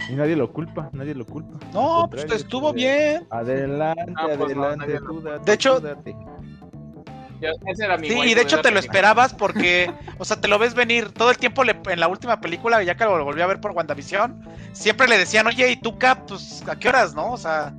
Y 0.09 0.14
nadie 0.14 0.35
lo 0.35 0.53
culpa, 0.53 0.91
nadie 0.93 1.14
lo 1.14 1.27
culpa. 1.27 1.59
No, 1.72 2.09
pues 2.11 2.24
estuvo 2.33 2.72
bien. 2.72 3.24
Adelante, 3.31 4.12
ah, 4.16 4.27
pues, 4.37 4.57
adelante. 4.57 4.99
de 5.45 5.53
hecho, 5.53 5.81
sí, 8.01 8.18
y 8.24 8.34
de 8.34 8.43
hecho 8.43 8.61
te 8.61 8.70
lo 8.70 8.78
esperabas 8.78 9.34
porque, 9.34 9.93
o 10.18 10.24
sea, 10.24 10.41
te 10.41 10.49
lo 10.49 10.59
ves 10.59 10.74
venir 10.74 11.12
todo 11.12 11.30
el 11.30 11.39
tiempo 11.39 11.62
en 11.64 12.01
la 12.01 12.09
última 12.09 12.41
película, 12.41 12.82
ya 12.82 12.97
que 12.97 13.05
lo 13.05 13.24
volví 13.24 13.41
a 13.41 13.47
ver 13.47 13.61
por 13.61 13.72
WandaVision, 13.72 14.43
siempre 14.72 15.09
le 15.09 15.18
decían, 15.18 15.47
oye, 15.47 15.70
¿y 15.70 15.76
tú, 15.76 15.99
Cap? 15.99 16.26
Pues, 16.28 16.62
¿a 16.68 16.76
qué 16.76 16.89
horas, 16.89 17.14
no? 17.14 17.32
O 17.32 17.37
sea, 17.37 17.74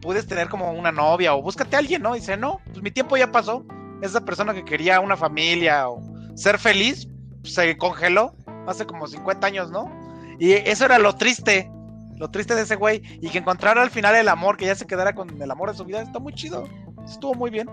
puedes 0.00 0.26
tener 0.26 0.48
como 0.48 0.72
una 0.72 0.92
novia 0.92 1.34
o 1.34 1.42
búscate 1.42 1.76
a 1.76 1.78
alguien, 1.80 2.02
¿no? 2.02 2.16
Y 2.16 2.20
dice, 2.20 2.36
no, 2.36 2.60
pues 2.66 2.82
mi 2.82 2.90
tiempo 2.90 3.16
ya 3.16 3.30
pasó. 3.30 3.64
Esa 4.00 4.24
persona 4.24 4.54
que 4.54 4.64
quería 4.64 5.00
una 5.00 5.16
familia 5.16 5.88
o 5.88 6.00
ser 6.36 6.58
feliz, 6.58 7.08
se 7.42 7.76
congeló 7.76 8.34
hace 8.66 8.86
como 8.86 9.06
50 9.06 9.46
años, 9.46 9.70
¿no? 9.70 9.90
Y 10.38 10.52
eso 10.52 10.84
era 10.84 10.98
lo 10.98 11.16
triste, 11.16 11.68
lo 12.16 12.30
triste 12.30 12.54
de 12.54 12.62
ese 12.62 12.76
güey. 12.76 13.02
Y 13.20 13.30
que 13.30 13.38
encontrara 13.38 13.82
al 13.82 13.90
final 13.90 14.14
el 14.14 14.28
amor, 14.28 14.56
que 14.56 14.66
ya 14.66 14.74
se 14.74 14.86
quedara 14.86 15.14
con 15.14 15.40
el 15.42 15.50
amor 15.50 15.72
de 15.72 15.76
su 15.76 15.84
vida, 15.84 16.00
está 16.00 16.20
muy 16.20 16.32
chido. 16.32 16.68
Estuvo 17.04 17.34
muy 17.34 17.50
bien. 17.50 17.68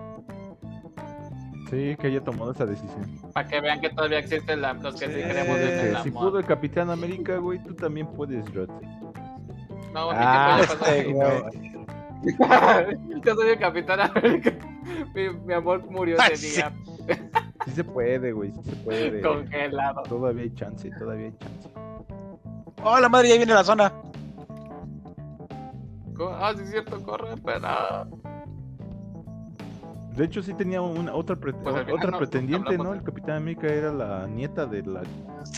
Sí, 1.70 1.96
que 2.00 2.08
haya 2.08 2.24
tomado 2.24 2.52
esa 2.52 2.66
decisión. 2.66 3.06
Para 3.34 3.48
que 3.48 3.60
vean 3.60 3.82
que 3.82 3.90
todavía 3.90 4.20
existen 4.20 4.62
los 4.62 4.96
que 4.96 5.08
sí, 5.08 5.14
queremos 5.14 5.58
en 5.58 5.96
el 5.96 5.98
Si 6.04 6.12
pudo 6.12 6.40
el 6.40 6.46
Capitán 6.46 6.90
América, 6.90 7.38
güey, 7.38 7.60
tú 7.64 7.74
también 7.74 8.08
puedes, 8.08 8.46
Rote. 8.54 8.74
No, 9.94 10.12
mi 10.12 10.18
ah, 10.20 10.62
pasó. 10.62 10.78
Güey. 10.86 11.76
Yo 13.26 13.36
soy 13.36 13.50
el 13.50 13.60
Capitán 13.60 14.00
América. 14.02 14.52
Mi, 15.14 15.54
amor 15.54 15.84
murió 15.90 16.18
ese 16.18 16.48
día. 16.48 16.74
Sí 17.66 17.72
se 17.72 17.84
puede, 17.84 18.32
güey, 18.32 18.52
sí 18.52 18.70
se 18.70 18.76
puede. 18.78 19.22
Congelado. 19.22 20.04
Todavía 20.04 20.44
hay 20.44 20.54
chance, 20.54 20.90
todavía 21.00 21.28
hay 21.28 21.38
chance. 21.38 21.70
Oh, 22.84 23.00
la 23.00 23.10
madre, 23.10 23.30
ya 23.30 23.38
viene 23.38 23.54
la 23.54 23.64
zona. 23.64 23.92
Ah, 26.20 26.54
sí 26.56 26.64
es 26.64 26.70
cierto, 26.70 27.02
corre, 27.04 27.36
pero... 27.44 28.06
De 30.16 30.24
hecho, 30.24 30.42
sí 30.42 30.54
tenía 30.54 30.82
una 30.82 31.14
otra, 31.14 31.36
pues, 31.36 31.54
otra 31.92 32.18
pretendiente, 32.18 32.78
¿no? 32.78 32.94
El 32.94 33.04
Capitán 33.04 33.38
América 33.38 33.68
era 33.68 33.92
la 33.92 34.28
nieta 34.28 34.66
de 34.66 34.82
la. 34.84 35.02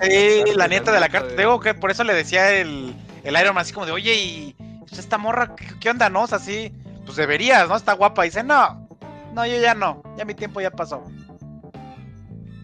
Sí, 0.02 0.44
la, 0.56 0.68
nieta 0.68 0.92
de 0.92 1.00
la 1.00 1.10
carta. 1.10 1.36
Digo 1.36 1.60
que 1.60 1.76
por 1.76 1.92
eso 1.92 2.04
le 2.04 2.14
decía 2.14 2.60
el, 2.60 2.96
el 3.24 3.40
Iron 3.40 3.54
Man 3.54 3.62
así 3.62 3.74
como 3.74 3.86
de, 3.86 3.92
oye, 3.92 4.16
y 4.16 4.56
pues, 4.80 4.98
esta 4.98 5.20
morra, 5.20 5.56
¿qué, 5.80 5.90
onda, 5.92 6.10
no? 6.10 6.24
O 6.24 6.28
sea, 6.28 6.40
sí, 6.40 6.74
pues 7.06 7.18
deberías, 7.18 7.70
¿no? 7.70 7.76
Está 7.76 7.94
guapa. 7.94 8.26
Y 8.26 8.30
dice, 8.30 8.44
no, 8.44 8.88
no, 9.36 9.46
yo 9.46 9.60
ya 9.62 9.76
no, 9.76 10.02
ya 10.18 10.26
mi 10.26 10.34
tiempo 10.34 10.60
ya 10.60 10.72
pasó. 10.72 11.04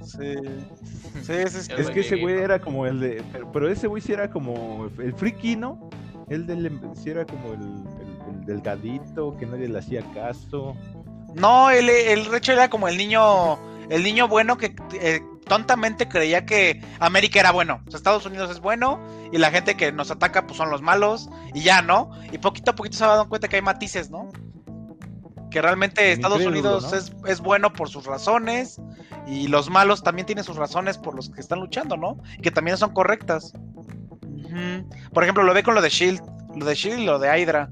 Sí. 0.04 0.34
Sí, 1.22 1.32
es, 1.32 1.70
es 1.78 1.90
que 1.92 2.00
ese 2.00 2.16
güey 2.16 2.40
era 2.40 2.60
como 2.60 2.88
el 2.88 3.00
de. 3.00 3.24
Pero, 3.54 3.70
ese 3.70 3.86
güey 3.86 4.02
sí 4.02 4.14
era 4.14 4.32
como 4.32 4.90
el 4.98 5.14
friki, 5.14 5.56
¿no? 5.56 5.90
El 6.28 6.48
del. 6.48 6.80
Sí 6.96 7.12
era 7.12 7.24
como 7.24 7.54
el, 7.54 7.62
el 8.32 8.46
delgadito, 8.46 9.38
que 9.38 9.46
nadie 9.46 9.68
le 9.68 9.78
hacía 9.78 10.02
caso. 10.16 10.76
No, 11.36 11.70
el, 11.70 11.90
el 11.90 12.26
Recho 12.26 12.52
era 12.52 12.70
como 12.70 12.88
el 12.88 12.98
niño, 12.98 13.58
el 13.90 14.04
niño 14.04 14.28
bueno 14.28 14.58
que 14.58 14.76
eh, 14.94 15.22
tontamente 15.48 16.08
creía 16.08 16.46
que 16.46 16.82
América 17.00 17.40
era 17.40 17.52
bueno. 17.52 17.82
O 17.88 17.92
sea, 17.92 17.98
Estados 17.98 18.26
Unidos 18.26 18.52
es 18.52 18.60
bueno 18.60 19.00
y 19.32 19.38
la 19.38 19.52
gente 19.52 19.76
que 19.76 19.92
nos 19.92 20.12
ataca 20.12 20.46
pues 20.46 20.58
son 20.58 20.70
los 20.70 20.82
malos 20.82 21.30
y 21.54 21.62
ya, 21.62 21.82
¿no? 21.82 22.12
Y 22.32 22.38
poquito 22.38 22.72
a 22.72 22.76
poquito 22.76 22.98
se 22.98 23.04
ha 23.04 23.08
dado 23.08 23.30
cuenta 23.30 23.48
que 23.48 23.58
hay 23.58 23.62
matices, 23.62 24.10
¿no? 24.10 24.30
Que 25.50 25.62
realmente 25.62 26.12
Estados 26.12 26.44
Unidos 26.46 26.92
es, 26.94 27.14
es, 27.28 27.40
bueno 27.40 27.72
por 27.72 27.88
sus 27.90 28.06
razones 28.06 28.82
y 29.28 29.48
los 29.48 29.70
malos 29.70 30.02
también 30.02 30.26
tienen 30.26 30.44
sus 30.44 30.56
razones 30.56 30.98
por 30.98 31.16
los 31.16 31.30
que 31.30 31.42
están 31.42 31.60
luchando, 31.60 31.96
¿no? 31.96 32.18
Y 32.38 32.42
que 32.42 32.52
también 32.52 32.78
son 32.78 32.92
correctas. 32.92 33.54
Por 35.14 35.24
ejemplo, 35.24 35.44
lo 35.44 35.54
ve 35.54 35.64
con 35.64 35.74
lo 35.74 35.82
de 35.82 35.90
Shield, 35.90 36.22
lo 36.56 36.66
de 36.66 36.76
Shield 36.76 37.00
y 37.00 37.06
lo 37.06 37.20
de 37.20 37.40
Hydra. 37.40 37.70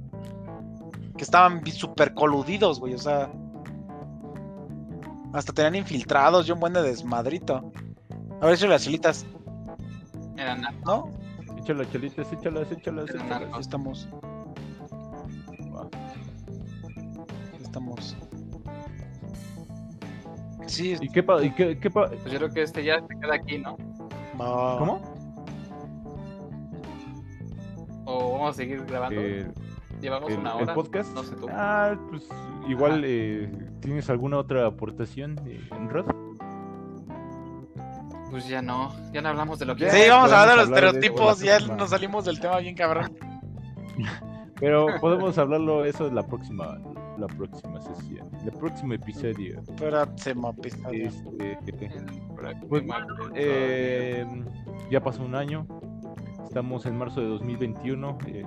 Que 1.18 1.24
estaban 1.24 1.64
súper 1.68 2.14
coludidos, 2.14 2.80
güey, 2.80 2.96
o 2.96 2.98
sea 2.98 3.30
hasta 5.34 5.54
tenían 5.54 5.76
infiltrados 5.76 6.48
y 6.48 6.52
un 6.52 6.60
buen 6.60 6.74
de 6.74 6.82
desmadrito. 6.84 7.72
A 8.42 8.46
ver 8.48 8.58
si 8.58 8.68
las 8.68 8.84
chelitas. 8.84 9.26
Eran 10.38 10.62
¿No? 10.86 11.10
Échalas, 11.58 11.92
chelitas, 11.92 12.32
échalas, 12.34 12.72
échalas. 12.72 13.10
Eran 13.10 13.26
échalas. 13.28 13.60
Estamos. 13.60 14.10
Estamos. 17.62 18.18
Sí, 20.68 20.96
¿Y 21.02 21.10
qué 21.10 21.22
pa- 21.24 21.44
y 21.44 21.52
qué, 21.52 21.78
qué 21.80 21.90
pa- 21.90 22.08
Pues 22.08 22.32
yo 22.32 22.38
creo 22.40 22.50
que 22.50 22.62
este 22.64 22.84
ya 22.84 23.00
se 23.02 23.20
queda 23.20 23.36
aquí, 23.36 23.58
¿no? 23.58 23.78
va. 24.40 24.78
¿Cómo? 24.80 25.02
O 28.06 28.34
vamos 28.34 28.56
a 28.56 28.58
seguir 28.58 28.84
grabando. 28.86 29.20
Eh, 29.22 29.48
Llevamos 30.02 30.32
el, 30.32 30.40
una 30.40 30.52
el 30.58 30.64
hora. 30.64 30.74
podcast. 30.74 31.14
No 31.14 31.24
sé 31.24 31.36
tú. 31.36 31.48
Ah, 31.52 31.96
pues 32.10 32.28
igual 32.68 33.04
eh, 33.06 33.50
tienes 33.80 34.10
alguna 34.10 34.38
otra 34.38 34.66
aportación 34.66 35.40
eh, 35.46 35.60
en 35.72 35.90
Rod. 35.90 36.06
Pues 38.30 38.48
ya 38.48 38.62
no. 38.62 38.94
Ya 39.12 39.22
no 39.22 39.30
hablamos 39.30 39.60
de 39.60 39.66
lo 39.66 39.76
que. 39.76 39.90
Sí, 39.92 40.10
vamos 40.10 40.32
a 40.32 40.42
hablar 40.42 40.58
de 40.58 40.62
los 40.66 40.70
de 40.70 40.76
estereotipos. 40.76 41.40
Ya 41.42 41.56
próxima. 41.58 41.76
nos 41.78 41.90
salimos 41.90 42.26
del 42.26 42.40
tema 42.40 42.58
bien 42.60 42.76
cabrón. 42.76 43.18
Pero 44.60 44.88
podemos 45.02 45.38
hablarlo 45.40 45.86
eso 45.86 46.08
en 46.08 46.14
la 46.14 46.22
próxima, 46.26 46.78
la 47.18 47.26
próxima 47.26 47.82
sesión, 47.82 48.30
el 48.46 48.52
próximo 48.52 48.94
episodio. 48.94 49.60
Próximo 49.76 50.52
episodio. 50.52 51.10
Este, 51.40 51.86
El- 51.86 52.06
Pues 52.70 52.84
eh, 53.36 54.26
ya 54.92 55.02
pasó 55.02 55.24
un 55.24 55.34
año, 55.36 55.66
estamos 56.44 56.86
en 56.86 56.98
marzo 56.98 57.22
de 57.22 57.28
2021. 57.28 58.18
eh, 58.28 58.46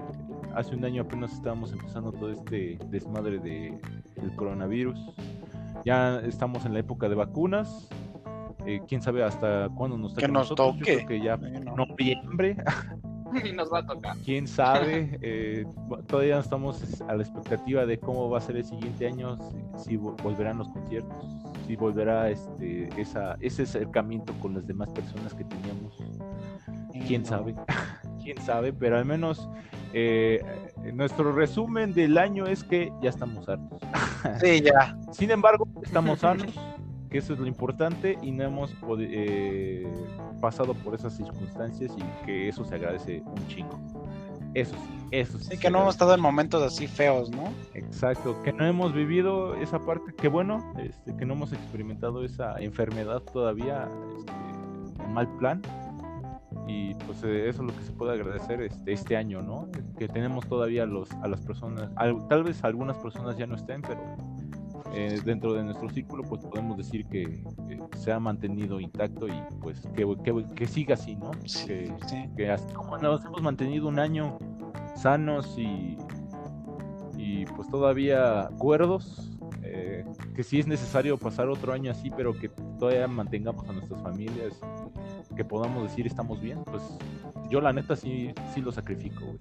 hace 0.57 0.75
un 0.75 0.85
año 0.85 1.03
apenas 1.03 1.33
estábamos 1.33 1.73
empezando 1.73 2.13
todo 2.13 2.31
este 2.31 2.79
desmadre 2.91 3.39
de, 3.39 3.79
del 4.17 4.35
coronavirus. 4.37 4.99
Ya 5.85 6.21
estamos 6.21 6.65
en 6.67 6.73
la 6.75 6.81
época 6.81 7.09
de 7.09 7.15
vacunas. 7.15 7.89
eh, 8.67 8.81
quién 8.89 9.03
sabe 9.03 9.23
hasta 9.23 9.69
cuándo 9.77 9.99
nos 9.99 10.15
Que 10.15 10.23
toque 10.23 10.25
a 10.25 10.29
nos 10.29 10.43
nosotros. 10.51 10.75
Yo 10.77 10.79
toque. 10.81 10.95
creo 10.97 11.07
que 11.09 11.21
ya 11.21 11.37
Bueno. 11.37 11.75
noviembre, 11.77 12.57
Y 13.45 13.53
nos 13.53 13.71
va 13.73 13.81
a 13.81 13.87
tocar. 13.87 14.17
quién 14.25 14.47
sabe. 14.47 15.19
eh, 15.21 15.67
todavía 16.07 16.39
estamos 16.39 17.03
a 17.03 17.17
la 17.17 17.23
expectativa 17.25 17.85
de 17.85 17.99
cómo 17.99 18.31
va 18.31 18.39
a 18.39 18.41
ser 18.41 18.57
el 18.57 18.65
siguiente 18.65 19.07
año, 19.09 19.37
si, 19.77 19.91
si 19.91 19.97
vo- 19.99 20.15
volverán 20.23 20.59
los 20.59 20.69
conciertos, 20.69 21.27
si 21.67 21.75
volverá 21.75 22.31
este, 22.31 22.89
esa, 23.01 23.37
ese 23.41 23.65
acercamiento 23.65 24.33
con 24.41 24.55
las 24.55 24.67
demás 24.67 24.89
personas 24.91 25.35
que 25.35 25.45
teníamos. 25.45 25.99
Quién 27.07 27.23
No. 27.23 27.29
sabe, 27.29 27.55
quién 28.23 28.39
sabe, 28.41 28.73
pero 28.73 28.97
al 28.99 29.05
menos 29.05 29.49
eh, 29.97 30.43
nuestro 30.93 31.33
resumen 31.33 31.95
del 31.95 32.19
año 32.19 32.47
es 32.47 32.65
que 32.65 32.93
ya 33.01 33.11
estamos 33.11 33.49
hartos. 33.49 33.81
Sí, 34.41 34.61
ya. 34.63 34.97
Sin 35.13 35.31
embargo, 35.31 35.69
estamos 35.83 36.21
sanos, 36.21 36.59
que 37.11 37.19
eso 37.19 37.35
es 37.35 37.39
lo 37.39 37.47
importante, 37.47 38.19
y 38.23 38.33
no 38.33 38.45
hemos 38.45 38.75
eh, 38.99 39.87
pasado 40.41 40.75
por 40.75 40.95
esas 40.95 41.17
circunstancias 41.17 41.93
y 41.97 42.27
que 42.27 42.49
eso 42.49 42.65
se 42.65 42.75
agradece 42.75 43.23
un 43.25 43.47
chingo. 43.49 43.79
Eso 44.55 44.75
sí, 44.75 45.07
eso 45.11 45.39
sí. 45.39 45.49
Sí, 45.53 45.59
que 45.59 45.71
no 45.71 45.83
hemos 45.83 45.95
estado 45.95 46.15
en 46.15 46.21
momentos 46.21 46.63
así 46.63 46.87
feos, 46.87 47.31
¿no? 47.31 47.53
Exacto, 47.75 48.41
que 48.43 48.53
no 48.53 48.65
hemos 48.65 48.95
vivido 48.95 49.55
esa 49.57 49.79
parte, 49.79 50.13
que 50.15 50.29
bueno, 50.29 50.73
este, 50.79 51.15
que 51.17 51.25
no 51.27 51.35
hemos 51.35 51.53
experimentado 51.53 52.25
esa 52.25 52.57
enfermedad 52.61 53.21
todavía 53.21 53.89
este, 54.17 55.05
en 55.05 55.13
mal 55.13 55.29
plan. 55.37 55.63
Y 56.67 56.95
pues 56.95 57.23
eh, 57.25 57.49
eso 57.49 57.63
es 57.63 57.71
lo 57.73 57.77
que 57.79 57.85
se 57.85 57.93
puede 57.93 58.13
agradecer 58.15 58.63
este, 58.63 58.93
este 58.93 59.17
año, 59.17 59.43
¿no? 59.43 59.69
Que 59.99 60.09
tenemos 60.09 60.47
todavía 60.49 60.87
los, 60.87 61.11
a 61.23 61.29
las 61.29 61.41
personas, 61.43 61.91
al- 61.97 62.27
tal 62.29 62.43
vez 62.45 62.63
algunas 62.65 62.97
personas 62.99 63.37
ya 63.37 63.47
no 63.47 63.55
estén, 63.57 63.83
pero 63.83 64.01
eh, 64.95 65.21
dentro 65.25 65.53
de 65.55 65.65
nuestro 65.65 65.89
círculo 65.91 66.23
pues 66.23 66.41
podemos 66.47 66.77
decir 66.79 67.05
que 67.07 67.23
eh, 67.25 67.81
se 67.97 68.13
ha 68.13 68.21
mantenido 68.21 68.81
intacto 68.81 69.27
y 69.29 69.33
pues 69.61 69.81
que, 69.95 70.07
que, 70.23 70.45
que 70.55 70.67
siga 70.67 70.95
así, 70.95 71.17
¿no? 71.17 71.33
Sí, 71.45 71.67
Que, 71.67 71.93
sí. 72.07 72.29
que 72.37 72.51
así 72.51 72.73
como 72.73 72.97
nos 72.99 73.25
hemos 73.25 73.43
mantenido 73.43 73.89
un 73.89 73.99
año 73.99 74.39
sanos 74.97 75.59
y, 75.59 75.99
y 77.19 77.45
pues 77.47 77.69
todavía 77.69 78.49
cuerdos, 78.59 79.34
eh, 79.65 80.05
que 80.35 80.43
sí 80.43 80.61
es 80.61 80.67
necesario 80.67 81.17
pasar 81.19 81.49
otro 81.49 81.73
año 81.73 81.91
así, 81.91 82.11
pero 82.11 82.33
que 82.39 82.49
todavía 82.79 83.09
mantengamos 83.09 83.69
a 83.69 83.73
nuestras 83.73 84.01
familias, 84.03 84.61
que 85.37 85.45
podamos 85.45 85.83
decir 85.85 86.07
estamos 86.07 86.41
bien, 86.41 86.63
pues 86.65 86.83
yo 87.51 87.61
la 87.61 87.73
neta 87.73 87.97
sí, 87.97 88.33
sí 88.55 88.61
lo 88.61 88.71
sacrifico, 88.73 89.25
güey. 89.25 89.39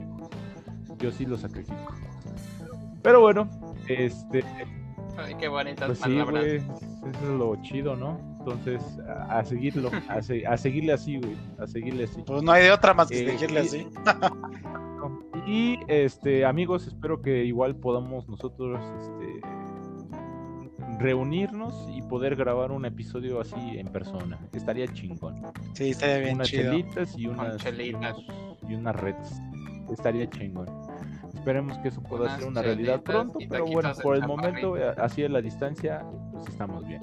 Yo 0.99 1.11
sí 1.11 1.25
lo 1.25 1.37
sacrifico. 1.37 1.77
Pero 3.01 3.19
bueno, 3.21 3.49
este, 3.87 4.43
Ay, 5.17 5.35
qué 5.39 5.47
bonitas 5.49 5.87
pues 5.87 5.97
sí, 5.99 6.03
palabras. 6.03 6.43
güey, 6.43 6.55
eso 6.57 7.19
es 7.21 7.37
lo 7.37 7.55
chido, 7.61 7.95
¿no? 7.95 8.17
Entonces, 8.39 8.81
a, 9.07 9.39
a 9.39 9.45
seguirlo, 9.45 9.89
a, 10.09 10.21
se- 10.21 10.45
a 10.47 10.55
seguirle 10.57 10.93
así, 10.93 11.17
güey, 11.17 11.35
a 11.59 11.67
seguirle 11.67 12.05
así. 12.05 12.21
Pues 12.25 12.41
no 12.43 12.51
hay 12.51 12.63
de 12.63 12.71
otra 12.71 12.93
más 12.93 13.09
que 13.09 13.21
Eh, 13.21 13.25
decirle 13.25 13.61
y- 13.63 13.65
así. 13.67 13.87
Y 15.45 15.77
este 15.89 16.45
amigos, 16.45 16.87
espero 16.87 17.21
que 17.21 17.43
igual 17.43 17.75
podamos 17.75 18.29
nosotros 18.29 18.79
este 19.01 19.41
reunirnos 21.03 21.87
y 21.93 22.01
poder 22.01 22.35
grabar 22.37 22.71
un 22.71 22.85
episodio 22.85 23.41
así 23.41 23.77
en 23.77 23.87
persona. 23.89 24.39
Estaría 24.53 24.87
chingón. 24.87 25.41
Sí, 25.73 25.89
estaría 25.91 26.17
bien 26.19 26.35
unas 26.35 26.47
chido. 26.49 26.71
chelitas 26.71 27.17
y 27.17 27.27
unas, 27.27 27.55
y, 27.55 27.59
chelitas. 27.59 28.15
unos- 28.17 28.57
y 28.69 28.73
unas 28.75 28.95
redes. 28.95 29.33
Estaría 29.91 30.29
chingón. 30.29 30.67
Esperemos 31.35 31.77
que 31.79 31.89
eso 31.89 32.01
pueda 32.01 32.23
Unas 32.23 32.39
ser 32.39 32.47
una 32.47 32.61
realidad 32.61 33.01
pronto, 33.01 33.37
pero 33.49 33.65
bueno, 33.65 33.91
por 34.01 34.15
el 34.15 34.21
chaparrito. 34.21 34.27
momento, 34.27 34.77
eh, 34.77 34.93
así 34.97 35.23
a 35.25 35.29
la 35.29 35.41
distancia, 35.41 36.05
pues 36.31 36.47
estamos 36.47 36.87
bien. 36.87 37.01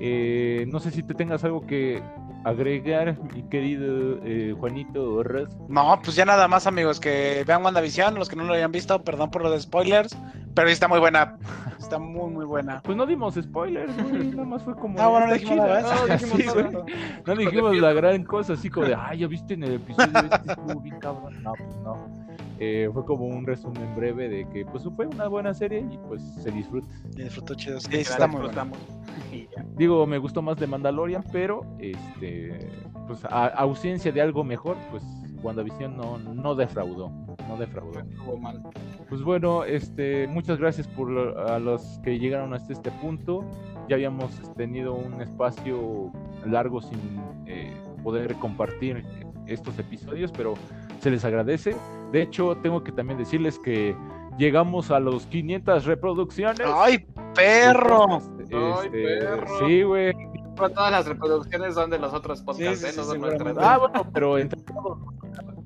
Eh, 0.00 0.64
no 0.68 0.78
sé 0.78 0.92
si 0.92 1.02
te 1.02 1.14
tengas 1.14 1.42
algo 1.44 1.66
que 1.66 2.00
agregar, 2.44 3.16
mi 3.34 3.42
querido 3.44 4.18
eh, 4.24 4.54
Juanito 4.58 5.22
Red. 5.22 5.48
No, 5.68 6.00
pues 6.02 6.16
ya 6.16 6.24
nada 6.24 6.48
más, 6.48 6.66
amigos, 6.66 7.00
que 7.00 7.44
vean 7.46 7.64
WandaVision, 7.64 8.14
los 8.14 8.28
que 8.28 8.36
no 8.36 8.44
lo 8.44 8.54
hayan 8.54 8.72
visto, 8.72 9.02
perdón 9.02 9.30
por 9.30 9.42
los 9.42 9.62
spoilers, 9.62 10.16
pero 10.54 10.68
está 10.68 10.88
muy 10.88 10.98
buena. 10.98 11.36
Está 11.78 11.98
muy, 11.98 12.30
muy 12.30 12.44
buena. 12.44 12.80
Pues 12.82 12.96
no 12.96 13.06
dimos 13.06 13.34
spoilers, 13.34 13.92
güey, 14.02 14.28
nada 14.28 14.44
más 14.44 14.62
fue 14.62 14.74
como. 14.76 15.00
Ah, 15.00 15.08
bueno, 15.08 15.26
no 15.26 15.34
dijimos 15.34 15.56
nada, 15.56 15.82
No, 15.82 15.88
¿verdad? 15.88 16.18
dijimos 16.20 16.38
Sí, 16.38 16.46
güey. 16.48 16.84
No 17.26 17.36
dijimos 17.36 17.76
la 17.76 17.92
gran 17.92 18.24
cosa, 18.24 18.52
así 18.54 18.70
como 18.70 18.86
de, 18.86 18.94
ay, 18.94 19.18
ya 19.18 19.26
viste 19.26 19.54
en 19.54 19.64
el 19.64 19.74
episodio 19.74 20.18
este 20.18 20.52
estuvo 20.52 20.80
bien 20.80 20.98
cabrón. 20.98 21.42
No, 21.42 21.52
pues 21.52 21.76
no. 21.76 22.29
Eh, 22.62 22.90
fue 22.92 23.06
como 23.06 23.24
un 23.24 23.46
resumen 23.46 23.96
breve 23.96 24.28
de 24.28 24.46
que, 24.50 24.66
pues 24.66 24.84
fue 24.94 25.06
una 25.06 25.28
buena 25.28 25.54
serie 25.54 25.80
y 25.90 25.96
pues 26.06 26.22
se 26.42 26.50
disfruta. 26.50 26.86
Y 27.16 27.22
disfrutó 27.22 27.54
chido. 27.54 27.80
Sí, 27.80 27.88
sí 27.90 27.96
está 28.00 28.26
muy. 28.26 28.50
Digo, 29.76 30.06
me 30.06 30.18
gustó 30.18 30.42
más 30.42 30.58
de 30.58 30.66
Mandalorian, 30.66 31.24
pero, 31.32 31.62
este, 31.78 32.68
pues 33.06 33.24
a, 33.24 33.46
ausencia 33.46 34.12
de 34.12 34.20
algo 34.20 34.44
mejor, 34.44 34.76
pues 34.90 35.02
WandaVision 35.42 35.96
no, 35.96 36.18
no 36.18 36.54
defraudó, 36.54 37.10
no 37.48 37.56
defraudó. 37.56 38.02
Mal. 38.38 38.62
Pues 39.08 39.22
bueno, 39.22 39.64
este, 39.64 40.26
muchas 40.26 40.58
gracias 40.58 40.86
por 40.86 41.10
lo- 41.10 41.38
a 41.48 41.58
los 41.58 41.98
que 42.04 42.18
llegaron 42.18 42.52
hasta 42.52 42.74
este 42.74 42.90
punto. 42.90 43.42
Ya 43.88 43.96
habíamos 43.96 44.38
tenido 44.54 44.94
un 44.94 45.22
espacio 45.22 46.12
largo 46.44 46.82
sin 46.82 46.98
eh, 47.46 47.72
poder 48.02 48.34
compartir 48.34 49.02
estos 49.46 49.78
episodios, 49.78 50.30
pero 50.30 50.54
se 51.00 51.10
les 51.10 51.24
agradece. 51.24 51.74
De 52.12 52.22
hecho, 52.22 52.56
tengo 52.56 52.82
que 52.82 52.92
también 52.92 53.18
decirles 53.18 53.58
que 53.58 53.96
llegamos 54.38 54.90
a 54.90 54.98
los 55.00 55.26
500 55.26 55.84
reproducciones. 55.84 56.66
¡Ay, 56.66 57.06
perro! 57.34 58.18
Este, 58.40 58.56
Ay, 58.56 58.88
perro. 58.90 59.58
Sí, 59.66 59.82
güey. 59.82 60.12
Pero 60.56 60.70
todas 60.70 60.92
las 60.92 61.06
reproducciones 61.06 61.74
son 61.74 61.90
de 61.90 61.98
los 61.98 62.12
otros 62.12 62.42
podcasts, 62.42 62.80
Sí, 62.80 62.86
sí, 62.86 62.92
¿eh? 62.92 62.96
No 62.96 63.02
sí, 63.04 63.08
son 63.10 63.20
nuestras. 63.20 63.56
Ah, 63.58 63.78
bueno, 63.78 64.06
pero 64.12 64.36
entre 64.38 64.60
todos, 64.62 64.98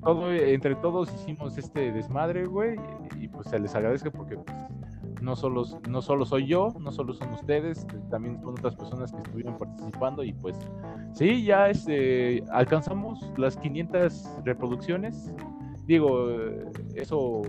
todo- 0.03 0.31
entre 0.31 0.75
todos 0.75 1.13
hicimos 1.15 1.57
este 1.57 1.91
desmadre, 1.91 2.45
güey, 2.45 2.75
y 3.19 3.27
pues 3.27 3.49
se 3.49 3.59
les 3.59 3.75
agradezco 3.75 4.11
porque 4.11 4.37
pues, 4.37 4.55
no 5.21 5.35
solo, 5.35 5.63
no 5.89 6.01
solo 6.01 6.25
soy 6.25 6.45
yo, 6.47 6.69
no 6.79 6.91
solo 6.91 7.13
son 7.13 7.33
ustedes, 7.33 7.85
también 8.09 8.39
son 8.39 8.51
otras 8.51 8.75
personas 8.75 9.11
que 9.11 9.17
estuvieron 9.17 9.57
participando 9.57 10.23
y 10.23 10.31
pues 10.33 10.55
sí, 11.13 11.43
ya 11.43 11.69
este, 11.69 12.43
alcanzamos 12.51 13.19
las 13.37 13.57
500 13.57 14.29
reproducciones. 14.45 15.31
Digo, 15.85 16.29
eso 16.95 17.41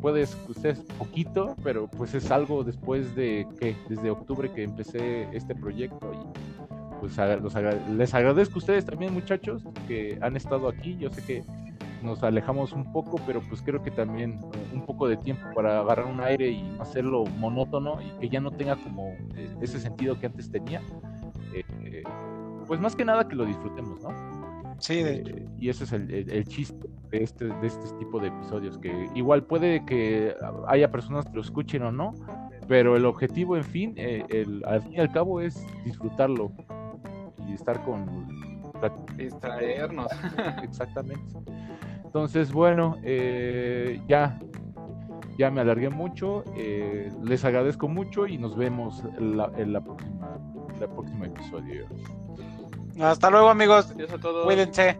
puede 0.00 0.26
ser 0.26 0.76
poquito, 0.98 1.54
pero 1.62 1.88
pues 1.88 2.14
es 2.14 2.30
algo 2.30 2.62
después 2.64 3.14
de 3.14 3.46
que 3.58 3.76
desde 3.88 4.10
octubre 4.10 4.50
que 4.52 4.62
empecé 4.62 5.28
este 5.36 5.54
proyecto 5.54 6.12
y 6.12 6.98
pues 7.00 7.16
los 7.40 7.54
agra- 7.54 7.78
les 7.96 8.12
agradezco 8.14 8.54
a 8.56 8.58
ustedes 8.58 8.84
también 8.84 9.12
muchachos 9.14 9.62
que 9.86 10.18
han 10.20 10.36
estado 10.36 10.68
aquí. 10.68 10.96
Yo 10.98 11.10
sé 11.10 11.22
que 11.24 11.44
nos 12.02 12.22
alejamos 12.22 12.72
un 12.72 12.90
poco, 12.92 13.20
pero 13.26 13.40
pues 13.48 13.60
creo 13.62 13.82
que 13.82 13.90
también 13.90 14.40
eh, 14.54 14.74
un 14.74 14.82
poco 14.86 15.06
de 15.08 15.16
tiempo 15.16 15.42
para 15.54 15.80
agarrar 15.80 16.06
un 16.06 16.20
aire 16.20 16.50
y 16.50 16.76
hacerlo 16.80 17.24
monótono 17.38 17.98
y 18.02 18.20
que 18.20 18.28
ya 18.28 18.40
no 18.40 18.50
tenga 18.52 18.76
como 18.76 19.10
eh, 19.36 19.48
ese 19.60 19.78
sentido 19.80 20.18
que 20.18 20.26
antes 20.26 20.50
tenía. 20.50 20.80
Eh, 21.52 22.02
pues 22.66 22.80
más 22.80 22.94
que 22.94 23.04
nada 23.04 23.26
que 23.26 23.34
lo 23.34 23.44
disfrutemos, 23.44 24.00
¿no? 24.02 24.10
Sí, 24.78 25.00
eh, 25.00 25.46
y 25.58 25.68
ese 25.68 25.84
es 25.84 25.92
el, 25.92 26.10
el, 26.10 26.44
chiste 26.44 26.88
de 27.10 27.22
este, 27.24 27.46
de 27.46 27.66
este 27.66 27.96
tipo 27.98 28.20
de 28.20 28.28
episodios, 28.28 28.78
que 28.78 29.08
igual 29.14 29.42
puede 29.44 29.84
que 29.84 30.34
haya 30.68 30.90
personas 30.90 31.26
que 31.26 31.34
lo 31.34 31.40
escuchen 31.40 31.82
o 31.82 31.92
no, 31.92 32.14
pero 32.68 32.96
el 32.96 33.06
objetivo, 33.06 33.56
en 33.56 33.64
fin, 33.64 33.94
eh, 33.96 34.24
el, 34.28 34.62
al 34.66 34.82
fin 34.82 34.92
y 34.92 35.00
al 35.00 35.10
cabo 35.10 35.40
es 35.40 35.66
disfrutarlo 35.84 36.52
y 37.48 37.54
estar 37.54 37.82
con... 37.84 38.28
Distraernos. 39.16 40.06
Exactamente. 40.62 41.36
Entonces, 42.04 42.52
bueno, 42.52 42.96
eh, 43.02 44.00
ya, 44.06 44.38
ya 45.36 45.50
me 45.50 45.62
alargué 45.62 45.90
mucho, 45.90 46.44
eh, 46.56 47.10
les 47.24 47.44
agradezco 47.44 47.88
mucho 47.88 48.26
y 48.26 48.38
nos 48.38 48.56
vemos 48.56 49.02
en 49.18 49.36
la, 49.36 49.50
en 49.56 49.72
la 49.72 49.80
próxima, 49.80 50.38
en 50.72 50.80
la 50.80 50.86
próxima 50.86 51.26
episodio. 51.26 51.86
Hasta 53.00 53.30
luego, 53.30 53.48
amigos. 53.48 53.90
Adiós. 53.90 54.10
Cuídense. 54.44 54.98